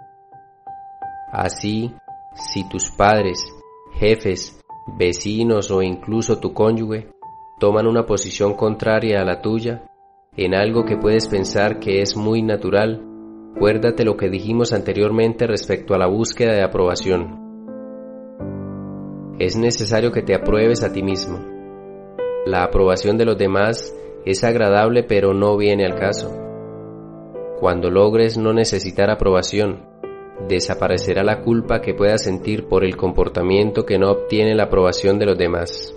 Así, 1.32 1.94
si 2.34 2.68
tus 2.68 2.90
padres, 2.90 3.38
jefes, 3.92 4.60
vecinos 4.98 5.70
o 5.70 5.82
incluso 5.82 6.40
tu 6.40 6.52
cónyuge 6.52 7.08
toman 7.60 7.86
una 7.86 8.06
posición 8.06 8.54
contraria 8.54 9.20
a 9.20 9.24
la 9.24 9.40
tuya 9.40 9.84
en 10.36 10.54
algo 10.54 10.84
que 10.84 10.96
puedes 10.96 11.28
pensar 11.28 11.78
que 11.78 12.00
es 12.00 12.16
muy 12.16 12.42
natural, 12.42 13.09
Acuérdate 13.54 14.04
lo 14.04 14.16
que 14.16 14.30
dijimos 14.30 14.72
anteriormente 14.72 15.46
respecto 15.46 15.94
a 15.94 15.98
la 15.98 16.06
búsqueda 16.06 16.52
de 16.54 16.62
aprobación. 16.62 17.38
Es 19.38 19.56
necesario 19.56 20.12
que 20.12 20.22
te 20.22 20.34
apruebes 20.34 20.82
a 20.82 20.92
ti 20.92 21.02
mismo. 21.02 21.38
La 22.46 22.62
aprobación 22.62 23.18
de 23.18 23.26
los 23.26 23.36
demás 23.36 23.94
es 24.24 24.44
agradable 24.44 25.02
pero 25.02 25.34
no 25.34 25.56
viene 25.56 25.84
al 25.84 25.94
caso. 25.94 26.34
Cuando 27.58 27.90
logres 27.90 28.38
no 28.38 28.54
necesitar 28.54 29.10
aprobación, 29.10 29.86
desaparecerá 30.48 31.22
la 31.22 31.42
culpa 31.42 31.82
que 31.82 31.92
puedas 31.92 32.24
sentir 32.24 32.66
por 32.66 32.84
el 32.84 32.96
comportamiento 32.96 33.84
que 33.84 33.98
no 33.98 34.10
obtiene 34.10 34.54
la 34.54 34.64
aprobación 34.64 35.18
de 35.18 35.26
los 35.26 35.36
demás. 35.36 35.94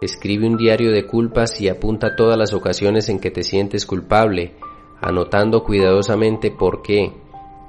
Escribe 0.00 0.46
un 0.46 0.56
diario 0.56 0.92
de 0.92 1.06
culpas 1.06 1.60
y 1.60 1.68
apunta 1.68 2.14
todas 2.14 2.36
las 2.36 2.52
ocasiones 2.52 3.08
en 3.08 3.18
que 3.18 3.30
te 3.30 3.42
sientes 3.42 3.86
culpable 3.86 4.54
anotando 5.00 5.64
cuidadosamente 5.64 6.50
por 6.50 6.82
qué, 6.82 7.12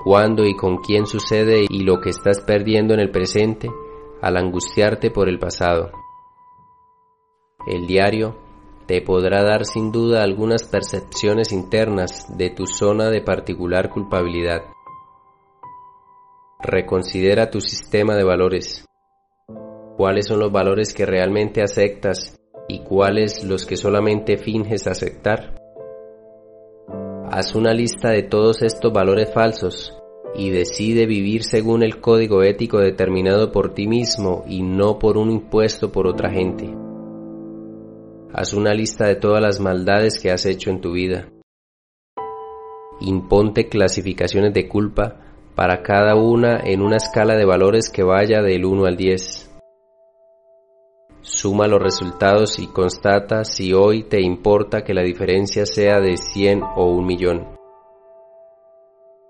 cuándo 0.04 0.46
y 0.46 0.56
con 0.56 0.78
quién 0.78 1.06
sucede 1.06 1.66
y 1.70 1.84
lo 1.84 2.00
que 2.00 2.10
estás 2.10 2.42
perdiendo 2.42 2.94
en 2.94 3.00
el 3.00 3.12
presente 3.12 3.70
al 4.22 4.38
angustiarte 4.38 5.12
por 5.12 5.30
el 5.30 5.40
pasado. 5.40 5.92
El 7.68 7.88
diario 7.88 8.36
te 8.86 9.02
podrá 9.02 9.44
dar 9.44 9.66
sin 9.66 9.92
duda 9.92 10.22
algunas 10.22 10.64
percepciones 10.64 11.52
internas 11.52 12.38
de 12.38 12.52
tu 12.52 12.68
zona 12.68 13.10
de 13.10 13.22
particular 13.22 13.90
culpabilidad. 13.90 14.62
Reconsidera 16.62 17.50
tu 17.50 17.60
sistema 17.62 18.16
de 18.16 18.24
valores. 18.24 18.86
¿Cuáles 19.98 20.28
son 20.28 20.40
los 20.40 20.52
valores 20.52 20.94
que 20.94 21.06
realmente 21.06 21.64
aceptas 21.64 22.40
y 22.68 22.84
cuáles 22.84 23.44
los 23.44 23.66
que 23.66 23.78
solamente 23.78 24.38
finges 24.38 24.88
aceptar? 24.88 25.65
Haz 27.36 27.54
una 27.54 27.74
lista 27.74 28.12
de 28.12 28.24
todos 28.24 28.62
estos 28.62 28.94
valores 28.94 29.30
falsos 29.34 29.94
y 30.38 30.52
decide 30.52 31.06
vivir 31.06 31.44
según 31.44 31.84
el 31.84 32.00
código 32.00 32.44
ético 32.44 32.80
determinado 32.80 33.52
por 33.52 33.74
ti 33.74 33.88
mismo 33.88 34.46
y 34.48 34.62
no 34.62 34.98
por 35.00 35.18
un 35.18 35.32
impuesto 35.32 35.92
por 35.92 36.08
otra 36.08 36.32
gente. 36.32 36.74
Haz 38.32 38.54
una 38.54 38.74
lista 38.74 39.08
de 39.08 39.16
todas 39.16 39.42
las 39.42 39.60
maldades 39.60 40.18
que 40.18 40.32
has 40.32 40.46
hecho 40.46 40.70
en 40.70 40.80
tu 40.80 40.94
vida. 40.94 41.28
Imponte 43.02 43.68
clasificaciones 43.68 44.54
de 44.54 44.70
culpa 44.70 45.20
para 45.56 45.84
cada 45.84 46.16
una 46.16 46.62
en 46.64 46.82
una 46.82 46.96
escala 46.96 47.36
de 47.36 47.44
valores 47.44 47.90
que 47.90 48.04
vaya 48.04 48.42
del 48.42 48.64
1 48.64 48.86
al 48.86 48.96
10. 48.96 49.55
Suma 51.28 51.66
los 51.66 51.82
resultados 51.82 52.60
y 52.60 52.68
constata 52.68 53.46
si 53.46 53.74
hoy 53.74 54.04
te 54.04 54.22
importa 54.22 54.84
que 54.84 54.94
la 54.94 55.02
diferencia 55.02 55.66
sea 55.66 56.00
de 56.00 56.18
100 56.18 56.62
o 56.76 56.86
un 56.92 57.08
millón. 57.08 57.48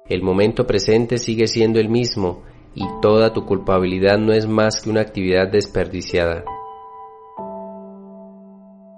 El 0.10 0.22
momento 0.22 0.68
presente 0.68 1.18
sigue 1.18 1.48
siendo 1.48 1.80
el 1.80 1.88
mismo 1.88 2.44
y 2.74 2.84
toda 3.02 3.32
tu 3.32 3.46
culpabilidad 3.46 4.18
no 4.18 4.34
es 4.34 4.46
más 4.46 4.82
que 4.82 4.90
una 4.90 5.00
actividad 5.00 5.50
desperdiciada. 5.50 6.44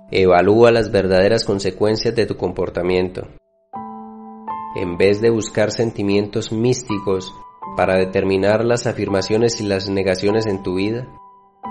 Evalúa 0.10 0.72
las 0.72 0.92
verdaderas 0.92 1.46
consecuencias 1.46 2.16
de 2.16 2.26
tu 2.26 2.36
comportamiento. 2.36 3.28
En 4.76 4.98
vez 4.98 5.22
de 5.22 5.30
buscar 5.30 5.70
sentimientos 5.70 6.52
místicos 6.52 7.32
para 7.76 7.96
determinar 7.96 8.66
las 8.66 8.88
afirmaciones 8.88 9.62
y 9.62 9.68
las 9.68 9.88
negaciones 9.88 10.48
en 10.48 10.64
tu 10.64 10.78
vida, 10.78 11.08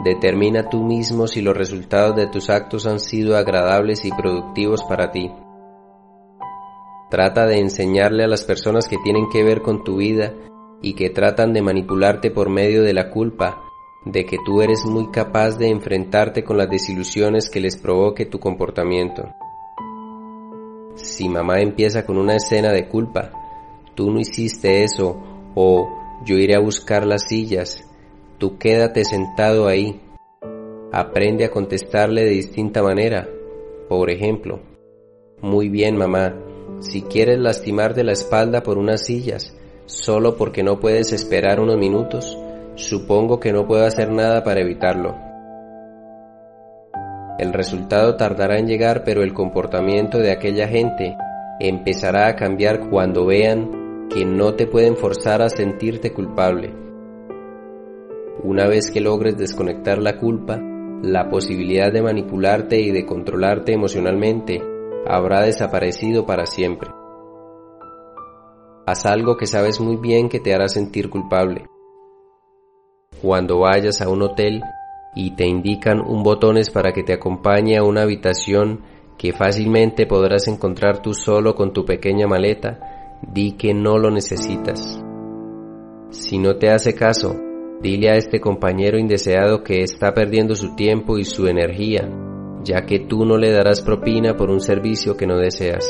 Determina 0.05 0.69
tú 0.69 0.83
mismo 0.85 1.27
si 1.27 1.41
los 1.41 1.57
resultados 1.57 2.17
de 2.17 2.27
tus 2.27 2.51
actos 2.51 2.87
han 2.87 3.01
sido 3.01 3.37
agradables 3.37 4.05
y 4.05 4.11
productivos 4.11 4.85
para 4.85 5.11
ti. 5.11 5.31
Trata 7.11 7.47
de 7.47 7.59
enseñarle 7.59 8.25
a 8.25 8.29
las 8.29 8.45
personas 8.45 8.89
que 8.89 8.99
tienen 8.99 9.29
que 9.31 9.43
ver 9.43 9.63
con 9.63 9.85
tu 9.85 9.97
vida 9.97 10.35
y 10.83 10.95
que 10.95 11.11
tratan 11.11 11.53
de 11.53 11.63
manipularte 11.63 12.31
por 12.31 12.51
medio 12.51 12.83
de 12.83 12.93
la 12.93 13.11
culpa 13.11 13.63
de 14.05 14.25
que 14.25 14.37
tú 14.45 14.63
eres 14.63 14.85
muy 14.87 15.11
capaz 15.11 15.59
de 15.59 15.69
enfrentarte 15.69 16.45
con 16.45 16.57
las 16.57 16.71
desilusiones 16.71 17.51
que 17.51 17.61
les 17.61 17.77
provoque 17.77 18.27
tu 18.27 18.39
comportamiento. 18.39 19.25
Si 20.95 21.29
mamá 21.29 21.61
empieza 21.61 22.07
con 22.07 22.17
una 22.17 22.37
escena 22.37 22.71
de 22.73 22.89
culpa, 22.89 23.33
tú 23.95 24.11
no 24.11 24.21
hiciste 24.21 24.85
eso 24.85 25.21
o 25.55 25.89
yo 26.25 26.37
iré 26.37 26.55
a 26.55 26.61
buscar 26.61 27.07
las 27.07 27.25
sillas, 27.29 27.86
Tú 28.39 28.59
quédate 28.59 29.05
sentado 29.05 29.67
ahí. 29.67 30.01
Aprende 30.93 31.45
a 31.47 31.51
contestarle 31.51 32.25
de 32.25 32.31
distinta 32.31 32.83
manera. 32.83 33.29
Por 33.89 34.11
ejemplo, 34.11 34.61
muy 35.41 35.69
bien 35.69 35.97
mamá, 35.97 36.35
si 36.81 37.03
quieres 37.03 37.39
lastimarte 37.39 38.05
la 38.05 38.13
espalda 38.13 38.63
por 38.63 38.77
unas 38.77 39.07
sillas, 39.07 39.57
solo 39.87 40.37
porque 40.37 40.63
no 40.63 40.81
puedes 40.81 41.13
esperar 41.13 41.61
unos 41.61 41.79
minutos, 41.79 42.37
supongo 42.75 43.41
que 43.41 43.53
no 43.53 43.67
puedo 43.67 43.87
hacer 43.87 44.11
nada 44.11 44.45
para 44.45 44.61
evitarlo. 44.61 45.15
El 47.39 47.53
resultado 47.53 48.17
tardará 48.17 48.59
en 48.59 48.67
llegar, 48.67 49.03
pero 49.05 49.23
el 49.23 49.33
comportamiento 49.33 50.19
de 50.19 50.33
aquella 50.33 50.69
gente 50.69 51.17
empezará 51.59 52.29
a 52.29 52.37
cambiar 52.37 52.91
cuando 52.91 53.25
vean 53.25 54.09
que 54.11 54.25
no 54.25 54.55
te 54.55 54.67
pueden 54.67 54.97
forzar 54.97 55.41
a 55.41 55.49
sentirte 55.49 56.13
culpable. 56.13 56.86
Una 58.43 58.67
vez 58.67 58.91
que 58.91 59.01
logres 59.01 59.39
desconectar 59.39 59.99
la 59.99 60.19
culpa, 60.19 60.61
la 61.03 61.29
posibilidad 61.29 61.93
de 61.93 62.03
manipularte 62.03 62.81
y 62.81 62.91
de 62.91 63.07
controlarte 63.07 63.73
emocionalmente 63.73 64.63
habrá 65.07 65.43
desaparecido 65.43 66.27
para 66.27 66.47
siempre. 66.47 66.91
Haz 68.87 69.07
algo 69.07 69.37
que 69.37 69.47
sabes 69.47 69.81
muy 69.81 69.97
bien 69.97 70.29
que 70.29 70.41
te 70.41 70.55
hará 70.55 70.69
sentir 70.69 71.11
culpable. 71.11 71.67
Cuando 73.23 73.61
vayas 73.61 74.03
a 74.03 74.09
un 74.09 74.23
hotel 74.23 74.63
y 75.15 75.35
te 75.35 75.47
indican 75.47 76.01
un 76.01 76.23
botones 76.23 76.71
para 76.71 76.93
que 76.93 77.03
te 77.03 77.15
acompañe 77.15 77.79
a 77.79 77.83
una 77.83 78.03
habitación 78.03 78.83
que 79.17 79.33
fácilmente 79.33 80.07
podrás 80.07 80.47
encontrar 80.47 81.01
tú 81.01 81.15
solo 81.15 81.55
con 81.55 81.73
tu 81.73 81.85
pequeña 81.87 82.27
maleta, 82.27 83.17
di 83.23 83.53
que 83.53 83.73
no 83.73 83.99
lo 83.99 84.11
necesitas. 84.11 85.03
Si 86.11 86.39
no 86.39 86.57
te 86.57 86.71
hace 86.71 86.95
caso, 86.95 87.35
Dile 87.81 88.11
a 88.11 88.15
este 88.15 88.41
compañero 88.41 88.99
indeseado 88.99 89.63
que 89.63 89.83
está 89.83 90.15
perdiendo 90.15 90.55
su 90.55 90.75
tiempo 90.75 91.19
y 91.19 91.25
su 91.25 91.47
energía, 91.47 92.09
ya 92.65 92.87
que 92.87 93.01
tú 93.01 93.27
no 93.27 93.37
le 93.37 93.53
darás 93.53 93.83
propina 93.83 94.35
por 94.35 94.51
un 94.51 94.61
servicio 94.61 95.17
que 95.17 95.27
no 95.27 95.37
deseas. 95.37 95.87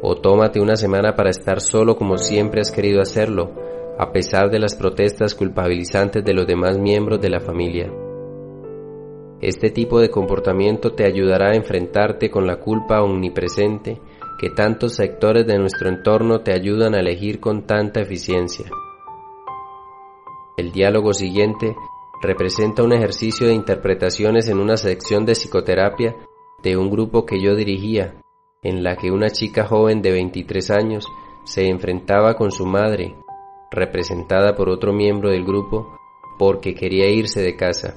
O 0.00 0.14
tómate 0.16 0.60
una 0.60 0.76
semana 0.76 1.16
para 1.16 1.30
estar 1.30 1.60
solo 1.60 1.96
como 1.96 2.18
siempre 2.18 2.60
has 2.60 2.70
querido 2.70 3.00
hacerlo, 3.00 3.52
a 3.98 4.12
pesar 4.12 4.48
de 4.48 4.60
las 4.60 4.76
protestas 4.76 5.34
culpabilizantes 5.34 6.24
de 6.24 6.34
los 6.34 6.46
demás 6.46 6.78
miembros 6.78 7.20
de 7.20 7.30
la 7.30 7.40
familia. 7.40 7.92
Este 9.40 9.70
tipo 9.70 10.00
de 10.00 10.08
comportamiento 10.08 10.92
te 10.92 11.04
ayudará 11.04 11.50
a 11.50 11.56
enfrentarte 11.56 12.30
con 12.30 12.46
la 12.46 12.60
culpa 12.60 13.02
omnipresente 13.02 14.00
que 14.38 14.50
tantos 14.50 14.94
sectores 14.94 15.46
de 15.48 15.58
nuestro 15.58 15.88
entorno 15.88 16.42
te 16.42 16.52
ayudan 16.52 16.94
a 16.94 17.00
elegir 17.00 17.40
con 17.40 17.66
tanta 17.66 18.00
eficiencia. 18.00 18.66
El 20.58 20.72
diálogo 20.72 21.14
siguiente 21.14 21.76
representa 22.20 22.82
un 22.82 22.92
ejercicio 22.92 23.46
de 23.46 23.54
interpretaciones 23.54 24.48
en 24.48 24.58
una 24.58 24.76
sección 24.76 25.24
de 25.24 25.34
psicoterapia 25.34 26.16
de 26.64 26.76
un 26.76 26.90
grupo 26.90 27.24
que 27.24 27.40
yo 27.40 27.54
dirigía, 27.54 28.16
en 28.64 28.82
la 28.82 28.96
que 28.96 29.12
una 29.12 29.30
chica 29.30 29.64
joven 29.64 30.02
de 30.02 30.10
23 30.10 30.70
años 30.72 31.06
se 31.44 31.68
enfrentaba 31.68 32.34
con 32.34 32.50
su 32.50 32.66
madre, 32.66 33.14
representada 33.70 34.56
por 34.56 34.68
otro 34.68 34.92
miembro 34.92 35.30
del 35.30 35.44
grupo, 35.44 35.96
porque 36.40 36.74
quería 36.74 37.08
irse 37.08 37.40
de 37.40 37.54
casa. 37.54 37.94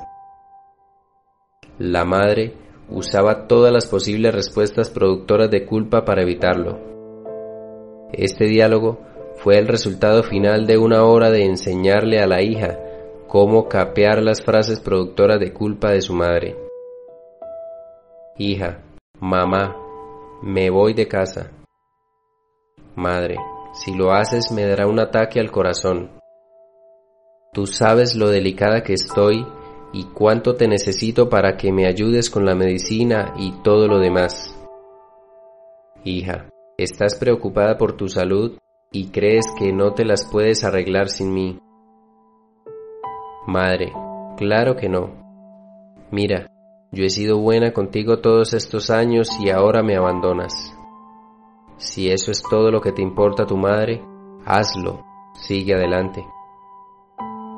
La 1.79 2.05
madre 2.05 2.53
usaba 2.89 3.47
todas 3.47 3.73
las 3.73 3.87
posibles 3.87 4.35
respuestas 4.35 4.91
productoras 4.91 5.49
de 5.49 5.65
culpa 5.65 6.05
para 6.05 6.21
evitarlo. 6.21 6.77
Este 8.13 8.45
diálogo 8.45 8.99
fue 9.43 9.57
el 9.57 9.67
resultado 9.67 10.21
final 10.21 10.67
de 10.67 10.77
una 10.77 11.03
hora 11.03 11.31
de 11.31 11.45
enseñarle 11.45 12.19
a 12.19 12.27
la 12.27 12.43
hija 12.43 12.77
cómo 13.27 13.67
capear 13.67 14.21
las 14.21 14.43
frases 14.43 14.79
productoras 14.79 15.39
de 15.39 15.51
culpa 15.51 15.91
de 15.91 16.01
su 16.01 16.13
madre. 16.13 16.55
Hija, 18.37 18.83
mamá, 19.19 19.75
me 20.43 20.69
voy 20.69 20.93
de 20.93 21.07
casa. 21.07 21.49
Madre, 22.95 23.37
si 23.73 23.95
lo 23.95 24.11
haces 24.11 24.51
me 24.51 24.67
dará 24.67 24.85
un 24.85 24.99
ataque 24.99 25.39
al 25.39 25.49
corazón. 25.49 26.11
Tú 27.51 27.65
sabes 27.65 28.15
lo 28.15 28.29
delicada 28.29 28.83
que 28.83 28.93
estoy 28.93 29.45
y 29.91 30.05
cuánto 30.13 30.55
te 30.55 30.67
necesito 30.67 31.29
para 31.29 31.57
que 31.57 31.71
me 31.71 31.87
ayudes 31.87 32.29
con 32.29 32.45
la 32.45 32.53
medicina 32.53 33.33
y 33.37 33.51
todo 33.63 33.87
lo 33.87 33.97
demás. 33.97 34.55
Hija, 36.03 36.47
estás 36.77 37.15
preocupada 37.15 37.77
por 37.77 37.97
tu 37.97 38.07
salud 38.07 38.60
y 38.91 39.09
crees 39.11 39.45
que 39.57 39.71
no 39.71 39.93
te 39.93 40.05
las 40.05 40.27
puedes 40.31 40.63
arreglar 40.63 41.09
sin 41.09 41.33
mí. 41.33 41.59
Madre, 43.47 43.91
claro 44.37 44.75
que 44.75 44.89
no. 44.89 45.11
Mira, 46.11 46.47
yo 46.91 47.03
he 47.05 47.09
sido 47.09 47.39
buena 47.39 47.71
contigo 47.73 48.19
todos 48.19 48.53
estos 48.53 48.89
años 48.89 49.29
y 49.39 49.49
ahora 49.49 49.81
me 49.81 49.95
abandonas. 49.95 50.53
Si 51.77 52.09
eso 52.09 52.31
es 52.31 52.43
todo 52.43 52.69
lo 52.69 52.81
que 52.81 52.91
te 52.91 53.01
importa 53.01 53.43
a 53.43 53.47
tu 53.47 53.57
madre, 53.57 54.03
hazlo, 54.45 55.03
sigue 55.33 55.73
adelante. 55.73 56.23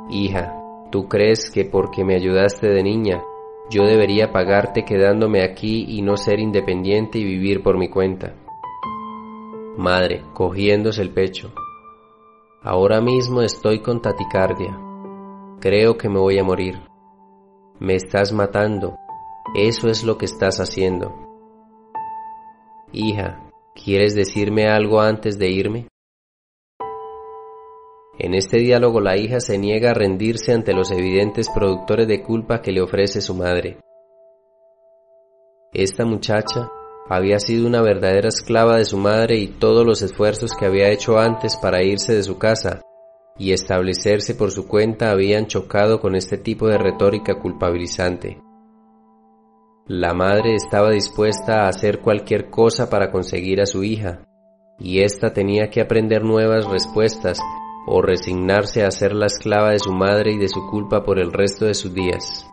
Hija, 0.10 0.60
¿Tú 0.94 1.08
crees 1.08 1.50
que 1.50 1.66
porque 1.66 2.04
me 2.04 2.14
ayudaste 2.14 2.68
de 2.68 2.84
niña, 2.84 3.24
yo 3.68 3.84
debería 3.84 4.32
pagarte 4.32 4.86
quedándome 4.86 5.44
aquí 5.44 5.86
y 5.88 6.04
no 6.04 6.18
ser 6.18 6.40
independiente 6.40 7.18
y 7.18 7.24
vivir 7.24 7.64
por 7.64 7.80
mi 7.80 7.90
cuenta? 7.90 8.36
Madre, 9.78 10.24
cogiéndose 10.36 11.02
el 11.02 11.12
pecho. 11.12 11.52
Ahora 12.62 13.02
mismo 13.02 13.42
estoy 13.42 13.82
con 13.82 14.04
taticardia. 14.04 14.78
Creo 15.60 15.98
que 15.98 16.10
me 16.10 16.20
voy 16.20 16.38
a 16.38 16.44
morir. 16.44 16.76
Me 17.80 17.96
estás 17.96 18.32
matando. 18.32 18.96
Eso 19.56 19.90
es 19.90 20.04
lo 20.04 20.18
que 20.20 20.26
estás 20.26 20.60
haciendo. 20.60 21.12
Hija, 22.92 23.50
¿quieres 23.74 24.14
decirme 24.14 24.68
algo 24.68 25.02
antes 25.02 25.40
de 25.40 25.50
irme? 25.50 25.88
En 28.20 28.36
este 28.36 28.60
diálogo 28.60 29.02
la 29.02 29.18
hija 29.18 29.40
se 29.40 29.58
niega 29.58 29.90
a 29.90 29.96
rendirse 29.96 30.54
ante 30.54 30.74
los 30.74 30.92
evidentes 30.92 31.50
productores 31.50 32.08
de 32.08 32.22
culpa 32.22 32.62
que 32.62 32.72
le 32.72 32.82
ofrece 32.82 33.22
su 33.22 33.34
madre. 33.34 33.80
Esta 35.74 36.06
muchacha 36.06 36.70
había 37.16 37.39
sido 37.39 37.68
una 37.68 37.82
verdadera 37.82 38.30
esclava 38.30 38.78
de 38.78 38.86
su 38.86 38.97
madre 38.97 39.38
y 39.38 39.47
todos 39.47 39.86
los 39.86 40.01
esfuerzos 40.01 40.51
que 40.57 40.66
había 40.66 40.89
hecho 40.89 41.20
antes 41.20 41.57
para 41.57 41.84
irse 41.84 42.14
de 42.14 42.24
su 42.24 42.38
casa 42.38 42.82
y 43.38 43.51
establecerse 43.51 44.36
por 44.36 44.51
su 44.51 44.68
cuenta 44.68 45.11
habían 45.11 45.47
chocado 45.47 45.99
con 45.99 46.16
este 46.16 46.38
tipo 46.38 46.68
de 46.68 46.78
retórica 46.78 47.39
culpabilizante. 47.39 48.39
La 49.88 50.14
madre 50.14 50.55
estaba 50.55 50.91
dispuesta 50.91 51.64
a 51.64 51.68
hacer 51.68 51.99
cualquier 51.99 52.49
cosa 52.49 52.89
para 52.89 53.11
conseguir 53.11 53.59
a 53.59 53.66
su 53.66 53.84
hija, 53.84 54.22
y 54.80 55.01
ésta 55.01 55.34
tenía 55.34 55.70
que 55.70 55.82
aprender 55.82 56.24
nuevas 56.24 56.66
respuestas 56.70 57.39
o 57.86 58.01
resignarse 58.01 58.84
a 58.84 58.91
ser 58.91 59.14
la 59.14 59.26
esclava 59.26 59.72
de 59.72 59.80
su 59.80 59.91
madre 59.91 60.32
y 60.32 60.38
de 60.38 60.47
su 60.47 60.66
culpa 60.70 61.03
por 61.03 61.20
el 61.20 61.34
resto 61.34 61.66
de 61.66 61.74
sus 61.74 61.93
días. 61.93 62.49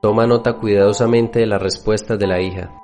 Toma 0.00 0.26
nota 0.26 0.58
cuidadosamente 0.58 1.40
de 1.40 1.46
las 1.46 1.62
respuestas 1.62 2.18
de 2.18 2.26
la 2.26 2.40
hija. 2.40 2.82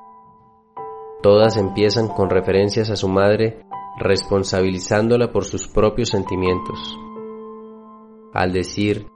Todas 1.23 1.57
empiezan 1.57 2.09
con 2.09 2.31
referencias 2.31 2.91
a 2.91 2.97
su 2.97 3.09
madre 3.09 3.63
responsabilizándola 3.99 5.31
por 5.31 5.45
sus 5.45 5.69
propios 5.69 6.09
sentimientos. 6.09 6.79
Al 8.33 8.53
decir 8.53 9.07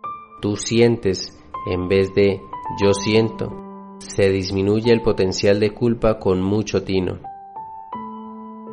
tú 0.42 0.56
sientes 0.56 1.42
en 1.66 1.88
vez 1.88 2.14
de 2.14 2.40
yo 2.80 2.92
siento, 2.92 3.50
se 3.98 4.28
disminuye 4.28 4.92
el 4.92 5.00
potencial 5.00 5.58
de 5.58 5.72
culpa 5.72 6.18
con 6.18 6.42
mucho 6.42 6.84
tino. 6.84 7.18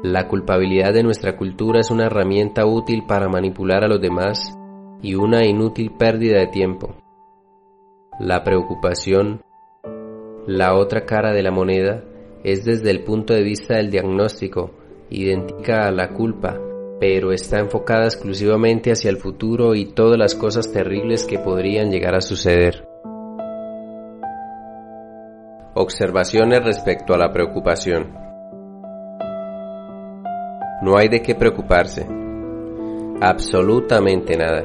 La 0.04 0.28
culpabilidad 0.28 0.94
de 0.94 1.02
nuestra 1.02 1.38
cultura 1.38 1.80
es 1.80 1.90
una 1.90 2.08
herramienta 2.08 2.66
útil 2.66 3.06
para 3.08 3.30
manipular 3.30 3.86
a 3.86 3.88
los 3.88 4.02
demás 4.02 4.54
y 5.02 5.16
una 5.16 5.46
inútil 5.46 5.92
pérdida 5.92 6.40
de 6.40 6.48
tiempo. 6.48 7.03
La 8.20 8.44
preocupación, 8.44 9.42
la 10.46 10.76
otra 10.76 11.04
cara 11.06 11.34
de 11.34 11.42
la 11.42 11.50
moneda, 11.50 12.04
es 12.44 12.64
desde 12.64 12.92
el 12.92 13.04
punto 13.04 13.34
de 13.34 13.42
vista 13.42 13.78
del 13.78 13.90
diagnóstico, 13.90 14.72
idéntica 15.10 15.88
a 15.88 15.92
la 15.92 16.10
culpa, 16.10 16.60
pero 17.00 17.32
está 17.32 17.60
enfocada 17.60 18.06
exclusivamente 18.06 18.92
hacia 18.92 19.10
el 19.10 19.18
futuro 19.18 19.74
y 19.74 19.94
todas 19.94 20.20
las 20.20 20.36
cosas 20.36 20.72
terribles 20.72 21.26
que 21.26 21.40
podrían 21.40 21.90
llegar 21.90 22.14
a 22.14 22.22
suceder. 22.22 22.88
Observaciones 25.74 26.64
respecto 26.64 27.16
a 27.16 27.18
la 27.18 27.32
preocupación. 27.32 28.14
No 30.84 30.98
hay 30.98 31.08
de 31.08 31.24
qué 31.24 31.34
preocuparse. 31.34 32.06
Absolutamente 33.22 34.38
nada. 34.38 34.64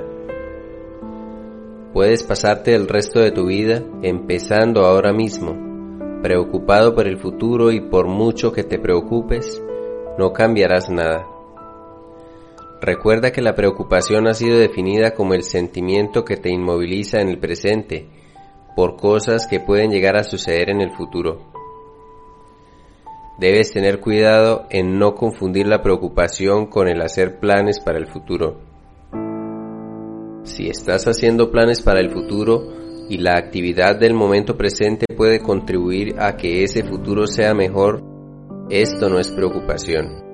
Puedes 1.99 2.23
pasarte 2.23 2.77
el 2.77 2.87
resto 2.87 3.19
de 3.19 3.33
tu 3.33 3.47
vida, 3.47 3.83
empezando 4.05 4.87
ahora 4.87 5.13
mismo, 5.13 5.57
preocupado 6.23 6.95
por 6.95 7.09
el 7.09 7.19
futuro 7.19 7.73
y 7.73 7.81
por 7.81 8.07
mucho 8.07 8.53
que 8.53 8.63
te 8.63 8.79
preocupes, 8.79 9.61
no 10.17 10.33
cambiarás 10.33 10.91
nada. 10.91 11.27
Recuerda 12.81 13.33
que 13.33 13.43
la 13.43 13.57
preocupación 13.57 14.29
ha 14.29 14.35
sido 14.35 14.59
definida 14.59 15.13
como 15.13 15.35
el 15.35 15.43
sentimiento 15.43 16.25
que 16.25 16.37
te 16.37 16.51
inmoviliza 16.51 17.21
en 17.21 17.31
el 17.31 17.41
presente 17.41 18.07
por 18.77 18.95
cosas 18.95 19.49
que 19.49 19.59
pueden 19.59 19.91
llegar 19.91 20.17
a 20.17 20.23
suceder 20.23 20.71
en 20.71 20.81
el 20.81 20.93
futuro. 20.93 21.51
Debes 23.41 23.73
tener 23.73 23.99
cuidado 23.99 24.67
en 24.71 25.01
no 25.01 25.17
confundir 25.17 25.67
la 25.67 25.83
preocupación 25.83 26.67
con 26.67 26.87
el 26.87 27.03
hacer 27.03 27.41
planes 27.41 27.81
para 27.81 27.99
el 27.99 28.07
futuro. 28.07 28.68
Si 30.49 30.67
estás 30.67 31.05
haciendo 31.05 31.51
planes 31.51 31.83
para 31.83 32.01
el 32.01 32.11
futuro 32.11 32.73
y 33.11 33.19
la 33.19 33.35
actividad 33.37 33.97
del 33.97 34.15
momento 34.15 34.57
presente 34.57 35.05
puede 35.15 35.41
contribuir 35.41 36.15
a 36.19 36.37
que 36.39 36.65
ese 36.65 36.83
futuro 36.85 37.27
sea 37.27 37.53
mejor, 37.53 38.03
esto 38.71 39.11
no 39.11 39.19
es 39.19 39.31
preocupación. 39.31 40.25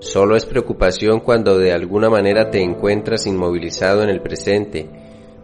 Solo 0.00 0.34
es 0.34 0.46
preocupación 0.46 1.20
cuando 1.20 1.58
de 1.58 1.72
alguna 1.72 2.10
manera 2.10 2.50
te 2.50 2.60
encuentras 2.60 3.24
inmovilizado 3.24 4.02
en 4.02 4.10
el 4.10 4.20
presente 4.20 4.90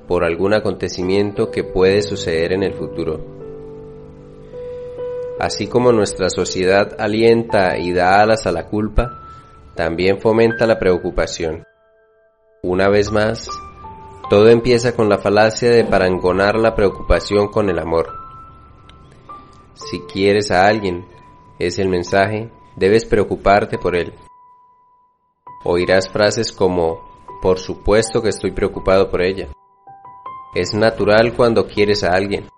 por 0.09 0.25
algún 0.25 0.53
acontecimiento 0.53 1.53
que 1.53 1.63
puede 1.63 2.03
suceder 2.03 2.55
en 2.55 2.65
el 2.65 2.75
futuro. 2.75 3.25
Así 5.39 5.69
como 5.69 5.93
nuestra 5.93 6.29
sociedad 6.29 6.97
alienta 6.99 7.79
y 7.79 7.93
da 7.93 8.21
alas 8.21 8.49
a 8.49 8.53
la 8.53 8.67
culpa, 8.67 9.23
también 9.77 10.19
fomenta 10.19 10.67
la 10.67 10.81
preocupación. 10.81 11.65
Una 12.69 12.89
vez 12.89 13.13
más, 13.13 13.49
todo 14.29 14.49
empieza 14.49 14.97
con 14.97 15.09
la 15.09 15.19
falacia 15.19 15.71
de 15.71 15.85
parangonar 15.85 16.57
la 16.57 16.75
preocupación 16.75 17.47
con 17.47 17.71
el 17.71 17.79
amor. 17.79 18.09
Si 19.75 20.01
quieres 20.01 20.51
a 20.51 20.67
alguien, 20.67 21.07
es 21.61 21.79
el 21.79 21.89
mensaje, 21.89 22.51
debes 22.75 23.05
preocuparte 23.05 23.79
por 23.79 23.95
él. 23.95 24.15
Oirás 25.63 26.09
frases 26.09 26.51
como, 26.51 26.99
por 27.41 27.61
supuesto 27.61 28.21
que 28.21 28.31
estoy 28.31 28.51
preocupado 28.51 29.13
por 29.13 29.23
ella. 29.23 29.47
Es 30.53 30.75
natural 30.75 31.35
cuando 31.37 31.69
quieres 31.69 32.03
a 32.03 32.15
alguien. 32.15 32.49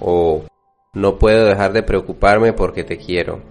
O 0.00 0.40
no 0.94 1.18
puedo 1.18 1.44
dejar 1.44 1.74
de 1.74 1.82
preocuparme 1.82 2.54
porque 2.54 2.82
te 2.82 2.96
quiero. 2.96 3.42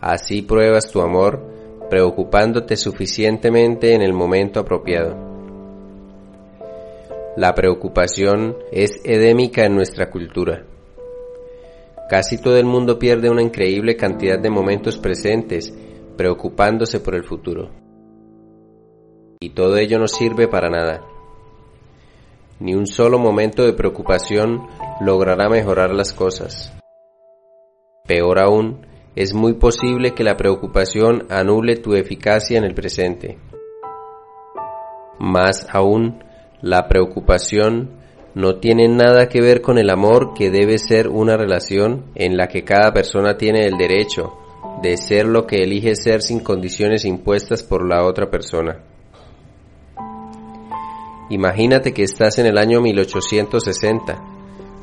Así 0.00 0.40
pruebas 0.40 0.90
tu 0.90 1.02
amor 1.02 1.57
preocupándote 1.88 2.76
suficientemente 2.76 3.94
en 3.94 4.02
el 4.02 4.12
momento 4.12 4.60
apropiado. 4.60 5.16
La 7.36 7.54
preocupación 7.54 8.56
es 8.72 9.00
edémica 9.04 9.64
en 9.64 9.76
nuestra 9.76 10.10
cultura. 10.10 10.64
Casi 12.08 12.38
todo 12.38 12.56
el 12.56 12.64
mundo 12.64 12.98
pierde 12.98 13.30
una 13.30 13.42
increíble 13.42 13.96
cantidad 13.96 14.38
de 14.38 14.50
momentos 14.50 14.98
presentes 14.98 15.72
preocupándose 16.16 17.00
por 17.00 17.14
el 17.14 17.24
futuro. 17.24 17.70
Y 19.40 19.50
todo 19.50 19.76
ello 19.76 19.98
no 19.98 20.08
sirve 20.08 20.48
para 20.48 20.68
nada. 20.68 21.04
Ni 22.58 22.74
un 22.74 22.88
solo 22.88 23.20
momento 23.20 23.62
de 23.64 23.72
preocupación 23.72 24.66
logrará 25.00 25.48
mejorar 25.48 25.90
las 25.94 26.12
cosas. 26.12 26.76
Peor 28.04 28.40
aún, 28.40 28.87
es 29.18 29.34
muy 29.34 29.54
posible 29.54 30.14
que 30.14 30.22
la 30.22 30.36
preocupación 30.36 31.26
anule 31.28 31.74
tu 31.74 31.94
eficacia 31.94 32.56
en 32.56 32.62
el 32.62 32.72
presente. 32.72 33.36
Más 35.18 35.66
aún, 35.72 36.22
la 36.62 36.86
preocupación 36.86 37.98
no 38.36 38.60
tiene 38.60 38.86
nada 38.86 39.28
que 39.28 39.40
ver 39.40 39.60
con 39.60 39.76
el 39.76 39.90
amor 39.90 40.34
que 40.34 40.50
debe 40.50 40.78
ser 40.78 41.08
una 41.08 41.36
relación 41.36 42.04
en 42.14 42.36
la 42.36 42.46
que 42.46 42.62
cada 42.62 42.92
persona 42.92 43.36
tiene 43.36 43.66
el 43.66 43.76
derecho 43.76 44.38
de 44.82 44.96
ser 44.96 45.26
lo 45.26 45.48
que 45.48 45.64
elige 45.64 45.96
ser 45.96 46.22
sin 46.22 46.38
condiciones 46.38 47.04
impuestas 47.04 47.64
por 47.64 47.84
la 47.84 48.04
otra 48.04 48.30
persona. 48.30 48.84
Imagínate 51.28 51.92
que 51.92 52.04
estás 52.04 52.38
en 52.38 52.46
el 52.46 52.56
año 52.56 52.80
1860, 52.80 54.16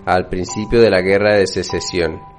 al 0.06 0.28
principio 0.28 0.82
de 0.82 0.90
la 0.90 1.00
guerra 1.00 1.38
de 1.38 1.48
secesión. 1.48 2.35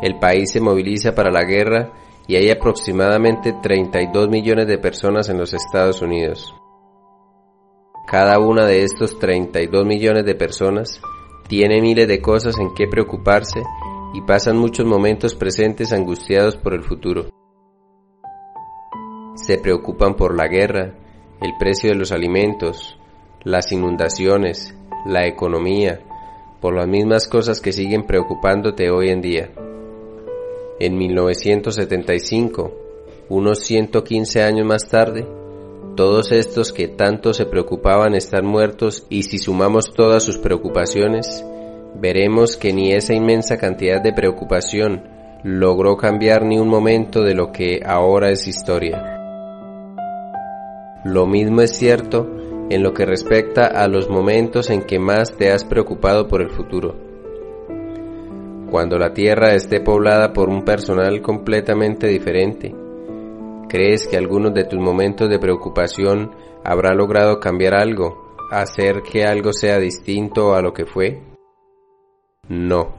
El 0.00 0.18
país 0.18 0.52
se 0.52 0.60
moviliza 0.60 1.14
para 1.14 1.30
la 1.30 1.44
guerra 1.44 1.92
y 2.28 2.36
hay 2.36 2.50
aproximadamente 2.50 3.54
32 3.62 4.28
millones 4.28 4.66
de 4.68 4.78
personas 4.78 5.28
en 5.28 5.38
los 5.38 5.54
Estados 5.54 6.02
Unidos. 6.02 6.54
Cada 8.06 8.38
una 8.38 8.64
de 8.64 8.84
estos 8.84 9.18
32 9.18 9.84
millones 9.84 10.24
de 10.24 10.34
personas 10.34 11.00
tiene 11.48 11.80
miles 11.80 12.06
de 12.06 12.20
cosas 12.20 12.58
en 12.58 12.74
que 12.74 12.86
preocuparse 12.86 13.62
y 14.14 14.22
pasan 14.22 14.56
muchos 14.56 14.86
momentos 14.86 15.34
presentes 15.34 15.92
angustiados 15.92 16.56
por 16.56 16.74
el 16.74 16.82
futuro. 16.82 17.28
Se 19.34 19.58
preocupan 19.58 20.14
por 20.14 20.36
la 20.36 20.46
guerra, 20.46 20.94
el 21.40 21.52
precio 21.58 21.90
de 21.90 21.96
los 21.96 22.12
alimentos, 22.12 22.98
las 23.42 23.72
inundaciones, 23.72 24.76
la 25.06 25.26
economía, 25.26 26.00
por 26.60 26.74
las 26.74 26.88
mismas 26.88 27.28
cosas 27.28 27.60
que 27.60 27.72
siguen 27.72 28.06
preocupándote 28.06 28.90
hoy 28.90 29.10
en 29.10 29.20
día. 29.20 29.50
En 30.80 30.96
1975, 30.96 32.72
unos 33.28 33.58
115 33.60 34.42
años 34.44 34.64
más 34.64 34.88
tarde, 34.88 35.26
todos 35.96 36.30
estos 36.30 36.72
que 36.72 36.86
tanto 36.86 37.34
se 37.34 37.46
preocupaban 37.46 38.14
están 38.14 38.46
muertos 38.46 39.04
y 39.10 39.24
si 39.24 39.38
sumamos 39.38 39.92
todas 39.92 40.22
sus 40.22 40.38
preocupaciones, 40.38 41.44
veremos 42.00 42.56
que 42.56 42.72
ni 42.72 42.92
esa 42.92 43.12
inmensa 43.12 43.56
cantidad 43.56 44.00
de 44.00 44.12
preocupación 44.12 45.02
logró 45.42 45.96
cambiar 45.96 46.44
ni 46.44 46.60
un 46.60 46.68
momento 46.68 47.22
de 47.22 47.34
lo 47.34 47.50
que 47.50 47.80
ahora 47.84 48.30
es 48.30 48.46
historia. 48.46 49.18
Lo 51.04 51.26
mismo 51.26 51.60
es 51.60 51.76
cierto 51.76 52.28
en 52.70 52.84
lo 52.84 52.94
que 52.94 53.04
respecta 53.04 53.66
a 53.66 53.88
los 53.88 54.08
momentos 54.08 54.70
en 54.70 54.82
que 54.82 55.00
más 55.00 55.36
te 55.36 55.50
has 55.50 55.64
preocupado 55.64 56.28
por 56.28 56.40
el 56.40 56.50
futuro. 56.50 57.07
Cuando 58.70 58.98
la 58.98 59.12
Tierra 59.12 59.54
esté 59.54 59.80
poblada 59.80 60.32
por 60.32 60.48
un 60.48 60.64
personal 60.64 61.20
completamente 61.22 62.06
diferente, 62.06 62.74
¿Crees 63.68 64.08
que 64.08 64.16
algunos 64.16 64.54
de 64.54 64.64
tus 64.64 64.80
momentos 64.80 65.28
de 65.28 65.38
preocupación 65.38 66.30
habrá 66.64 66.94
logrado 66.94 67.38
cambiar 67.38 67.74
algo, 67.74 68.34
hacer 68.50 69.02
que 69.02 69.24
algo 69.24 69.52
sea 69.52 69.78
distinto 69.78 70.54
a 70.54 70.62
lo 70.62 70.72
que 70.72 70.86
fue? 70.86 71.20
No. 72.48 72.94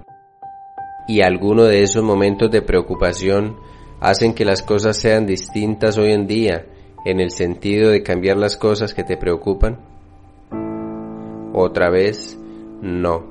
Y 1.08 1.22
algunos 1.22 1.70
de 1.70 1.82
esos 1.82 2.04
momentos 2.04 2.52
de 2.52 2.62
preocupación 2.62 3.58
hacen 4.00 4.36
que 4.36 4.46
las 4.46 4.62
cosas 4.62 4.96
sean 4.98 5.26
distintas 5.26 5.98
hoy 5.98 6.12
en 6.12 6.28
día, 6.28 6.68
en 7.04 7.20
el 7.20 7.32
sentido 7.32 7.90
de 7.90 8.04
cambiar 8.04 8.38
las 8.38 8.56
cosas 8.56 8.94
que 8.94 9.04
te 9.04 9.18
preocupan? 9.18 9.80
Otra 11.52 11.90
vez, 11.90 12.38
no. 12.80 13.28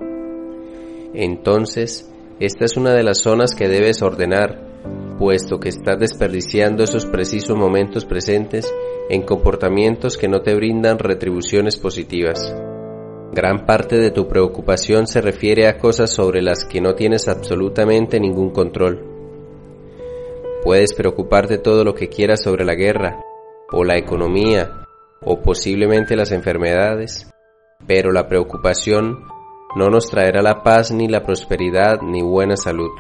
Entonces, 1.15 2.13
esta 2.41 2.65
es 2.65 2.77
una 2.77 2.95
de 2.95 3.03
las 3.03 3.19
zonas 3.19 3.55
que 3.55 3.69
debes 3.69 4.03
ordenar 4.03 4.69
puesto 5.19 5.59
que 5.59 5.69
estás 5.69 5.99
desperdiciando 5.99 6.85
esos 6.85 7.05
precisos 7.05 7.57
momentos 7.57 8.05
presentes 8.05 8.73
en 9.11 9.23
comportamientos 9.23 10.17
que 10.17 10.29
no 10.29 10.43
te 10.43 10.55
brindan 10.55 10.99
retribuciones 10.99 11.77
positivas. 11.77 12.55
Gran 13.33 13.67
parte 13.67 13.97
de 13.99 14.11
tu 14.11 14.29
preocupación 14.29 15.07
se 15.07 15.21
refiere 15.21 15.67
a 15.67 15.77
cosas 15.77 16.11
sobre 16.11 16.41
las 16.41 16.65
que 16.65 16.81
no 16.81 16.95
tienes 16.95 17.29
absolutamente 17.29 18.21
ningún 18.21 18.51
control. 18.51 19.05
Puedes 20.63 20.95
preocuparte 20.95 21.59
todo 21.59 21.85
lo 21.85 21.95
que 21.95 22.09
quieras 22.09 22.43
sobre 22.43 22.65
la 22.65 22.75
guerra, 22.75 23.21
o 23.73 23.85
la 23.85 23.99
economía, 23.99 24.87
o 25.21 25.41
posiblemente 25.41 26.17
las 26.17 26.33
enfermedades, 26.33 27.31
pero 27.87 28.13
la 28.13 28.29
preocupación 28.29 29.25
no 29.77 29.89
nos 29.91 30.09
traerá 30.09 30.43
la 30.43 30.63
paz 30.63 30.91
ni 30.93 31.09
la 31.09 31.23
prosperidad 31.23 32.01
ni 32.03 32.23
buena 32.23 32.57
salud. 32.57 32.91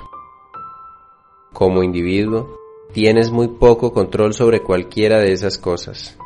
Como 1.52 1.82
individuo, 1.82 2.58
tienes 2.92 3.30
muy 3.30 3.48
poco 3.48 3.92
control 3.92 4.34
sobre 4.34 4.62
cualquiera 4.62 5.18
de 5.18 5.32
esas 5.32 5.58
cosas. 5.58 6.18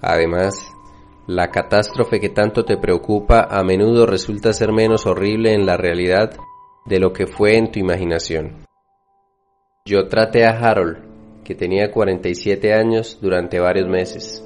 Además, 0.00 0.54
la 1.26 1.50
catástrofe 1.50 2.20
que 2.20 2.28
tanto 2.28 2.64
te 2.66 2.76
preocupa 2.76 3.48
a 3.50 3.64
menudo 3.64 4.04
resulta 4.04 4.52
ser 4.52 4.72
menos 4.72 5.06
horrible 5.06 5.54
en 5.54 5.64
la 5.64 5.78
realidad 5.78 6.36
de 6.84 7.00
lo 7.00 7.14
que 7.14 7.26
fue 7.26 7.56
en 7.56 7.72
tu 7.72 7.78
imaginación. 7.78 8.66
Yo 9.86 10.08
traté 10.08 10.44
a 10.44 10.50
Harold, 10.50 11.42
que 11.44 11.54
tenía 11.54 11.90
47 11.90 12.74
años, 12.74 13.18
durante 13.22 13.58
varios 13.58 13.88
meses. 13.88 14.43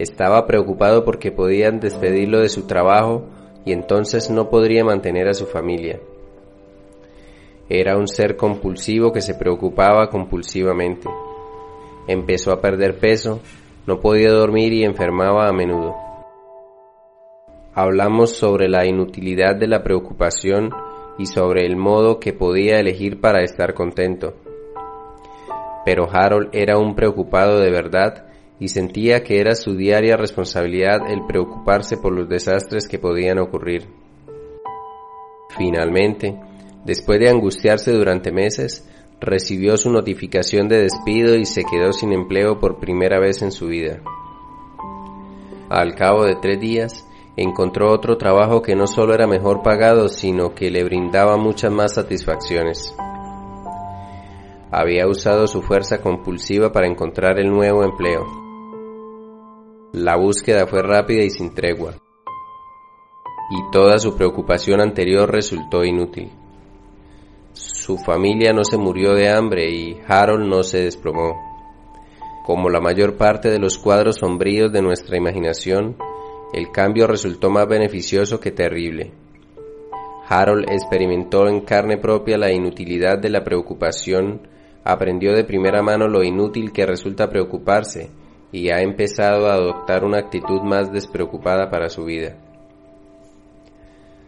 Estaba 0.00 0.46
preocupado 0.46 1.04
porque 1.04 1.30
podían 1.30 1.78
despedirlo 1.78 2.40
de 2.40 2.48
su 2.48 2.66
trabajo 2.66 3.26
y 3.66 3.72
entonces 3.72 4.30
no 4.30 4.48
podría 4.48 4.82
mantener 4.82 5.28
a 5.28 5.34
su 5.34 5.44
familia. 5.44 6.00
Era 7.68 7.98
un 7.98 8.08
ser 8.08 8.34
compulsivo 8.34 9.12
que 9.12 9.20
se 9.20 9.34
preocupaba 9.34 10.08
compulsivamente. 10.08 11.06
Empezó 12.08 12.50
a 12.50 12.62
perder 12.62 12.98
peso, 12.98 13.40
no 13.86 14.00
podía 14.00 14.30
dormir 14.30 14.72
y 14.72 14.84
enfermaba 14.84 15.46
a 15.46 15.52
menudo. 15.52 15.94
Hablamos 17.74 18.30
sobre 18.30 18.70
la 18.70 18.86
inutilidad 18.86 19.54
de 19.56 19.68
la 19.68 19.82
preocupación 19.82 20.70
y 21.18 21.26
sobre 21.26 21.66
el 21.66 21.76
modo 21.76 22.18
que 22.20 22.32
podía 22.32 22.80
elegir 22.80 23.20
para 23.20 23.42
estar 23.42 23.74
contento. 23.74 24.32
Pero 25.84 26.08
Harold 26.10 26.48
era 26.52 26.78
un 26.78 26.94
preocupado 26.94 27.60
de 27.60 27.70
verdad 27.70 28.29
y 28.60 28.68
sentía 28.68 29.24
que 29.24 29.40
era 29.40 29.56
su 29.56 29.74
diaria 29.74 30.16
responsabilidad 30.16 31.10
el 31.10 31.26
preocuparse 31.26 31.96
por 31.96 32.12
los 32.12 32.28
desastres 32.28 32.86
que 32.86 33.00
podían 33.00 33.38
ocurrir. 33.38 33.88
Finalmente, 35.56 36.38
Después 36.84 37.20
de 37.20 37.28
angustiarse 37.28 37.92
durante 37.92 38.32
meses, 38.32 38.88
recibió 39.20 39.76
su 39.76 39.90
notificación 39.90 40.68
de 40.68 40.80
despido 40.82 41.36
y 41.36 41.44
se 41.44 41.62
quedó 41.64 41.92
sin 41.92 42.12
empleo 42.12 42.58
por 42.58 42.78
primera 42.78 43.20
vez 43.20 43.42
en 43.42 43.52
su 43.52 43.66
vida. 43.66 44.00
Al 45.68 45.94
cabo 45.94 46.24
de 46.24 46.36
tres 46.36 46.58
días, 46.58 47.06
encontró 47.36 47.92
otro 47.92 48.16
trabajo 48.16 48.62
que 48.62 48.74
no 48.74 48.86
solo 48.86 49.14
era 49.14 49.26
mejor 49.26 49.62
pagado, 49.62 50.08
sino 50.08 50.54
que 50.54 50.70
le 50.70 50.82
brindaba 50.82 51.36
muchas 51.36 51.70
más 51.70 51.94
satisfacciones. 51.94 52.94
Había 54.72 55.06
usado 55.06 55.46
su 55.46 55.62
fuerza 55.62 56.00
compulsiva 56.00 56.72
para 56.72 56.86
encontrar 56.88 57.38
el 57.38 57.50
nuevo 57.50 57.84
empleo. 57.84 58.49
La 59.92 60.16
búsqueda 60.16 60.68
fue 60.68 60.82
rápida 60.82 61.24
y 61.24 61.30
sin 61.30 61.52
tregua, 61.52 61.94
y 63.50 63.72
toda 63.72 63.98
su 63.98 64.14
preocupación 64.14 64.80
anterior 64.80 65.28
resultó 65.28 65.84
inútil. 65.84 66.30
Su 67.54 67.98
familia 67.98 68.52
no 68.52 68.62
se 68.62 68.76
murió 68.76 69.14
de 69.14 69.28
hambre 69.30 69.68
y 69.68 70.00
Harold 70.06 70.48
no 70.48 70.62
se 70.62 70.84
desplomó. 70.84 71.34
Como 72.46 72.70
la 72.70 72.80
mayor 72.80 73.16
parte 73.16 73.50
de 73.50 73.58
los 73.58 73.78
cuadros 73.78 74.18
sombríos 74.18 74.70
de 74.70 74.80
nuestra 74.80 75.16
imaginación, 75.16 75.96
el 76.52 76.70
cambio 76.70 77.08
resultó 77.08 77.50
más 77.50 77.66
beneficioso 77.66 78.38
que 78.38 78.52
terrible. 78.52 79.10
Harold 80.28 80.70
experimentó 80.70 81.48
en 81.48 81.62
carne 81.62 81.98
propia 81.98 82.38
la 82.38 82.52
inutilidad 82.52 83.18
de 83.18 83.30
la 83.30 83.42
preocupación, 83.42 84.46
aprendió 84.84 85.34
de 85.34 85.42
primera 85.42 85.82
mano 85.82 86.06
lo 86.06 86.22
inútil 86.22 86.70
que 86.70 86.86
resulta 86.86 87.28
preocuparse 87.28 88.19
y 88.52 88.70
ha 88.70 88.80
empezado 88.80 89.48
a 89.48 89.54
adoptar 89.54 90.04
una 90.04 90.18
actitud 90.18 90.62
más 90.62 90.92
despreocupada 90.92 91.70
para 91.70 91.88
su 91.88 92.04
vida. 92.04 92.36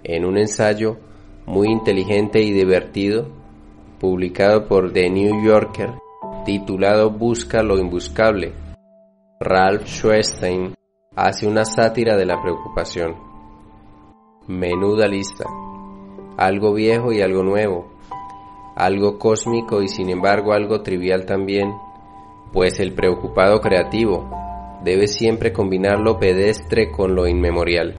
En 0.04 0.24
un 0.24 0.38
ensayo 0.38 0.98
muy 1.46 1.68
inteligente 1.68 2.40
y 2.40 2.52
divertido, 2.52 3.28
publicado 3.98 4.66
por 4.66 4.92
The 4.92 5.10
New 5.10 5.44
Yorker, 5.44 5.94
titulado 6.44 7.10
Busca 7.10 7.62
lo 7.62 7.78
imbuscable. 7.78 8.52
Ralph 9.40 9.86
Schwestein 9.86 10.74
hace 11.16 11.46
una 11.46 11.64
sátira 11.64 12.16
de 12.16 12.26
la 12.26 12.40
preocupación. 12.40 13.16
Menuda 14.46 15.06
lista. 15.06 15.44
Algo 16.36 16.74
viejo 16.74 17.12
y 17.12 17.22
algo 17.22 17.42
nuevo. 17.42 17.92
Algo 18.76 19.18
cósmico 19.18 19.82
y 19.82 19.88
sin 19.88 20.10
embargo 20.10 20.52
algo 20.52 20.82
trivial 20.82 21.26
también, 21.26 21.72
pues 22.52 22.80
el 22.80 22.92
preocupado 22.94 23.60
creativo 23.60 24.30
debe 24.84 25.06
siempre 25.06 25.52
combinar 25.52 26.00
lo 26.00 26.18
pedestre 26.18 26.90
con 26.90 27.14
lo 27.14 27.26
inmemorial. 27.26 27.98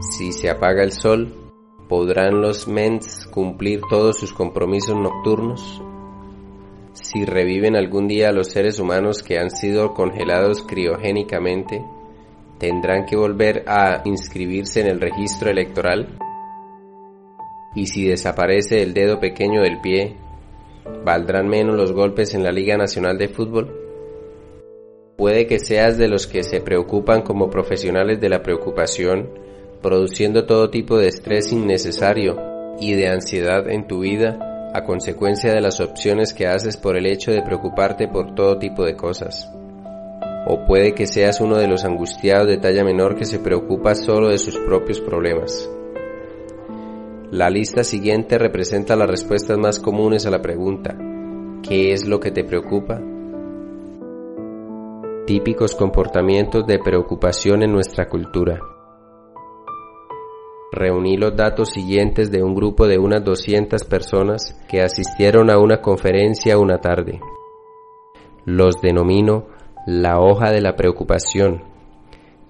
Si 0.00 0.32
se 0.32 0.50
apaga 0.50 0.82
el 0.82 0.92
sol, 0.92 1.42
¿Podrán 1.92 2.40
los 2.40 2.68
mens 2.68 3.26
cumplir 3.26 3.82
todos 3.90 4.16
sus 4.16 4.32
compromisos 4.32 4.96
nocturnos? 4.96 5.82
Si 6.94 7.26
reviven 7.26 7.76
algún 7.76 8.08
día 8.08 8.32
los 8.32 8.48
seres 8.48 8.78
humanos 8.78 9.22
que 9.22 9.38
han 9.38 9.50
sido 9.50 9.92
congelados 9.92 10.62
criogénicamente, 10.62 11.84
¿tendrán 12.58 13.04
que 13.04 13.14
volver 13.14 13.64
a 13.66 14.00
inscribirse 14.06 14.80
en 14.80 14.86
el 14.86 15.02
registro 15.02 15.50
electoral? 15.50 16.16
Y 17.74 17.86
si 17.88 18.08
desaparece 18.08 18.82
el 18.82 18.94
dedo 18.94 19.20
pequeño 19.20 19.60
del 19.60 19.78
pie, 19.82 20.16
¿valdrán 21.04 21.48
menos 21.48 21.76
los 21.76 21.92
golpes 21.92 22.34
en 22.34 22.42
la 22.42 22.52
Liga 22.52 22.76
Nacional 22.76 23.18
de 23.18 23.28
Fútbol? 23.28 23.82
Puede 25.16 25.46
que 25.46 25.58
seas 25.58 25.98
de 25.98 26.08
los 26.08 26.26
que 26.26 26.42
se 26.42 26.60
preocupan 26.60 27.22
como 27.22 27.50
profesionales 27.50 28.20
de 28.20 28.28
la 28.28 28.42
preocupación, 28.42 29.28
produciendo 29.80 30.46
todo 30.46 30.70
tipo 30.70 30.98
de 30.98 31.08
estrés 31.08 31.52
innecesario 31.52 32.36
y 32.80 32.94
de 32.94 33.08
ansiedad 33.08 33.68
en 33.68 33.86
tu 33.86 34.00
vida 34.00 34.70
a 34.74 34.84
consecuencia 34.84 35.52
de 35.52 35.60
las 35.60 35.80
opciones 35.80 36.32
que 36.32 36.46
haces 36.46 36.76
por 36.76 36.96
el 36.96 37.06
hecho 37.06 37.30
de 37.30 37.42
preocuparte 37.42 38.08
por 38.08 38.34
todo 38.34 38.58
tipo 38.58 38.84
de 38.84 38.96
cosas. 38.96 39.50
O 40.46 40.64
puede 40.66 40.94
que 40.94 41.06
seas 41.06 41.40
uno 41.40 41.56
de 41.56 41.68
los 41.68 41.84
angustiados 41.84 42.48
de 42.48 42.56
talla 42.56 42.82
menor 42.82 43.16
que 43.16 43.26
se 43.26 43.38
preocupa 43.38 43.94
solo 43.94 44.28
de 44.28 44.38
sus 44.38 44.58
propios 44.58 45.00
problemas. 45.00 45.68
La 47.32 47.48
lista 47.48 47.82
siguiente 47.82 48.36
representa 48.36 48.94
las 48.94 49.08
respuestas 49.08 49.56
más 49.56 49.80
comunes 49.80 50.26
a 50.26 50.30
la 50.30 50.42
pregunta 50.42 50.94
¿qué 51.66 51.94
es 51.94 52.06
lo 52.06 52.20
que 52.20 52.30
te 52.30 52.44
preocupa? 52.44 53.00
Típicos 55.26 55.74
comportamientos 55.74 56.66
de 56.66 56.78
preocupación 56.78 57.62
en 57.62 57.72
nuestra 57.72 58.10
cultura. 58.10 58.60
Reuní 60.72 61.16
los 61.16 61.34
datos 61.34 61.70
siguientes 61.70 62.30
de 62.30 62.42
un 62.42 62.54
grupo 62.54 62.86
de 62.86 62.98
unas 62.98 63.24
200 63.24 63.82
personas 63.84 64.54
que 64.68 64.82
asistieron 64.82 65.50
a 65.50 65.58
una 65.58 65.80
conferencia 65.80 66.58
una 66.58 66.82
tarde. 66.82 67.18
Los 68.44 68.82
denomino 68.82 69.46
la 69.86 70.20
hoja 70.20 70.50
de 70.50 70.60
la 70.60 70.76
preocupación 70.76 71.62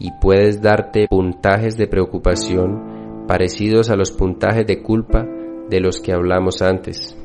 y 0.01 0.11
puedes 0.21 0.61
darte 0.61 1.07
puntajes 1.09 1.77
de 1.77 1.87
preocupación 1.87 2.92
parecidos 3.27 3.91
a 3.91 3.97
los 3.97 4.13
puntajes 4.13 4.67
de 4.67 4.83
culpa 4.83 5.27
de 5.69 5.81
los 5.81 6.01
que 6.01 6.13
hablamos 6.13 6.63
antes. 6.63 7.17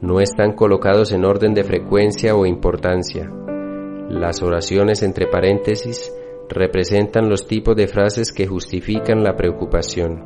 No 0.00 0.20
están 0.20 0.52
colocados 0.52 1.12
en 1.12 1.24
orden 1.24 1.54
de 1.54 1.64
frecuencia 1.64 2.34
o 2.34 2.44
importancia. 2.44 3.30
Las 4.10 4.42
oraciones 4.42 5.02
entre 5.02 5.26
paréntesis 5.26 6.12
representan 6.48 7.30
los 7.30 7.46
tipos 7.46 7.74
de 7.74 7.86
frases 7.86 8.32
que 8.32 8.46
justifican 8.46 9.24
la 9.24 9.34
preocupación. 9.34 10.22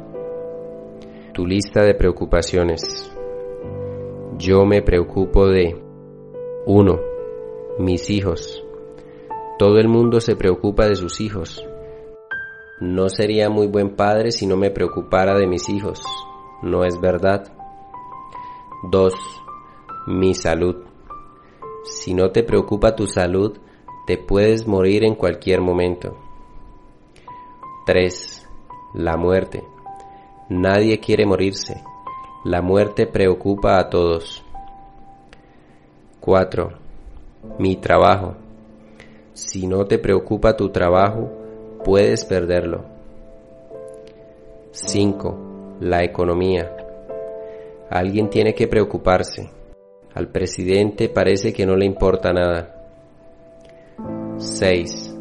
Tu 1.33 1.47
lista 1.47 1.85
de 1.85 1.95
preocupaciones. 1.95 2.83
Yo 4.39 4.65
me 4.65 4.83
preocupo 4.83 5.47
de 5.47 5.77
1. 6.67 7.01
Mis 7.79 8.11
hijos. 8.11 8.65
Todo 9.59 9.79
el 9.79 9.89
mundo 9.89 10.21
se 10.21 10.35
preocupa 10.35 10.89
de 10.89 10.97
sus 10.97 11.21
hijos. 11.21 11.65
No 12.81 13.09
sería 13.09 13.51
muy 13.51 13.66
buen 13.66 13.97
padre 13.97 14.31
si 14.31 14.47
no 14.47 14.57
me 14.57 14.70
preocupara 14.70 15.37
de 15.37 15.49
mis 15.49 15.68
hijos. 15.68 16.01
¿No 16.62 16.85
es 16.85 17.01
verdad? 17.01 17.53
2. 18.91 19.12
Mi 20.07 20.33
salud. 20.33 20.76
Si 21.83 22.14
no 22.14 22.31
te 22.31 22.45
preocupa 22.45 22.95
tu 22.95 23.09
salud, 23.09 23.59
te 24.07 24.16
puedes 24.16 24.68
morir 24.68 25.03
en 25.03 25.16
cualquier 25.16 25.61
momento. 25.61 26.16
3. 27.85 28.49
La 28.95 29.16
muerte. 29.16 29.64
Nadie 30.49 31.01
quiere 31.01 31.26
morirse. 31.26 31.83
La 32.45 32.62
muerte 32.62 33.09
preocupa 33.09 33.81
a 33.81 33.91
todos. 33.91 34.45
4. 36.20 36.70
Mi 37.59 37.74
trabajo. 37.74 38.37
Si 39.33 39.66
no 39.66 39.85
te 39.87 39.99
preocupa 39.99 40.57
tu 40.57 40.70
trabajo, 40.70 41.38
puedes 41.85 42.24
perderlo. 42.24 42.85
5. 44.70 45.79
La 45.81 46.05
economía. 46.05 46.76
Alguien 47.91 48.29
tiene 48.29 48.55
que 48.55 48.68
preocuparse. 48.68 49.51
Al 50.14 50.29
presidente 50.29 51.09
parece 51.09 51.53
que 51.53 51.66
no 51.66 51.76
le 51.76 51.87
importa 51.87 52.33
nada. 52.33 52.74
6. 54.37 55.16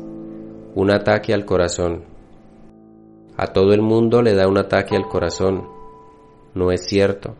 Un 0.75 0.91
ataque 0.91 1.33
al 1.33 1.45
corazón. 1.45 2.03
A 3.37 3.47
todo 3.47 3.73
el 3.73 3.81
mundo 3.81 4.21
le 4.21 4.33
da 4.33 4.47
un 4.47 4.57
ataque 4.57 4.95
al 4.95 5.07
corazón. 5.07 5.67
No 6.53 6.71
es 6.71 6.85
cierto. 6.85 7.35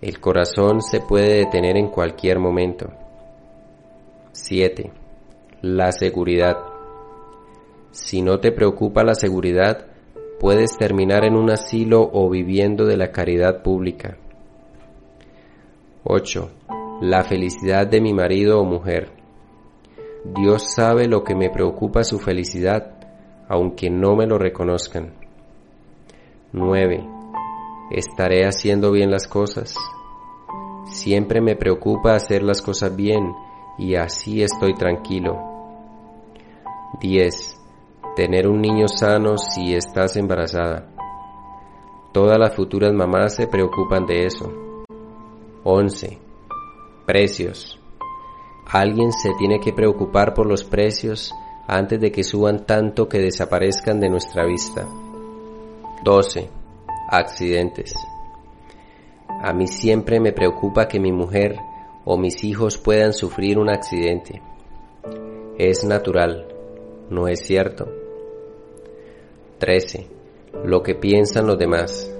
El 0.00 0.20
corazón 0.20 0.82
se 0.82 1.00
puede 1.00 1.38
detener 1.38 1.76
en 1.76 1.88
cualquier 1.88 2.40
momento. 2.40 2.90
7. 4.32 4.90
La 5.62 5.92
seguridad. 5.92 6.71
Si 7.92 8.22
no 8.22 8.40
te 8.40 8.52
preocupa 8.52 9.04
la 9.04 9.14
seguridad, 9.14 9.86
puedes 10.40 10.78
terminar 10.78 11.26
en 11.26 11.36
un 11.36 11.50
asilo 11.50 12.08
o 12.10 12.30
viviendo 12.30 12.86
de 12.86 12.96
la 12.96 13.12
caridad 13.12 13.62
pública. 13.62 14.16
8. 16.02 16.50
La 17.02 17.22
felicidad 17.22 17.86
de 17.86 18.00
mi 18.00 18.14
marido 18.14 18.60
o 18.60 18.64
mujer. 18.64 19.10
Dios 20.24 20.72
sabe 20.74 21.06
lo 21.06 21.22
que 21.22 21.34
me 21.34 21.50
preocupa 21.50 22.02
su 22.02 22.18
felicidad, 22.18 22.94
aunque 23.46 23.90
no 23.90 24.16
me 24.16 24.26
lo 24.26 24.38
reconozcan. 24.38 25.12
9. 26.52 27.06
Estaré 27.90 28.46
haciendo 28.46 28.90
bien 28.90 29.10
las 29.10 29.28
cosas. 29.28 29.74
Siempre 30.86 31.42
me 31.42 31.56
preocupa 31.56 32.14
hacer 32.14 32.42
las 32.42 32.62
cosas 32.62 32.96
bien 32.96 33.34
y 33.76 33.96
así 33.96 34.42
estoy 34.42 34.72
tranquilo. 34.72 35.36
10 37.02 37.51
tener 38.14 38.46
un 38.46 38.60
niño 38.60 38.88
sano 38.88 39.38
si 39.38 39.74
estás 39.74 40.16
embarazada. 40.16 40.88
Todas 42.12 42.38
las 42.38 42.54
futuras 42.54 42.92
mamás 42.92 43.34
se 43.36 43.46
preocupan 43.46 44.04
de 44.04 44.26
eso. 44.26 44.52
11. 45.64 46.18
Precios. 47.06 47.80
Alguien 48.70 49.12
se 49.12 49.30
tiene 49.38 49.60
que 49.60 49.72
preocupar 49.72 50.34
por 50.34 50.46
los 50.46 50.62
precios 50.64 51.32
antes 51.66 52.00
de 52.00 52.12
que 52.12 52.22
suban 52.22 52.66
tanto 52.66 53.08
que 53.08 53.18
desaparezcan 53.18 53.98
de 53.98 54.10
nuestra 54.10 54.44
vista. 54.44 54.86
12. 56.04 56.50
Accidentes. 57.08 57.94
A 59.42 59.52
mí 59.54 59.66
siempre 59.66 60.20
me 60.20 60.32
preocupa 60.32 60.86
que 60.86 61.00
mi 61.00 61.12
mujer 61.12 61.56
o 62.04 62.18
mis 62.18 62.44
hijos 62.44 62.76
puedan 62.76 63.14
sufrir 63.14 63.58
un 63.58 63.70
accidente. 63.70 64.42
Es 65.56 65.84
natural, 65.84 66.46
¿no 67.08 67.26
es 67.28 67.40
cierto? 67.40 68.01
13. 69.62 70.08
Lo 70.64 70.82
que 70.82 70.96
piensan 70.96 71.46
los 71.46 71.56
demás. 71.56 72.12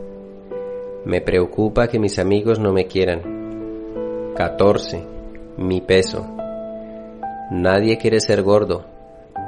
Me 1.05 1.21
preocupa 1.21 1.89
que 1.89 1.99
mis 1.99 2.21
amigos 2.21 2.61
no 2.61 2.73
me 2.73 2.87
quieran. 2.87 4.33
14. 4.37 5.05
Mi 5.57 5.81
peso. 5.81 6.25
Nadie 7.51 7.99
quiere 7.99 8.21
ser 8.21 8.45
gordo, 8.45 8.85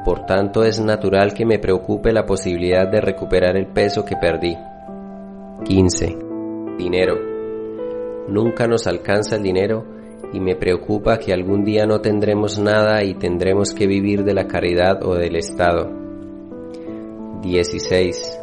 por 0.05 0.27
tanto 0.27 0.65
es 0.65 0.81
natural 0.81 1.35
que 1.35 1.47
me 1.47 1.61
preocupe 1.61 2.13
la 2.13 2.27
posibilidad 2.27 2.91
de 2.91 3.01
recuperar 3.01 3.57
el 3.57 3.69
peso 3.69 4.05
que 4.05 4.17
perdí. 4.17 4.57
15. 5.65 6.17
Dinero. 6.77 7.15
Nunca 8.27 8.67
nos 8.67 8.89
alcanza 8.89 9.37
el 9.37 9.45
dinero 9.45 9.85
y 10.33 10.41
me 10.41 10.57
preocupa 10.57 11.19
que 11.19 11.33
algún 11.33 11.63
día 11.63 11.87
no 11.87 12.01
tendremos 12.01 12.59
nada 12.59 13.05
y 13.05 13.15
tendremos 13.15 13.73
que 13.73 13.87
vivir 13.87 14.25
de 14.25 14.35
la 14.35 14.49
caridad 14.49 15.05
o 15.05 15.15
del 15.15 15.37
Estado. 15.37 16.04
16. 17.45 18.41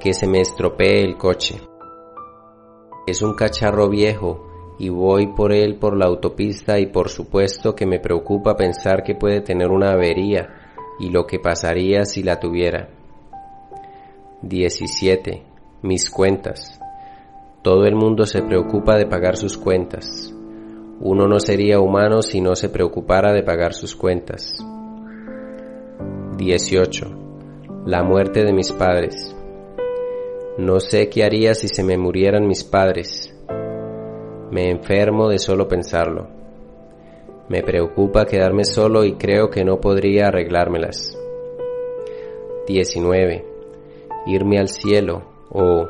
Que 0.00 0.12
se 0.12 0.26
me 0.26 0.40
estropee 0.40 1.04
el 1.04 1.16
coche. 1.16 1.60
Es 3.06 3.22
un 3.22 3.34
cacharro 3.34 3.88
viejo 3.88 4.74
y 4.76 4.88
voy 4.88 5.28
por 5.28 5.52
él 5.52 5.76
por 5.76 5.96
la 5.96 6.06
autopista 6.06 6.80
y 6.80 6.86
por 6.86 7.10
supuesto 7.10 7.76
que 7.76 7.86
me 7.86 8.00
preocupa 8.00 8.56
pensar 8.56 9.04
que 9.04 9.14
puede 9.14 9.40
tener 9.40 9.70
una 9.70 9.92
avería 9.92 10.48
y 10.98 11.10
lo 11.10 11.26
que 11.26 11.38
pasaría 11.38 12.04
si 12.04 12.24
la 12.24 12.40
tuviera. 12.40 12.88
17. 14.42 15.44
Mis 15.82 16.10
cuentas. 16.10 16.80
Todo 17.62 17.84
el 17.84 17.94
mundo 17.94 18.26
se 18.26 18.42
preocupa 18.42 18.96
de 18.96 19.06
pagar 19.06 19.36
sus 19.36 19.56
cuentas. 19.56 20.34
Uno 20.98 21.28
no 21.28 21.38
sería 21.38 21.78
humano 21.78 22.20
si 22.20 22.40
no 22.40 22.56
se 22.56 22.68
preocupara 22.68 23.32
de 23.32 23.44
pagar 23.44 23.74
sus 23.74 23.94
cuentas. 23.94 24.56
18 26.36 27.19
la 27.86 28.02
muerte 28.02 28.44
de 28.44 28.52
mis 28.52 28.72
padres. 28.72 29.34
No 30.58 30.80
sé 30.80 31.08
qué 31.08 31.24
haría 31.24 31.54
si 31.54 31.68
se 31.68 31.82
me 31.82 31.96
murieran 31.96 32.46
mis 32.46 32.64
padres. 32.64 33.34
Me 34.50 34.70
enfermo 34.70 35.28
de 35.28 35.38
solo 35.38 35.68
pensarlo. 35.68 36.28
Me 37.48 37.62
preocupa 37.62 38.26
quedarme 38.26 38.64
solo 38.64 39.04
y 39.04 39.14
creo 39.14 39.50
que 39.50 39.64
no 39.64 39.80
podría 39.80 40.28
arreglármelas. 40.28 41.16
19. 42.66 43.44
Irme 44.26 44.58
al 44.58 44.68
cielo 44.68 45.22
o 45.48 45.88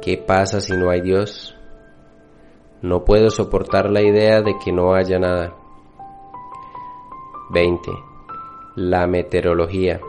¿Qué 0.00 0.16
pasa 0.16 0.62
si 0.62 0.74
no 0.78 0.88
hay 0.88 1.02
Dios? 1.02 1.54
No 2.80 3.04
puedo 3.04 3.28
soportar 3.28 3.90
la 3.90 4.00
idea 4.00 4.40
de 4.40 4.54
que 4.64 4.72
no 4.72 4.94
haya 4.94 5.18
nada. 5.18 5.54
20. 7.50 7.90
La 8.76 9.06
meteorología. 9.06 10.00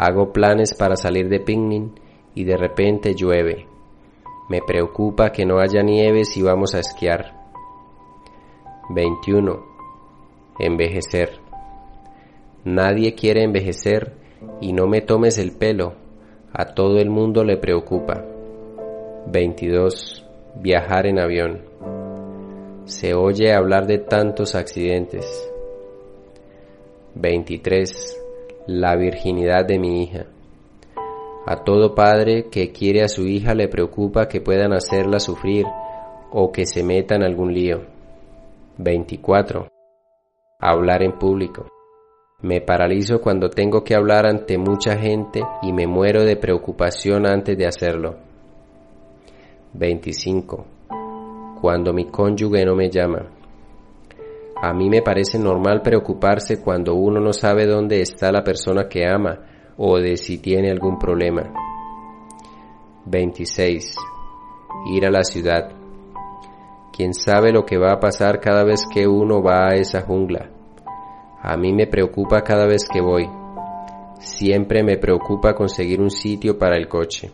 Hago 0.00 0.32
planes 0.32 0.74
para 0.74 0.94
salir 0.94 1.28
de 1.28 1.40
picnic 1.40 1.90
y 2.32 2.44
de 2.44 2.56
repente 2.56 3.16
llueve. 3.16 3.66
Me 4.48 4.60
preocupa 4.64 5.32
que 5.32 5.44
no 5.44 5.58
haya 5.58 5.82
nieve 5.82 6.24
si 6.24 6.40
vamos 6.40 6.76
a 6.76 6.78
esquiar. 6.78 7.34
21. 8.90 9.60
Envejecer. 10.60 11.40
Nadie 12.64 13.16
quiere 13.16 13.42
envejecer 13.42 14.12
y 14.60 14.72
no 14.72 14.86
me 14.86 15.00
tomes 15.00 15.36
el 15.36 15.50
pelo. 15.50 15.94
A 16.52 16.66
todo 16.66 16.98
el 16.98 17.10
mundo 17.10 17.42
le 17.42 17.56
preocupa. 17.56 18.24
22. 19.26 20.24
Viajar 20.60 21.06
en 21.06 21.18
avión. 21.18 21.62
Se 22.84 23.14
oye 23.14 23.52
hablar 23.52 23.88
de 23.88 23.98
tantos 23.98 24.54
accidentes. 24.54 25.52
23. 27.16 28.17
La 28.68 28.96
virginidad 28.96 29.64
de 29.64 29.78
mi 29.78 30.02
hija. 30.02 30.26
A 31.46 31.64
todo 31.64 31.94
padre 31.94 32.50
que 32.50 32.70
quiere 32.70 33.02
a 33.02 33.08
su 33.08 33.26
hija 33.26 33.54
le 33.54 33.66
preocupa 33.66 34.28
que 34.28 34.42
puedan 34.42 34.74
hacerla 34.74 35.20
sufrir 35.20 35.64
o 36.32 36.52
que 36.52 36.66
se 36.66 36.84
meta 36.84 37.14
en 37.14 37.22
algún 37.22 37.54
lío. 37.54 37.80
24. 38.76 39.68
Hablar 40.60 41.02
en 41.02 41.12
público. 41.12 41.64
Me 42.42 42.60
paralizo 42.60 43.22
cuando 43.22 43.48
tengo 43.48 43.82
que 43.82 43.94
hablar 43.94 44.26
ante 44.26 44.58
mucha 44.58 44.98
gente 44.98 45.40
y 45.62 45.72
me 45.72 45.86
muero 45.86 46.24
de 46.24 46.36
preocupación 46.36 47.24
antes 47.24 47.56
de 47.56 47.66
hacerlo. 47.66 48.16
25. 49.72 50.66
Cuando 51.58 51.94
mi 51.94 52.10
cónyuge 52.10 52.66
no 52.66 52.76
me 52.76 52.90
llama. 52.90 53.37
A 54.60 54.72
mí 54.72 54.90
me 54.90 55.02
parece 55.02 55.38
normal 55.38 55.82
preocuparse 55.82 56.60
cuando 56.60 56.94
uno 56.94 57.20
no 57.20 57.32
sabe 57.32 57.64
dónde 57.64 58.00
está 58.00 58.32
la 58.32 58.42
persona 58.42 58.88
que 58.88 59.06
ama 59.06 59.38
o 59.76 59.98
de 59.98 60.16
si 60.16 60.38
tiene 60.38 60.70
algún 60.70 60.98
problema. 60.98 61.42
26. 63.06 63.96
Ir 64.92 65.06
a 65.06 65.10
la 65.10 65.22
ciudad. 65.22 65.70
¿Quién 66.92 67.14
sabe 67.14 67.52
lo 67.52 67.64
que 67.64 67.78
va 67.78 67.92
a 67.92 68.00
pasar 68.00 68.40
cada 68.40 68.64
vez 68.64 68.84
que 68.92 69.06
uno 69.06 69.40
va 69.40 69.68
a 69.68 69.74
esa 69.76 70.02
jungla? 70.02 70.50
A 71.40 71.56
mí 71.56 71.72
me 71.72 71.86
preocupa 71.86 72.42
cada 72.42 72.66
vez 72.66 72.88
que 72.92 73.00
voy. 73.00 73.30
Siempre 74.18 74.82
me 74.82 74.98
preocupa 74.98 75.54
conseguir 75.54 76.00
un 76.00 76.10
sitio 76.10 76.58
para 76.58 76.76
el 76.76 76.88
coche. 76.88 77.30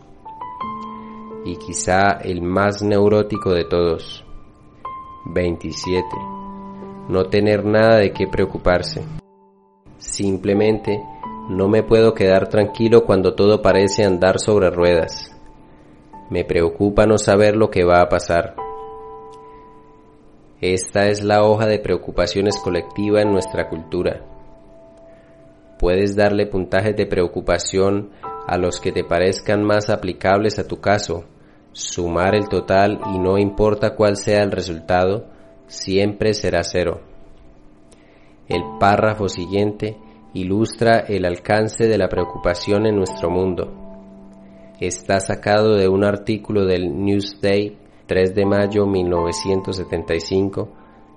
Y 1.43 1.55
quizá 1.57 2.19
el 2.23 2.43
más 2.43 2.83
neurótico 2.83 3.51
de 3.51 3.65
todos. 3.65 4.23
27. 5.33 6.44
No 7.07 7.25
tener 7.25 7.63
nada 7.65 7.97
de 7.97 8.11
qué 8.11 8.27
preocuparse. 8.27 9.03
Simplemente 9.97 10.99
no 11.49 11.67
me 11.67 11.83
puedo 11.83 12.15
quedar 12.15 12.49
tranquilo 12.49 13.05
cuando 13.05 13.35
todo 13.35 13.61
parece 13.61 14.03
andar 14.03 14.39
sobre 14.39 14.71
ruedas. 14.71 15.31
Me 16.31 16.43
preocupa 16.43 17.05
no 17.05 17.19
saber 17.19 17.55
lo 17.55 17.69
que 17.69 17.83
va 17.83 18.01
a 18.01 18.09
pasar. 18.09 18.55
Esta 20.59 21.07
es 21.07 21.23
la 21.23 21.43
hoja 21.43 21.67
de 21.67 21.77
preocupaciones 21.77 22.57
colectiva 22.57 23.21
en 23.21 23.31
nuestra 23.31 23.69
cultura. 23.69 24.23
Puedes 25.77 26.15
darle 26.15 26.47
puntajes 26.47 26.95
de 26.95 27.05
preocupación 27.05 28.09
a 28.47 28.57
los 28.57 28.79
que 28.79 28.91
te 28.91 29.03
parezcan 29.03 29.63
más 29.63 29.91
aplicables 29.91 30.57
a 30.57 30.67
tu 30.67 30.81
caso, 30.81 31.25
sumar 31.71 32.33
el 32.33 32.49
total 32.49 32.99
y 33.13 33.19
no 33.19 33.37
importa 33.37 33.95
cuál 33.95 34.17
sea 34.17 34.41
el 34.41 34.51
resultado, 34.51 35.34
siempre 35.67 36.33
será 36.33 36.63
cero. 36.63 37.01
El 38.47 38.61
párrafo 38.79 39.27
siguiente 39.27 39.97
ilustra 40.33 40.99
el 40.99 41.25
alcance 41.25 41.87
de 41.87 41.97
la 41.97 42.09
preocupación 42.09 42.85
en 42.85 42.97
nuestro 42.97 43.29
mundo. 43.29 43.71
Está 44.79 45.19
sacado 45.19 45.75
de 45.75 45.87
un 45.87 46.03
artículo 46.03 46.65
del 46.65 47.03
Newsday 47.03 47.77
3 48.05 48.35
de 48.35 48.45
mayo 48.45 48.85
1975 48.85 50.69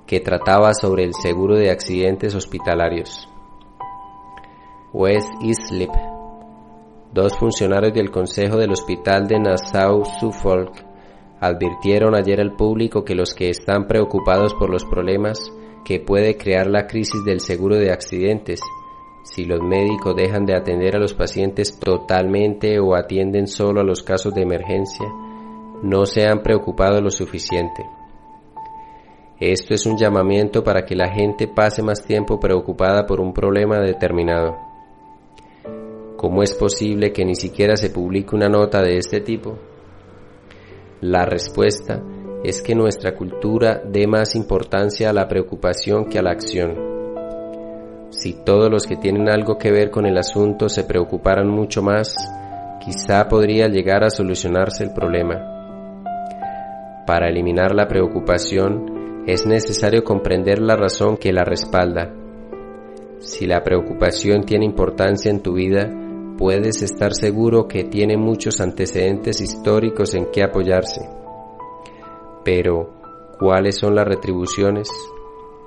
que 0.07 0.20
trataba 0.20 0.72
sobre 0.72 1.05
el 1.05 1.12
seguro 1.12 1.57
de 1.57 1.70
accidentes 1.70 2.34
hospitalarios. 2.34 3.28
Wes 4.94 5.24
Islip, 5.42 5.90
dos 7.12 7.36
funcionarios 7.36 7.92
del 7.92 8.11
Consejo 8.11 8.57
del 8.57 8.70
Hospital 8.70 9.26
de 9.26 9.38
Nassau 9.38 10.05
Suffolk, 10.18 10.88
advirtieron 11.41 12.14
ayer 12.14 12.41
al 12.41 12.57
público 12.57 13.05
que 13.05 13.14
los 13.14 13.34
que 13.34 13.49
están 13.49 13.86
preocupados 13.86 14.55
por 14.55 14.70
los 14.70 14.84
problemas 14.84 15.39
que 15.84 16.01
puede 16.01 16.36
crear 16.36 16.66
la 16.66 16.86
crisis 16.86 17.24
del 17.24 17.41
seguro 17.41 17.76
de 17.76 17.93
accidentes 17.93 18.61
si 19.22 19.45
los 19.45 19.61
médicos 19.61 20.16
dejan 20.16 20.47
de 20.47 20.57
atender 20.57 20.97
a 20.97 20.99
los 20.99 21.12
pacientes 21.12 21.78
totalmente 21.78 22.78
o 22.80 22.95
atienden 22.95 23.47
solo 23.47 23.80
a 23.80 23.84
los 23.84 24.03
casos 24.03 24.32
de 24.34 24.43
emergencia, 24.43 25.07
no 25.82 26.07
se 26.07 26.26
han 26.26 26.43
preocupado 26.43 27.01
lo 27.01 27.11
suficiente. 27.11 27.84
Esto 29.39 29.74
es 29.74 29.84
un 29.86 29.99
llamamiento 29.99 30.64
para 30.64 30.84
que 30.84 30.97
la 30.97 31.11
gente 31.11 31.47
pase 31.47 31.82
más 31.82 32.05
tiempo 32.05 32.41
preocupada 32.41 33.07
por 33.07 33.20
un 33.20 33.34
problema 33.34 33.78
determinado. 33.80 34.57
¿Cómo 36.16 36.43
es 36.43 36.55
posible 36.55 37.12
que 37.12 37.24
ni 37.24 37.34
siquiera 37.34 37.76
se 37.76 37.91
publique 37.91 38.34
una 38.34 38.49
nota 38.49 38.82
de 38.82 38.97
este 38.97 39.20
tipo? 39.20 39.59
La 41.01 41.24
respuesta 41.24 42.03
es 42.42 42.61
que 42.61 42.74
nuestra 42.74 43.14
cultura 43.14 43.80
dé 43.84 44.09
más 44.09 44.34
importancia 44.34 45.11
a 45.11 45.12
la 45.12 45.28
preocupación 45.28 46.07
que 46.07 46.18
a 46.18 46.22
la 46.22 46.32
acción. 46.32 46.74
Si 48.11 48.32
todos 48.44 48.68
los 48.68 48.84
que 48.86 48.96
tienen 48.96 49.28
algo 49.28 49.59
que 49.59 49.70
ver 49.70 49.90
con 49.90 50.07
el 50.07 50.18
asunto 50.18 50.68
se 50.68 50.82
preocuparan 50.82 51.49
mucho 51.49 51.82
más, 51.82 52.16
quizá 52.84 53.28
podría 53.28 53.68
llegar 53.68 54.03
a 54.03 54.11
solucionarse 54.11 54.82
el 54.82 54.92
problema. 54.92 55.36
Para 57.07 57.28
eliminar 57.28 57.76
la 57.76 57.86
preocupación 57.86 59.24
es 59.26 59.46
necesario 59.46 60.03
comprender 60.03 60.59
la 60.59 60.74
razón 60.74 61.16
que 61.16 61.32
la 61.32 61.44
respalda. 61.44 62.12
Si 63.20 63.46
la 63.46 63.62
preocupación 63.62 64.42
tiene 64.42 64.64
importancia 64.64 65.30
en 65.30 65.42
tu 65.42 65.55
vida, 65.55 65.88
puedes 66.39 66.82
estar 66.82 67.12
seguro 67.12 67.68
que 67.68 67.84
tiene 67.84 68.16
muchos 68.16 68.61
antecedentes 68.61 69.41
históricos 69.41 70.14
en 70.14 70.30
que 70.30 70.43
apoyarse. 70.43 71.07
Pero, 72.45 72.95
¿cuáles 73.39 73.76
son 73.76 73.95
las 73.95 74.07
retribuciones? 74.07 74.89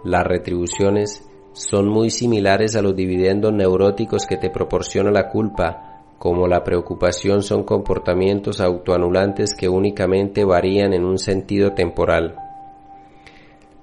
Las 0.03 0.23
retribuciones 0.23 1.29
son 1.53 1.89
muy 1.89 2.09
similares 2.09 2.75
a 2.75 2.81
los 2.81 2.95
dividendos 2.95 3.53
neuróticos 3.53 4.25
que 4.25 4.37
te 4.37 4.49
proporciona 4.49 5.11
la 5.11 5.29
culpa 5.29 5.91
como 6.21 6.47
la 6.47 6.63
preocupación 6.63 7.41
son 7.41 7.63
comportamientos 7.63 8.61
autoanulantes 8.61 9.55
que 9.55 9.67
únicamente 9.67 10.45
varían 10.45 10.93
en 10.93 11.03
un 11.03 11.17
sentido 11.17 11.71
temporal. 11.71 12.35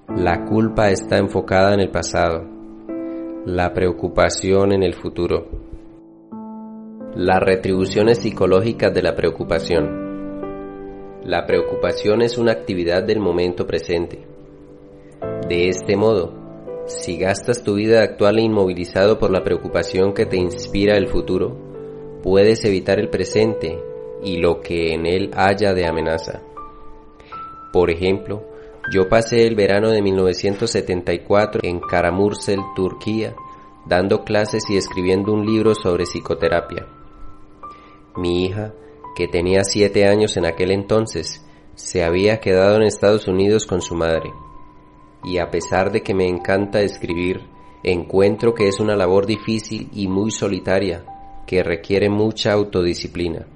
La 0.07 0.45
culpa 0.45 0.89
está 0.89 1.19
enfocada 1.19 1.75
en 1.75 1.81
el 1.81 1.91
pasado, 1.91 2.45
la 3.45 3.75
preocupación 3.75 4.71
en 4.71 4.85
el 4.85 4.95
futuro. 4.95 5.68
Las 7.19 7.41
retribuciones 7.41 8.19
psicológicas 8.19 8.95
de 8.95 9.03
la 9.03 9.17
preocupación. 9.17 11.19
La 11.25 11.47
preocupación 11.47 12.23
es 12.23 12.39
una 12.39 12.53
actividad 12.53 13.03
del 13.03 13.19
momento 13.19 13.67
presente. 13.67 14.25
De 15.49 15.69
este 15.69 15.97
modo, 15.97 16.33
si 16.87 17.19
gastas 17.19 17.65
tu 17.65 17.75
vida 17.75 18.05
actual 18.05 18.39
inmovilizado 18.39 19.19
por 19.19 19.33
la 19.33 19.43
preocupación 19.43 20.15
que 20.15 20.27
te 20.27 20.37
inspira 20.37 20.97
el 20.97 21.09
futuro, 21.09 21.57
puedes 22.23 22.65
evitar 22.65 23.01
el 23.01 23.09
presente 23.09 23.83
y 24.23 24.37
lo 24.37 24.61
que 24.61 24.95
en 24.95 25.05
él 25.05 25.33
haya 25.35 25.75
de 25.75 25.89
amenaza. 25.89 26.43
Por 27.73 27.91
ejemplo, 27.91 28.45
yo 28.95 29.09
pasé 29.09 29.45
el 29.45 29.57
verano 29.57 29.91
de 29.91 30.03
1974 30.03 31.63
en 31.65 31.81
Karamürsel, 31.81 32.61
Turquía, 32.77 33.35
dando 33.87 34.23
clases 34.23 34.63
y 34.71 34.77
escribiendo 34.77 35.33
un 35.33 35.45
libro 35.45 35.75
sobre 35.75 36.05
psicoterapia. 36.05 36.87
Mi 38.19 38.47
hija, 38.47 38.75
que 39.15 39.29
tenía 39.29 39.63
siete 39.63 40.09
años 40.09 40.37
en 40.37 40.45
aquel 40.45 40.73
entonces, 40.73 41.45
se 41.77 42.03
había 42.03 42.41
quedado 42.41 42.77
en 42.77 42.83
Estados 42.83 43.29
Unidos 43.29 43.65
con 43.65 43.81
su 43.81 43.95
madre. 43.95 44.33
Y 45.23 45.39
a 45.39 45.51
pesar 45.51 45.93
de 45.93 46.03
que 46.03 46.15
me 46.15 46.27
encanta 46.27 46.81
escribir, 46.81 47.43
encuentro 47.85 48.55
que 48.55 48.67
es 48.67 48.81
una 48.81 48.97
labor 48.97 49.25
difícil 49.25 49.89
y 49.95 50.09
muy 50.09 50.33
solitaria 50.33 51.05
que 51.47 51.63
requiere 51.63 52.11
mucha 52.11 52.53
autodisciplina. 52.53 53.47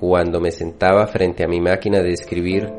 Cuando 0.00 0.40
me 0.40 0.50
sentaba 0.50 1.06
frente 1.06 1.44
a 1.44 1.48
mi 1.48 1.60
máquina 1.60 2.02
de 2.02 2.10
escribir, 2.10 2.72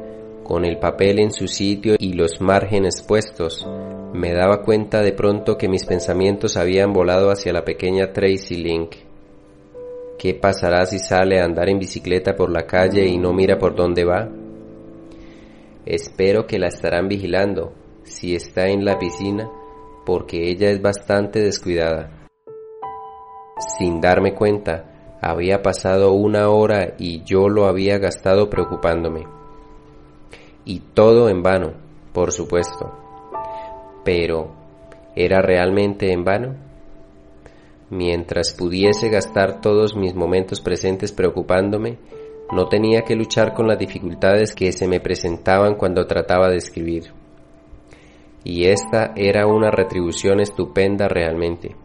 con 0.44 0.66
el 0.66 0.78
papel 0.78 1.20
en 1.20 1.32
su 1.32 1.48
sitio 1.48 1.96
y 1.98 2.14
los 2.14 2.41
márgenes 2.41 3.02
puestos, 3.02 3.66
me 4.14 4.34
daba 4.34 4.62
cuenta 4.62 5.02
de 5.02 5.14
pronto 5.14 5.58
que 5.58 5.70
mis 5.70 5.86
pensamientos 5.86 6.58
habían 6.58 6.91
volado 6.91 7.32
hacia 7.32 7.54
la 7.54 7.64
pequeña 7.64 8.12
Tracy 8.12 8.58
Link. 8.58 8.96
¿Qué 10.18 10.34
pasará 10.36 10.86
si 10.86 10.99
sale 10.99 11.39
a 11.39 11.45
andar 11.45 11.70
en 11.70 11.80
bicicleta 11.80 12.36
por 12.36 12.51
la 12.51 12.66
calle 12.66 13.05
y 13.05 13.18
no 13.18 13.34
mira 13.34 13.57
por 13.57 13.76
dónde 13.76 14.05
va? 14.05 14.30
Espero 15.86 16.47
que 16.47 16.59
la 16.59 16.68
estarán 16.68 17.07
vigilando 17.07 17.74
si 18.03 18.36
está 18.36 18.68
en 18.68 18.86
la 18.86 18.97
piscina 18.97 19.49
porque 20.05 20.49
ella 20.49 20.70
es 20.70 20.82
bastante 20.82 21.39
descuidada. 21.39 22.28
Sin 23.78 24.01
darme 24.01 24.34
cuenta, 24.34 25.18
había 25.22 25.61
pasado 25.61 26.14
una 26.14 26.49
hora 26.49 26.95
y 26.97 27.24
yo 27.24 27.47
lo 27.49 27.66
había 27.66 27.97
gastado 27.97 28.49
preocupándome. 28.49 29.26
Y 30.66 30.80
todo 30.93 31.30
en 31.30 31.43
vano, 31.43 31.74
por 32.14 32.32
supuesto. 32.32 32.91
Pero, 34.03 34.51
¿era 35.16 35.41
realmente 35.41 36.11
en 36.11 36.24
vano? 36.24 36.55
Mientras 37.89 38.53
pudiese 38.53 39.09
gastar 39.09 39.61
todos 39.61 39.95
mis 39.95 40.15
momentos 40.15 40.61
presentes 40.61 41.11
preocupándome, 41.11 41.97
no 42.51 42.67
tenía 42.67 43.01
que 43.01 43.15
luchar 43.15 43.53
con 43.53 43.67
las 43.67 43.79
dificultades 43.79 44.53
que 44.53 44.71
se 44.71 44.88
me 44.88 44.99
presentaban 44.99 45.75
cuando 45.75 46.05
trataba 46.05 46.49
de 46.49 46.57
escribir. 46.57 47.11
Y 48.43 48.65
esta 48.65 49.13
era 49.15 49.47
una 49.47 49.71
retribución 49.71 50.39
estupenda 50.39 51.07
realmente. 51.07 51.75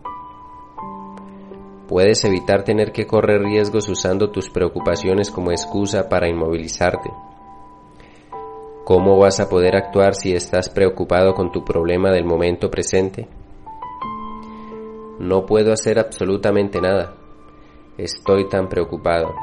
Puedes 1.89 2.25
evitar 2.25 2.65
tener 2.65 2.93
que 2.93 3.07
correr 3.07 3.41
riesgos 3.41 3.89
usando 3.89 4.31
tus 4.31 4.51
preocupaciones 4.51 5.31
como 5.31 5.53
excusa 5.53 6.09
para 6.09 6.29
inmovilizarte. 6.29 7.11
¿Cómo 8.85 9.19
vas 9.19 9.41
a 9.41 9.49
poder 9.49 9.77
actuar 9.77 10.15
si 10.15 10.33
estás 10.33 10.69
preocupado 10.69 11.35
con 11.35 11.53
tu 11.53 11.65
problema 11.65 12.11
del 12.11 12.25
momento 12.25 12.71
presente? 12.71 13.29
No 15.19 15.47
puedo 15.47 15.73
hacer 15.73 15.99
absolutamente 15.99 16.81
nada. 16.81 17.15
Estoy 17.97 18.49
tan 18.49 18.69
preocupado. 18.69 19.35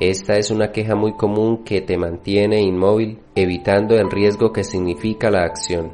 Esta 0.00 0.36
es 0.36 0.50
una 0.50 0.72
queja 0.72 0.94
muy 0.94 1.14
común 1.14 1.64
que 1.64 1.80
te 1.80 1.96
mantiene 1.96 2.60
inmóvil, 2.60 3.20
evitando 3.34 3.96
el 3.96 4.10
riesgo 4.10 4.52
que 4.52 4.64
significa 4.64 5.30
la 5.30 5.42
acción. 5.42 5.92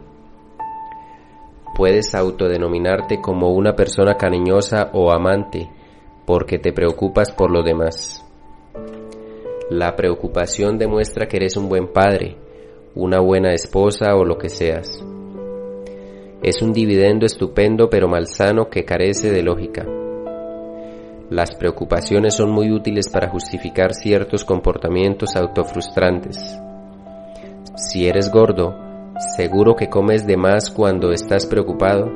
Puedes 1.74 2.14
autodenominarte 2.14 3.20
como 3.20 3.50
una 3.50 3.74
persona 3.74 4.14
cariñosa 4.14 4.90
o 4.92 5.10
amante 5.10 5.68
porque 6.26 6.58
te 6.58 6.72
preocupas 6.72 7.32
por 7.32 7.50
lo 7.50 7.62
demás. 7.62 8.24
La 9.70 9.96
preocupación 9.96 10.78
demuestra 10.78 11.26
que 11.26 11.36
eres 11.36 11.56
un 11.56 11.68
buen 11.68 11.92
padre, 11.92 12.36
una 12.94 13.20
buena 13.20 13.52
esposa 13.52 14.14
o 14.14 14.24
lo 14.24 14.38
que 14.38 14.48
seas. 14.48 15.04
Es 16.44 16.60
un 16.60 16.74
dividendo 16.74 17.24
estupendo 17.24 17.88
pero 17.88 18.06
malsano 18.06 18.68
que 18.68 18.84
carece 18.84 19.32
de 19.32 19.42
lógica. 19.42 19.86
Las 21.30 21.54
preocupaciones 21.54 22.34
son 22.34 22.50
muy 22.50 22.70
útiles 22.70 23.08
para 23.08 23.30
justificar 23.30 23.94
ciertos 23.94 24.44
comportamientos 24.44 25.36
autofrustrantes. 25.36 26.36
Si 27.76 28.06
eres 28.06 28.30
gordo, 28.30 28.76
seguro 29.34 29.74
que 29.74 29.88
comes 29.88 30.26
de 30.26 30.36
más 30.36 30.68
cuando 30.68 31.12
estás 31.12 31.46
preocupado, 31.46 32.12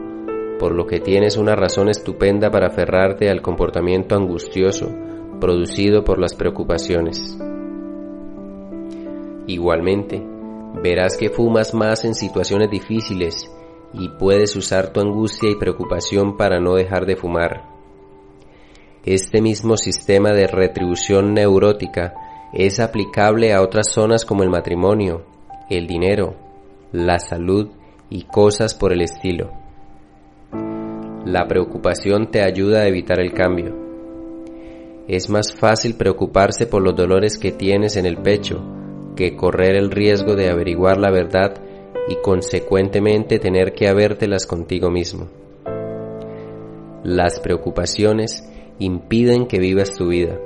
por 0.58 0.74
lo 0.74 0.86
que 0.86 1.00
tienes 1.00 1.38
una 1.38 1.56
razón 1.56 1.88
estupenda 1.88 2.50
para 2.50 2.66
aferrarte 2.66 3.30
al 3.30 3.40
comportamiento 3.40 4.14
angustioso 4.14 4.94
producido 5.40 6.04
por 6.04 6.18
las 6.18 6.34
preocupaciones. 6.34 7.38
Igualmente, 9.46 10.22
verás 10.82 11.16
que 11.16 11.30
fumas 11.30 11.72
más 11.72 12.04
en 12.04 12.14
situaciones 12.14 12.70
difíciles 12.70 13.50
y 13.92 14.08
puedes 14.08 14.54
usar 14.56 14.92
tu 14.92 15.00
angustia 15.00 15.50
y 15.50 15.56
preocupación 15.56 16.36
para 16.36 16.60
no 16.60 16.74
dejar 16.74 17.06
de 17.06 17.16
fumar. 17.16 17.64
Este 19.04 19.40
mismo 19.40 19.76
sistema 19.76 20.32
de 20.32 20.46
retribución 20.46 21.32
neurótica 21.32 22.14
es 22.52 22.80
aplicable 22.80 23.52
a 23.52 23.62
otras 23.62 23.90
zonas 23.92 24.24
como 24.24 24.42
el 24.42 24.50
matrimonio, 24.50 25.24
el 25.70 25.86
dinero, 25.86 26.34
la 26.92 27.18
salud 27.18 27.70
y 28.10 28.24
cosas 28.24 28.74
por 28.74 28.92
el 28.92 29.02
estilo. 29.02 29.52
La 31.24 31.46
preocupación 31.46 32.30
te 32.30 32.42
ayuda 32.42 32.80
a 32.80 32.86
evitar 32.86 33.20
el 33.20 33.32
cambio. 33.32 33.76
Es 35.08 35.30
más 35.30 35.54
fácil 35.54 35.94
preocuparse 35.94 36.66
por 36.66 36.82
los 36.82 36.94
dolores 36.94 37.38
que 37.38 37.52
tienes 37.52 37.96
en 37.96 38.06
el 38.06 38.18
pecho 38.18 38.62
que 39.16 39.36
correr 39.36 39.76
el 39.76 39.90
riesgo 39.90 40.36
de 40.36 40.50
averiguar 40.50 40.98
la 40.98 41.10
verdad 41.10 41.60
y 42.08 42.16
consecuentemente 42.22 43.38
tener 43.38 43.72
que 43.72 43.88
habértelas 43.88 44.46
contigo 44.46 44.90
mismo. 44.90 45.28
Las 47.04 47.40
preocupaciones 47.40 48.48
impiden 48.78 49.46
que 49.46 49.58
vivas 49.58 49.92
tu 49.92 50.08
vida. 50.08 50.38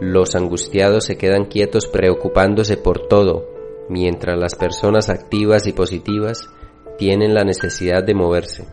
Los 0.00 0.34
angustiados 0.34 1.04
se 1.04 1.16
quedan 1.16 1.44
quietos 1.44 1.86
preocupándose 1.86 2.76
por 2.76 3.06
todo, 3.06 3.46
mientras 3.88 4.38
las 4.38 4.54
personas 4.54 5.10
activas 5.10 5.66
y 5.66 5.72
positivas 5.72 6.48
tienen 6.96 7.34
la 7.34 7.44
necesidad 7.44 8.02
de 8.02 8.14
moverse. 8.14 8.66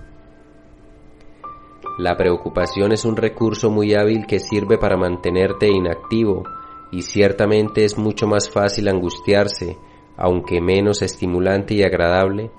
La 1.98 2.16
preocupación 2.16 2.92
es 2.92 3.06
un 3.06 3.16
recurso 3.16 3.70
muy 3.72 3.96
hábil 3.96 4.26
que 4.28 4.40
sirve 4.40 4.78
para 4.78 4.98
mantenerte 4.98 5.68
inactivo 5.68 6.44
y 6.92 7.02
ciertamente 7.02 7.84
es 7.84 7.98
mucho 7.98 8.28
más 8.28 8.50
fácil 8.50 8.88
angustiarse 8.88 9.78
aunque 10.18 10.60
menos 10.60 11.02
estimulante 11.02 11.76
y 11.76 11.84
agradable 11.84 12.50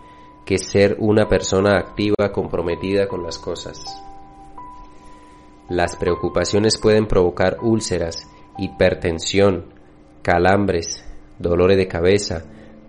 que 0.47 0.59
ser 0.59 0.97
una 1.01 1.29
persona 1.29 1.77
activa 1.77 2.33
comprometida 2.33 3.09
con 3.09 3.23
las 3.23 3.39
cosas. 3.39 3.79
Las 5.69 5.97
preocupaciones 5.97 6.79
pueden 6.79 7.07
provocar 7.07 7.59
úlceras, 7.61 8.27
hipertensión, 8.57 9.67
calambres, 10.23 11.05
dolores 11.39 11.77
de 11.77 11.87
cabeza, 11.87 12.45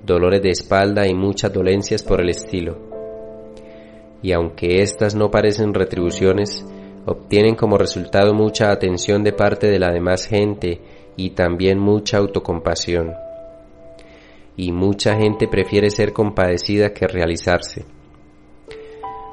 dolores 0.05 0.41
de 0.41 0.51
espalda 0.51 1.05
y 1.05 1.13
muchas 1.13 1.51
dolencias 1.51 2.03
por 2.03 2.22
el 2.22 2.30
estilo. 2.30 2.78
Y 4.22 4.32
aunque 4.32 4.82
estas 4.82 5.15
no 5.15 5.30
parecen 5.30 5.74
retribuciones, 5.74 6.65
obtienen 7.05 7.55
como 7.55 7.78
resultado 7.78 8.34
mucha 8.34 8.72
atención 8.72 9.24
de 9.24 9.34
parte 9.34 9.67
de 9.67 9.80
la 9.80 9.91
demás 9.91 10.26
gente 10.28 10.80
y 11.17 11.32
también 11.32 11.80
mucha 11.80 12.17
autocompasión 12.17 13.13
y 14.60 14.74
mucha 14.74 15.16
gente 15.16 15.47
prefiere 15.47 15.89
ser 15.89 16.12
compadecida 16.12 16.89
que 16.89 17.07
realizarse. 17.07 17.86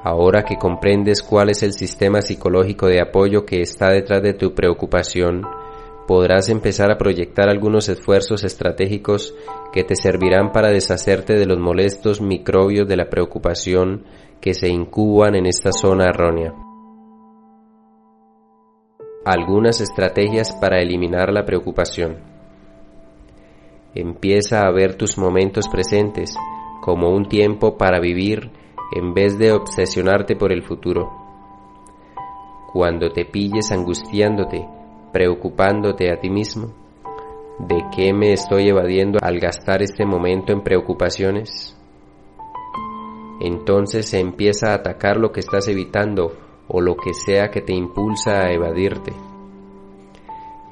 Ahora 0.05 0.45
que 0.45 0.55
comprendes 0.55 1.21
cuál 1.21 1.51
es 1.51 1.65
el 1.65 1.73
sistema 1.73 2.23
psicológico 2.23 2.87
de 2.87 3.01
apoyo 3.01 3.45
que 3.45 3.61
está 3.61 3.91
detrás 3.91 4.23
de 4.23 4.35
tu 4.35 4.55
preocupación, 4.55 5.43
podrás 6.07 6.49
empezar 6.49 6.93
a 6.93 6.97
proyectar 6.97 7.49
algunos 7.49 7.89
esfuerzos 7.89 8.45
estratégicos 8.45 9.35
que 9.73 9.83
te 9.83 9.97
servirán 9.97 10.53
para 10.53 10.71
deshacerte 10.71 11.35
de 11.35 11.47
los 11.47 11.59
molestos 11.59 12.21
microbios 12.21 12.87
de 12.87 12.97
la 12.97 13.11
preocupación 13.11 14.05
que 14.41 14.55
se 14.55 14.69
incuban 14.69 15.35
en 15.35 15.47
esta 15.47 15.73
zona 15.73 16.05
errónea. 16.05 16.55
Algunas 19.25 19.81
estrategias 19.81 20.53
para 20.61 20.81
eliminar 20.81 21.33
la 21.33 21.45
preocupación. 21.45 22.36
Empieza 23.97 24.61
a 24.61 24.71
ver 24.73 24.97
tus 24.97 25.17
momentos 25.17 25.69
presentes 25.69 26.37
como 26.83 27.09
un 27.09 27.31
tiempo 27.31 27.79
para 27.79 27.99
vivir 27.99 28.51
en 28.93 29.15
vez 29.15 29.39
de 29.39 29.53
obsesionarte 29.53 30.37
por 30.37 30.53
el 30.53 30.63
futuro. 30.63 31.11
Cuando 32.75 33.09
te 33.09 33.25
pilles 33.25 33.73
angustiándote, 33.73 34.69
preocupándote 35.15 36.13
a 36.13 36.21
ti 36.21 36.29
mismo, 36.29 36.75
¿de 37.59 37.87
qué 37.91 38.13
me 38.13 38.35
estoy 38.35 38.69
evadiendo 38.69 39.19
al 39.23 39.41
gastar 39.41 39.81
este 39.81 40.05
momento 40.05 40.53
en 40.53 40.61
preocupaciones? 40.61 41.75
Entonces 43.41 44.11
se 44.11 44.21
empieza 44.21 44.73
a 44.73 44.75
atacar 44.75 45.17
lo 45.17 45.33
que 45.33 45.41
estás 45.41 45.69
evitando 45.69 46.37
o 46.69 46.83
lo 46.83 46.97
que 46.97 47.15
sea 47.15 47.49
que 47.51 47.63
te 47.63 47.75
impulsa 47.75 48.43
a 48.43 48.53
evadirte. 48.53 49.15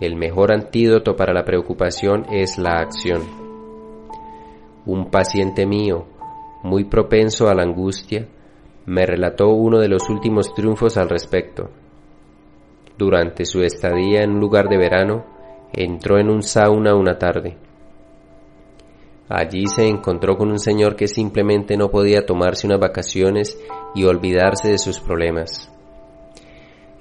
El 0.04 0.16
mejor 0.16 0.52
antídoto 0.52 1.16
para 1.16 1.32
la 1.32 1.46
preocupación 1.46 2.26
es 2.30 2.58
la 2.58 2.72
acción. 2.72 3.22
Un 4.84 5.10
paciente 5.10 5.64
mío, 5.64 6.04
muy 6.62 6.84
propenso 6.84 7.48
a 7.48 7.54
la 7.54 7.62
angustia, 7.62 8.28
me 8.84 9.06
relató 9.06 9.48
uno 9.48 9.80
de 9.80 9.88
los 9.88 10.10
últimos 10.10 10.52
triunfos 10.52 10.98
al 10.98 11.08
respecto. 11.08 11.70
Durante 12.98 13.46
su 13.46 13.62
estadía 13.62 14.20
en 14.20 14.32
un 14.32 14.40
lugar 14.40 14.68
de 14.68 14.76
verano, 14.76 15.24
entró 15.72 16.18
en 16.18 16.28
un 16.28 16.42
sauna 16.42 16.94
una 16.94 17.16
tarde. 17.16 17.56
Allí 19.30 19.66
se 19.68 19.88
encontró 19.88 20.36
con 20.36 20.50
un 20.50 20.58
señor 20.58 20.96
que 20.96 21.08
simplemente 21.08 21.78
no 21.78 21.90
podía 21.90 22.26
tomarse 22.26 22.66
unas 22.66 22.78
vacaciones 22.78 23.58
y 23.94 24.04
olvidarse 24.04 24.68
de 24.68 24.76
sus 24.76 25.00
problemas. 25.00 25.73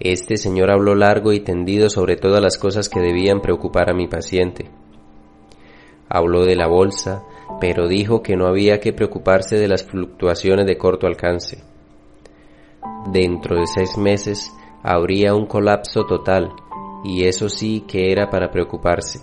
Este 0.04 0.36
señor 0.36 0.70
habló 0.70 0.96
largo 0.96 1.32
y 1.32 1.40
tendido 1.40 1.90
sobre 1.90 2.18
todas 2.18 2.42
las 2.42 2.58
cosas 2.58 2.90
que 2.90 3.00
debían 3.00 3.40
preocupar 3.40 3.90
a 3.90 3.94
mi 3.94 4.08
paciente. 4.08 4.70
Habló 6.10 6.44
de 6.44 6.58
la 6.58 6.68
bolsa, 6.68 7.24
pero 7.62 7.88
dijo 7.88 8.22
que 8.22 8.36
no 8.36 8.48
había 8.48 8.82
que 8.82 8.92
preocuparse 8.92 9.58
de 9.58 9.70
las 9.70 9.86
fluctuaciones 9.86 10.66
de 10.66 10.78
corto 10.78 11.08
alcance. 11.08 11.64
Dentro 13.14 13.58
de 13.58 13.66
seis 13.66 13.98
meses 13.98 14.52
habría 14.84 15.34
un 15.34 15.46
colapso 15.46 16.06
total, 16.06 16.52
y 17.06 17.24
eso 17.24 17.48
sí 17.48 17.86
que 17.88 18.12
era 18.12 18.30
para 18.30 18.52
preocuparse. 18.52 19.22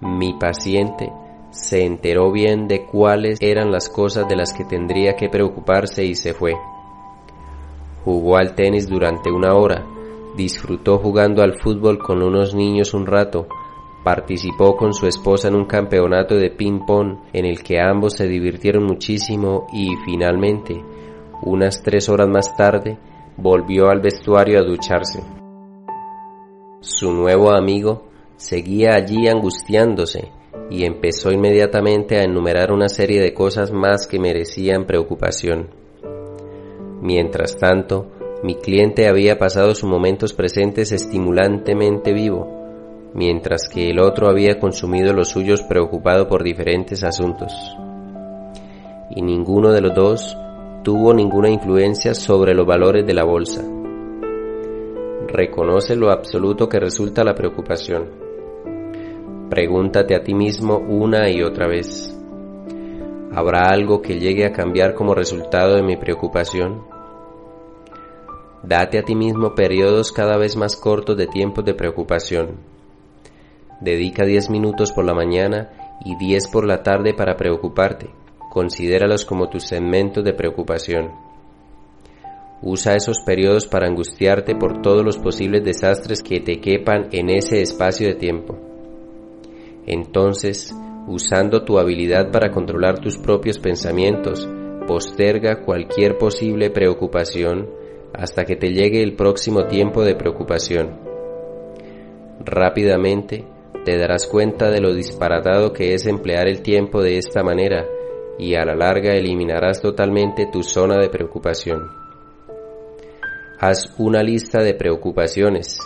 Mi 0.00 0.34
paciente 0.34 1.10
se 1.50 1.84
enteró 1.84 2.30
bien 2.30 2.68
de 2.68 2.86
cuáles 2.86 3.38
eran 3.40 3.72
las 3.72 3.88
cosas 3.88 4.28
de 4.28 4.36
las 4.36 4.52
que 4.52 4.64
tendría 4.64 5.16
que 5.16 5.28
preocuparse 5.28 6.04
y 6.04 6.14
se 6.14 6.34
fue. 6.34 6.54
Jugó 8.04 8.36
al 8.36 8.54
tenis 8.54 8.88
durante 8.88 9.30
una 9.30 9.54
hora, 9.54 9.86
disfrutó 10.36 10.98
jugando 10.98 11.42
al 11.42 11.58
fútbol 11.58 11.98
con 11.98 12.22
unos 12.22 12.54
niños 12.54 12.92
un 12.92 13.06
rato, 13.06 13.46
participó 14.04 14.76
con 14.76 14.92
su 14.92 15.06
esposa 15.06 15.48
en 15.48 15.54
un 15.54 15.64
campeonato 15.64 16.34
de 16.34 16.50
ping-pong 16.50 17.16
en 17.32 17.46
el 17.46 17.62
que 17.62 17.80
ambos 17.80 18.14
se 18.14 18.28
divirtieron 18.28 18.84
muchísimo 18.84 19.66
y 19.72 19.96
finalmente, 20.04 20.84
unas 21.42 21.82
tres 21.82 22.08
horas 22.08 22.28
más 22.28 22.54
tarde, 22.56 22.98
volvió 23.36 23.88
al 23.88 24.00
vestuario 24.00 24.58
a 24.58 24.62
ducharse. 24.62 25.22
Su 26.80 27.12
nuevo 27.12 27.50
amigo 27.50 28.04
seguía 28.36 28.94
allí 28.94 29.26
angustiándose 29.26 30.30
y 30.70 30.84
empezó 30.84 31.30
inmediatamente 31.30 32.18
a 32.18 32.24
enumerar 32.24 32.72
una 32.72 32.88
serie 32.88 33.20
de 33.20 33.32
cosas 33.32 33.72
más 33.72 34.06
que 34.06 34.18
merecían 34.18 34.84
preocupación. 34.84 35.83
Mientras 37.04 37.58
tanto, 37.58 38.06
mi 38.42 38.54
cliente 38.54 39.08
había 39.08 39.38
pasado 39.38 39.74
sus 39.74 39.90
momentos 39.90 40.32
presentes 40.32 40.90
estimulantemente 40.90 42.14
vivo, 42.14 43.10
mientras 43.12 43.68
que 43.68 43.90
el 43.90 43.98
otro 43.98 44.30
había 44.30 44.58
consumido 44.58 45.12
los 45.12 45.28
suyos 45.28 45.62
preocupado 45.64 46.28
por 46.28 46.42
diferentes 46.42 47.04
asuntos. 47.04 47.52
Y 49.10 49.20
ninguno 49.20 49.70
de 49.70 49.82
los 49.82 49.94
dos 49.94 50.38
tuvo 50.82 51.12
ninguna 51.12 51.50
influencia 51.50 52.14
sobre 52.14 52.54
los 52.54 52.66
valores 52.66 53.06
de 53.06 53.12
la 53.12 53.24
bolsa. 53.24 53.62
Reconoce 55.28 55.96
lo 55.96 56.10
absoluto 56.10 56.70
que 56.70 56.80
resulta 56.80 57.22
la 57.22 57.34
preocupación. 57.34 58.08
Pregúntate 59.50 60.16
a 60.16 60.22
ti 60.22 60.32
mismo 60.32 60.78
una 60.78 61.28
y 61.28 61.42
otra 61.42 61.68
vez. 61.68 62.18
¿Habrá 63.34 63.68
algo 63.68 64.00
que 64.00 64.18
llegue 64.18 64.46
a 64.46 64.52
cambiar 64.52 64.94
como 64.94 65.14
resultado 65.14 65.74
de 65.74 65.82
mi 65.82 65.98
preocupación? 65.98 66.93
Date 68.66 68.98
a 68.98 69.02
ti 69.02 69.14
mismo 69.14 69.54
periodos 69.54 70.10
cada 70.10 70.38
vez 70.38 70.56
más 70.56 70.76
cortos 70.76 71.16
de 71.16 71.26
tiempo 71.26 71.62
de 71.62 71.74
preocupación. 71.74 72.60
Dedica 73.80 74.24
10 74.24 74.48
minutos 74.48 74.92
por 74.92 75.04
la 75.04 75.12
mañana 75.12 75.98
y 76.04 76.16
10 76.16 76.48
por 76.48 76.66
la 76.66 76.82
tarde 76.82 77.12
para 77.12 77.36
preocuparte 77.36 78.10
considéralos 78.54 79.24
como 79.24 79.48
tus 79.48 79.64
segmentos 79.64 80.22
de 80.22 80.32
preocupación. 80.32 81.10
Usa 82.62 82.94
esos 82.94 83.20
periodos 83.20 83.66
para 83.66 83.88
angustiarte 83.88 84.54
por 84.54 84.80
todos 84.80 85.04
los 85.04 85.18
posibles 85.18 85.64
desastres 85.64 86.22
que 86.22 86.38
te 86.38 86.60
quepan 86.60 87.08
en 87.10 87.30
ese 87.30 87.60
espacio 87.60 88.06
de 88.06 88.14
tiempo. 88.14 88.56
Entonces, 89.86 90.72
usando 91.08 91.64
tu 91.64 91.80
habilidad 91.80 92.30
para 92.30 92.52
controlar 92.52 93.00
tus 93.00 93.18
propios 93.18 93.58
pensamientos, 93.58 94.48
posterga 94.86 95.64
cualquier 95.64 96.16
posible 96.16 96.70
preocupación 96.70 97.83
hasta 98.14 98.44
que 98.44 98.56
te 98.56 98.72
llegue 98.72 99.02
el 99.02 99.14
próximo 99.14 99.66
tiempo 99.66 100.02
de 100.02 100.14
preocupación. 100.14 100.98
Rápidamente 102.44 103.44
te 103.84 103.98
darás 103.98 104.26
cuenta 104.26 104.70
de 104.70 104.80
lo 104.80 104.94
disparatado 104.94 105.72
que 105.72 105.94
es 105.94 106.06
emplear 106.06 106.48
el 106.48 106.62
tiempo 106.62 107.02
de 107.02 107.18
esta 107.18 107.42
manera 107.42 107.86
y 108.38 108.54
a 108.54 108.64
la 108.64 108.74
larga 108.74 109.12
eliminarás 109.12 109.80
totalmente 109.80 110.48
tu 110.50 110.62
zona 110.62 110.98
de 110.98 111.08
preocupación. 111.08 111.90
Haz 113.60 113.94
una 113.98 114.22
lista 114.22 114.62
de 114.62 114.74
preocupaciones, 114.74 115.78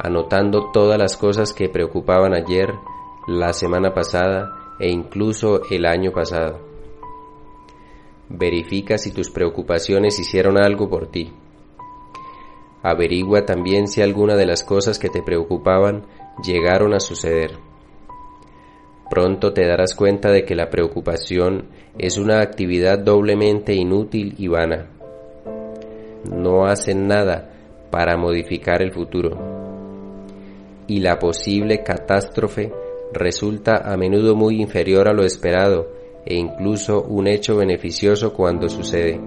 anotando 0.00 0.70
todas 0.72 0.98
las 0.98 1.16
cosas 1.16 1.52
que 1.52 1.68
preocupaban 1.68 2.34
ayer, 2.34 2.70
la 3.26 3.52
semana 3.52 3.94
pasada 3.94 4.76
e 4.78 4.90
incluso 4.90 5.62
el 5.70 5.86
año 5.86 6.12
pasado. 6.12 6.58
Verifica 8.28 8.98
si 8.98 9.12
tus 9.12 9.30
preocupaciones 9.30 10.18
hicieron 10.18 10.58
algo 10.58 10.88
por 10.88 11.06
ti. 11.06 11.32
Averigua 12.84 13.46
también 13.46 13.88
si 13.88 14.02
alguna 14.02 14.36
de 14.36 14.44
las 14.44 14.62
cosas 14.62 14.98
que 14.98 15.08
te 15.08 15.22
preocupaban 15.22 16.04
llegaron 16.44 16.92
a 16.92 17.00
suceder. 17.00 17.52
Pronto 19.08 19.54
te 19.54 19.66
darás 19.66 19.94
cuenta 19.94 20.30
de 20.30 20.44
que 20.44 20.54
la 20.54 20.68
preocupación 20.68 21.68
es 21.96 22.18
una 22.18 22.42
actividad 22.42 22.98
doblemente 22.98 23.74
inútil 23.74 24.34
y 24.36 24.48
vana. 24.48 24.90
No 26.30 26.66
hacen 26.66 27.06
nada 27.06 27.50
para 27.90 28.18
modificar 28.18 28.82
el 28.82 28.92
futuro. 28.92 29.30
Y 30.86 31.00
la 31.00 31.18
posible 31.18 31.82
catástrofe 31.82 32.70
resulta 33.14 33.76
a 33.76 33.96
menudo 33.96 34.36
muy 34.36 34.60
inferior 34.60 35.08
a 35.08 35.14
lo 35.14 35.24
esperado 35.24 35.88
e 36.26 36.34
incluso 36.34 37.02
un 37.02 37.28
hecho 37.28 37.56
beneficioso 37.56 38.34
cuando 38.34 38.68
sucede. 38.68 39.18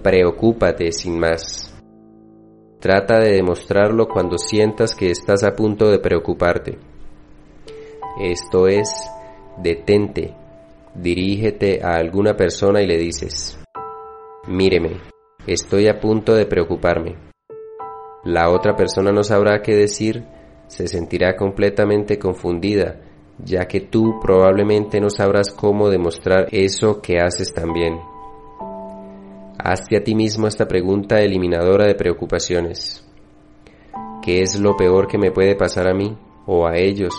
Preocúpate 0.00 0.92
sin 0.92 1.18
más. 1.18 1.69
Trata 2.80 3.18
de 3.18 3.32
demostrarlo 3.32 4.08
cuando 4.08 4.38
sientas 4.38 4.94
que 4.94 5.10
estás 5.10 5.44
a 5.44 5.54
punto 5.54 5.90
de 5.90 5.98
preocuparte. 5.98 6.78
Esto 8.18 8.68
es, 8.68 8.88
detente, 9.58 10.34
dirígete 10.94 11.80
a 11.84 11.96
alguna 11.96 12.34
persona 12.36 12.80
y 12.80 12.86
le 12.86 12.96
dices, 12.96 13.60
míreme, 14.48 14.98
estoy 15.46 15.88
a 15.88 16.00
punto 16.00 16.34
de 16.34 16.46
preocuparme. 16.46 17.18
La 18.24 18.48
otra 18.50 18.74
persona 18.76 19.12
no 19.12 19.24
sabrá 19.24 19.60
qué 19.60 19.74
decir, 19.74 20.24
se 20.66 20.88
sentirá 20.88 21.36
completamente 21.36 22.18
confundida, 22.18 22.98
ya 23.38 23.66
que 23.66 23.80
tú 23.80 24.18
probablemente 24.22 25.00
no 25.02 25.10
sabrás 25.10 25.50
cómo 25.50 25.90
demostrar 25.90 26.46
eso 26.50 27.02
que 27.02 27.18
haces 27.18 27.52
también. 27.52 27.98
Hazte 29.62 29.98
a 29.98 30.02
ti 30.02 30.14
mismo 30.14 30.46
esta 30.46 30.66
pregunta 30.66 31.20
eliminadora 31.20 31.84
de 31.84 31.94
preocupaciones. 31.94 33.06
¿Qué 34.22 34.40
es 34.40 34.58
lo 34.58 34.74
peor 34.74 35.06
que 35.06 35.18
me 35.18 35.32
puede 35.32 35.54
pasar 35.54 35.86
a 35.86 35.92
mí 35.92 36.16
o 36.46 36.66
a 36.66 36.78
ellos 36.78 37.12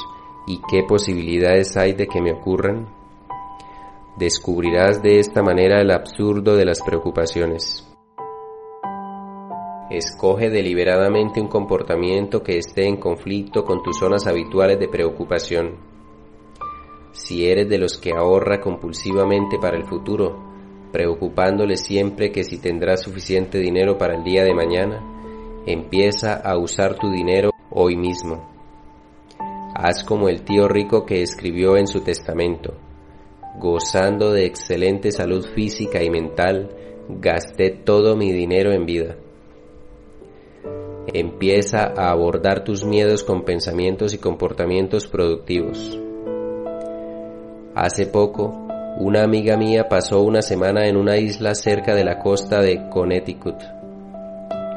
y 0.48 0.60
qué 0.68 0.84
posibilidades 0.88 1.78
hay 1.78 1.94
de 1.94 2.08
que 2.08 2.20
me 2.20 2.34
ocurran? 2.34 2.88
Descubrirás 4.18 5.04
de 5.04 5.20
esta 5.20 5.44
manera 5.44 5.82
el 5.82 5.92
absurdo 5.92 6.56
de 6.56 6.66
las 6.66 6.82
preocupaciones. 6.82 7.88
Escoge 9.92 10.50
deliberadamente 10.50 11.40
un 11.40 11.48
comportamiento 11.48 12.42
que 12.42 12.58
esté 12.58 12.88
en 12.88 12.98
conflicto 12.98 13.64
con 13.64 13.84
tus 13.84 14.00
zonas 14.00 14.26
habituales 14.26 14.80
de 14.80 14.88
preocupación. 14.88 15.76
Si 17.12 17.46
eres 17.46 17.70
de 17.70 17.78
los 17.78 18.00
que 18.00 18.14
ahorra 18.18 18.60
compulsivamente 18.60 19.60
para 19.60 19.78
el 19.78 19.84
futuro, 19.84 20.51
preocupándole 20.92 21.78
siempre 21.78 22.32
que 22.32 22.44
si 22.44 22.60
tendrás 22.60 23.02
suficiente 23.02 23.60
dinero 23.60 23.98
para 23.98 24.16
el 24.16 24.24
día 24.24 24.44
de 24.44 24.54
mañana, 24.54 25.02
empieza 25.66 26.34
a 26.34 26.58
usar 26.58 26.96
tu 26.98 27.10
dinero 27.10 27.52
hoy 27.70 27.96
mismo. 27.96 28.50
Haz 29.74 30.04
como 30.04 30.28
el 30.30 30.44
tío 30.44 30.68
rico 30.68 31.06
que 31.06 31.22
escribió 31.22 31.78
en 31.78 31.88
su 31.88 32.02
testamento. 32.02 32.74
Gozando 33.58 34.32
de 34.32 34.46
excelente 34.46 35.12
salud 35.12 35.46
física 35.56 36.04
y 36.04 36.10
mental, 36.10 36.70
gasté 37.10 37.70
todo 37.70 38.16
mi 38.16 38.32
dinero 38.32 38.72
en 38.72 38.86
vida. 38.86 39.16
Empieza 41.08 41.94
a 41.98 42.12
abordar 42.12 42.64
tus 42.64 42.86
miedos 42.86 43.24
con 43.24 43.44
pensamientos 43.44 44.14
y 44.14 44.18
comportamientos 44.18 45.08
productivos. 45.08 46.00
Hace 47.74 48.06
poco, 48.06 48.61
una 49.04 49.24
amiga 49.24 49.58
mía 49.58 49.90
pasó 49.90 50.22
una 50.22 50.44
semana 50.44 50.88
en 50.88 50.96
una 50.96 51.18
isla 51.18 51.56
cerca 51.56 51.96
de 51.96 52.04
la 52.04 52.20
costa 52.20 52.62
de 52.62 52.88
Connecticut. 52.88 53.56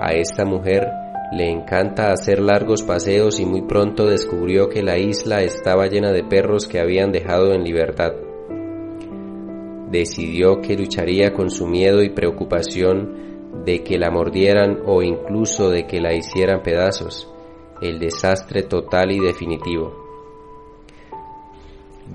A 0.01 0.14
esta 0.14 0.46
mujer 0.46 0.88
le 1.30 1.51
encanta 1.51 2.10
hacer 2.10 2.40
largos 2.40 2.82
paseos 2.82 3.38
y 3.38 3.44
muy 3.44 3.60
pronto 3.60 4.06
descubrió 4.06 4.70
que 4.70 4.82
la 4.82 4.96
isla 4.96 5.42
estaba 5.42 5.88
llena 5.88 6.10
de 6.10 6.24
perros 6.24 6.66
que 6.66 6.80
habían 6.80 7.12
dejado 7.12 7.52
en 7.52 7.64
libertad. 7.64 8.12
Decidió 9.90 10.62
que 10.62 10.74
lucharía 10.74 11.34
con 11.34 11.51
su 11.51 11.66
miedo 11.66 12.02
y 12.02 12.09
preocupación 12.09 13.62
de 13.66 13.84
que 13.84 13.98
la 13.98 14.10
mordieran 14.10 14.78
o 14.86 15.02
incluso 15.02 15.68
de 15.68 15.86
que 15.86 16.01
la 16.01 16.14
hicieran 16.14 16.62
pedazos, 16.62 17.30
el 17.82 17.98
desastre 17.98 18.62
total 18.62 19.12
y 19.12 19.20
definitivo. 19.20 19.92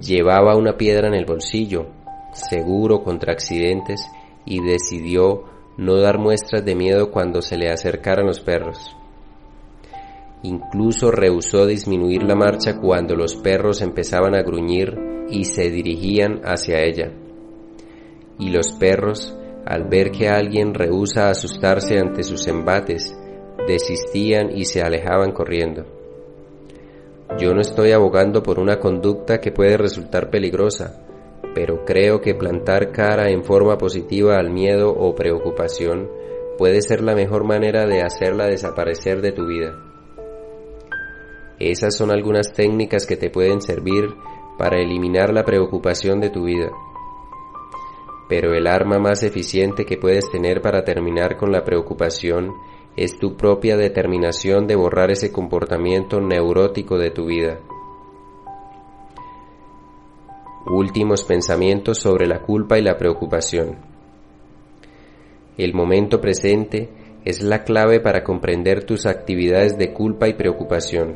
Llevaba 0.02 0.56
una 0.56 0.76
piedra 0.76 1.08
en 1.08 1.14
el 1.14 1.26
bolsillo, 1.26 1.99
seguro 2.34 3.04
contra 3.04 3.34
accidentes, 3.34 4.02
y 4.46 4.62
decidió 4.62 5.44
no 5.78 5.98
dar 5.98 6.18
muestras 6.18 6.66
de 6.66 6.76
miedo 6.76 7.12
cuando 7.12 7.42
se 7.42 7.58
le 7.58 7.70
acercaran 7.70 8.26
los 8.26 8.42
perros. 8.42 8.96
Incluso 10.44 11.12
rehusó 11.12 11.66
disminuir 11.66 12.24
la 12.24 12.36
marcha 12.36 12.78
cuando 12.80 13.16
los 13.16 13.36
perros 13.36 13.82
empezaban 13.82 14.36
a 14.36 14.42
gruñir 14.42 14.98
y 15.30 15.46
se 15.46 15.70
dirigían 15.70 16.42
hacia 16.44 16.82
ella. 16.82 17.12
Y 18.40 18.50
los 18.50 18.72
perros, 18.72 19.36
al 19.66 19.86
ver 19.86 20.12
que 20.12 20.30
alguien 20.30 20.74
rehúsa 20.74 21.30
asustarse 21.30 22.00
ante 22.00 22.24
sus 22.24 22.48
embates, 22.48 23.16
desistían 23.68 24.56
y 24.56 24.66
se 24.66 24.82
alejaban 24.82 25.32
corriendo. 25.32 25.86
Yo 27.38 27.54
no 27.54 27.62
estoy 27.62 27.92
abogando 27.92 28.42
por 28.42 28.60
una 28.60 28.80
conducta 28.80 29.40
que 29.40 29.52
puede 29.52 29.78
resultar 29.78 30.30
peligrosa, 30.30 31.06
pero 31.60 31.84
creo 31.84 32.22
que 32.22 32.34
plantar 32.36 32.94
cara 32.94 33.32
en 33.32 33.44
forma 33.44 33.78
positiva 33.78 34.38
al 34.38 34.50
miedo 34.50 34.94
o 34.94 35.14
preocupación 35.14 36.10
puede 36.58 36.82
ser 36.82 37.02
la 37.02 37.16
mejor 37.16 37.44
manera 37.44 37.86
de 37.86 38.02
hacerla 38.02 38.46
desaparecer 38.46 39.20
de 39.20 39.34
tu 39.34 39.46
vida. 39.46 39.78
Esas 41.60 41.98
son 41.98 42.12
algunas 42.12 42.54
técnicas 42.54 43.06
que 43.06 43.18
te 43.18 43.30
pueden 43.30 43.60
servir 43.60 44.06
para 44.58 44.80
eliminar 44.80 45.34
la 45.34 45.44
preocupación 45.44 46.22
de 46.22 46.30
tu 46.30 46.46
vida. 46.46 46.72
Pero 48.30 48.54
el 48.54 48.66
arma 48.66 48.98
más 48.98 49.22
eficiente 49.24 49.84
que 49.84 49.98
puedes 49.98 50.32
tener 50.32 50.62
para 50.62 50.86
terminar 50.86 51.36
con 51.36 51.52
la 51.52 51.66
preocupación 51.66 52.54
es 52.96 53.20
tu 53.20 53.36
propia 53.36 53.76
determinación 53.76 54.66
de 54.66 54.78
borrar 54.78 55.12
ese 55.12 55.34
comportamiento 55.34 56.22
neurótico 56.22 56.98
de 56.98 57.12
tu 57.12 57.26
vida. 57.26 57.60
Últimos 60.66 61.24
pensamientos 61.24 62.00
sobre 62.00 62.28
la 62.28 62.42
culpa 62.42 62.78
y 62.78 62.82
la 62.82 62.98
preocupación. 62.98 63.78
El 65.58 65.74
momento 65.74 66.20
presente 66.20 66.90
es 67.24 67.42
la 67.42 67.64
clave 67.64 68.02
para 68.02 68.26
comprender 68.26 68.84
tus 68.84 69.06
actividades 69.06 69.78
de 69.78 69.94
culpa 69.94 70.28
y 70.28 70.34
preocupación. 70.34 71.16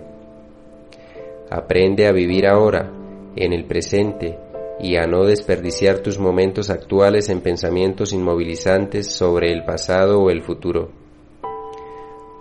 Aprende 1.49 2.07
a 2.07 2.14
vivir 2.14 2.48
ahora, 2.48 2.90
en 3.36 3.52
el 3.52 3.65
presente, 3.65 4.40
y 4.80 4.95
a 4.95 5.07
no 5.07 5.26
desperdiciar 5.26 5.99
tus 5.99 6.20
momentos 6.20 6.70
actuales 6.70 7.28
en 7.28 7.41
pensamientos 7.41 8.14
inmovilizantes 8.14 9.14
sobre 9.14 9.52
el 9.52 9.65
pasado 9.65 10.22
o 10.22 10.30
el 10.30 10.41
futuro. 10.41 10.90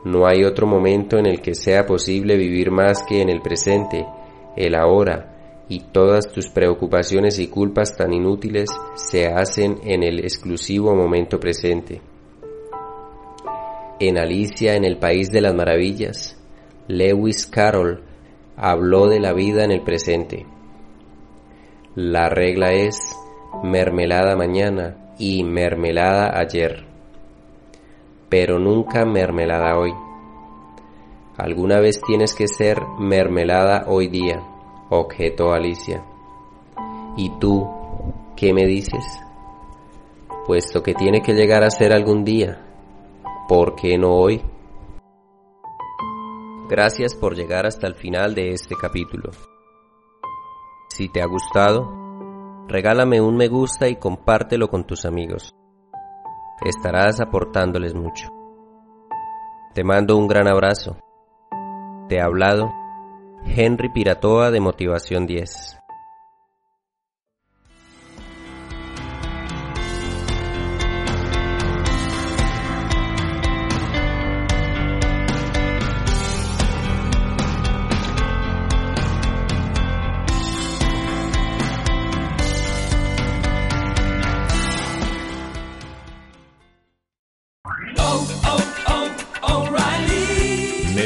No 0.04 0.26
hay 0.26 0.44
otro 0.44 0.68
momento 0.68 1.18
en 1.18 1.26
el 1.26 1.40
que 1.40 1.56
sea 1.56 1.84
posible 1.84 2.36
vivir 2.36 2.70
más 2.70 3.02
que 3.02 3.20
en 3.20 3.28
el 3.28 3.42
presente, 3.42 4.06
el 4.56 4.76
ahora, 4.76 5.31
y 5.72 5.80
todas 5.80 6.30
tus 6.30 6.50
preocupaciones 6.50 7.38
y 7.38 7.48
culpas 7.48 7.96
tan 7.96 8.12
inútiles 8.12 8.68
se 8.94 9.28
hacen 9.28 9.78
en 9.84 10.02
el 10.02 10.18
exclusivo 10.18 10.94
momento 10.94 11.40
presente. 11.40 12.02
En 13.98 14.18
Alicia 14.18 14.74
en 14.74 14.84
el 14.84 14.98
País 14.98 15.30
de 15.30 15.40
las 15.40 15.54
Maravillas, 15.54 16.38
Lewis 16.88 17.46
Carroll 17.46 18.02
habló 18.54 19.08
de 19.08 19.18
la 19.18 19.32
vida 19.32 19.64
en 19.64 19.70
el 19.70 19.80
presente. 19.80 20.44
La 21.94 22.28
regla 22.28 22.72
es 22.72 23.16
mermelada 23.62 24.36
mañana 24.36 25.14
y 25.18 25.42
mermelada 25.42 26.38
ayer, 26.38 26.84
pero 28.28 28.58
nunca 28.58 29.06
mermelada 29.06 29.78
hoy. 29.78 29.94
Alguna 31.38 31.80
vez 31.80 31.98
tienes 32.06 32.34
que 32.34 32.46
ser 32.46 32.82
mermelada 32.98 33.86
hoy 33.86 34.08
día 34.08 34.51
objetó 34.93 35.52
Alicia. 35.52 36.05
¿Y 37.16 37.31
tú 37.39 37.66
qué 38.36 38.52
me 38.52 38.66
dices? 38.66 39.05
Puesto 40.47 40.82
que 40.82 40.94
tiene 40.94 41.23
que 41.23 41.32
llegar 41.32 41.64
a 41.64 41.70
ser 41.70 41.93
algún 41.93 42.24
día, 42.24 42.60
¿por 43.48 43.74
qué 43.74 43.97
no 43.97 44.10
hoy? 44.12 44.43
Gracias 46.69 47.14
por 47.14 47.35
llegar 47.35 47.66
hasta 47.66 47.86
el 47.86 47.94
final 47.94 48.35
de 48.35 48.52
este 48.52 48.74
capítulo. 48.74 49.31
Si 50.89 51.09
te 51.09 51.23
ha 51.23 51.27
gustado, 51.27 52.66
regálame 52.69 53.20
un 53.20 53.36
me 53.36 53.48
gusta 53.48 53.89
y 53.89 53.97
compártelo 53.97 54.69
con 54.69 54.85
tus 54.85 55.06
amigos. 55.06 55.55
Estarás 56.64 57.20
aportándoles 57.20 57.94
mucho. 57.94 58.28
Te 59.74 59.85
mando 59.85 60.19
un 60.19 60.28
gran 60.28 60.48
abrazo. 60.48 60.97
Te 62.09 62.20
ha 62.20 62.24
hablado 62.24 62.81
Henry 63.47 63.89
Piratoa 63.89 64.51
de 64.51 64.60
Motivación 64.60 65.27
10. 65.27 65.81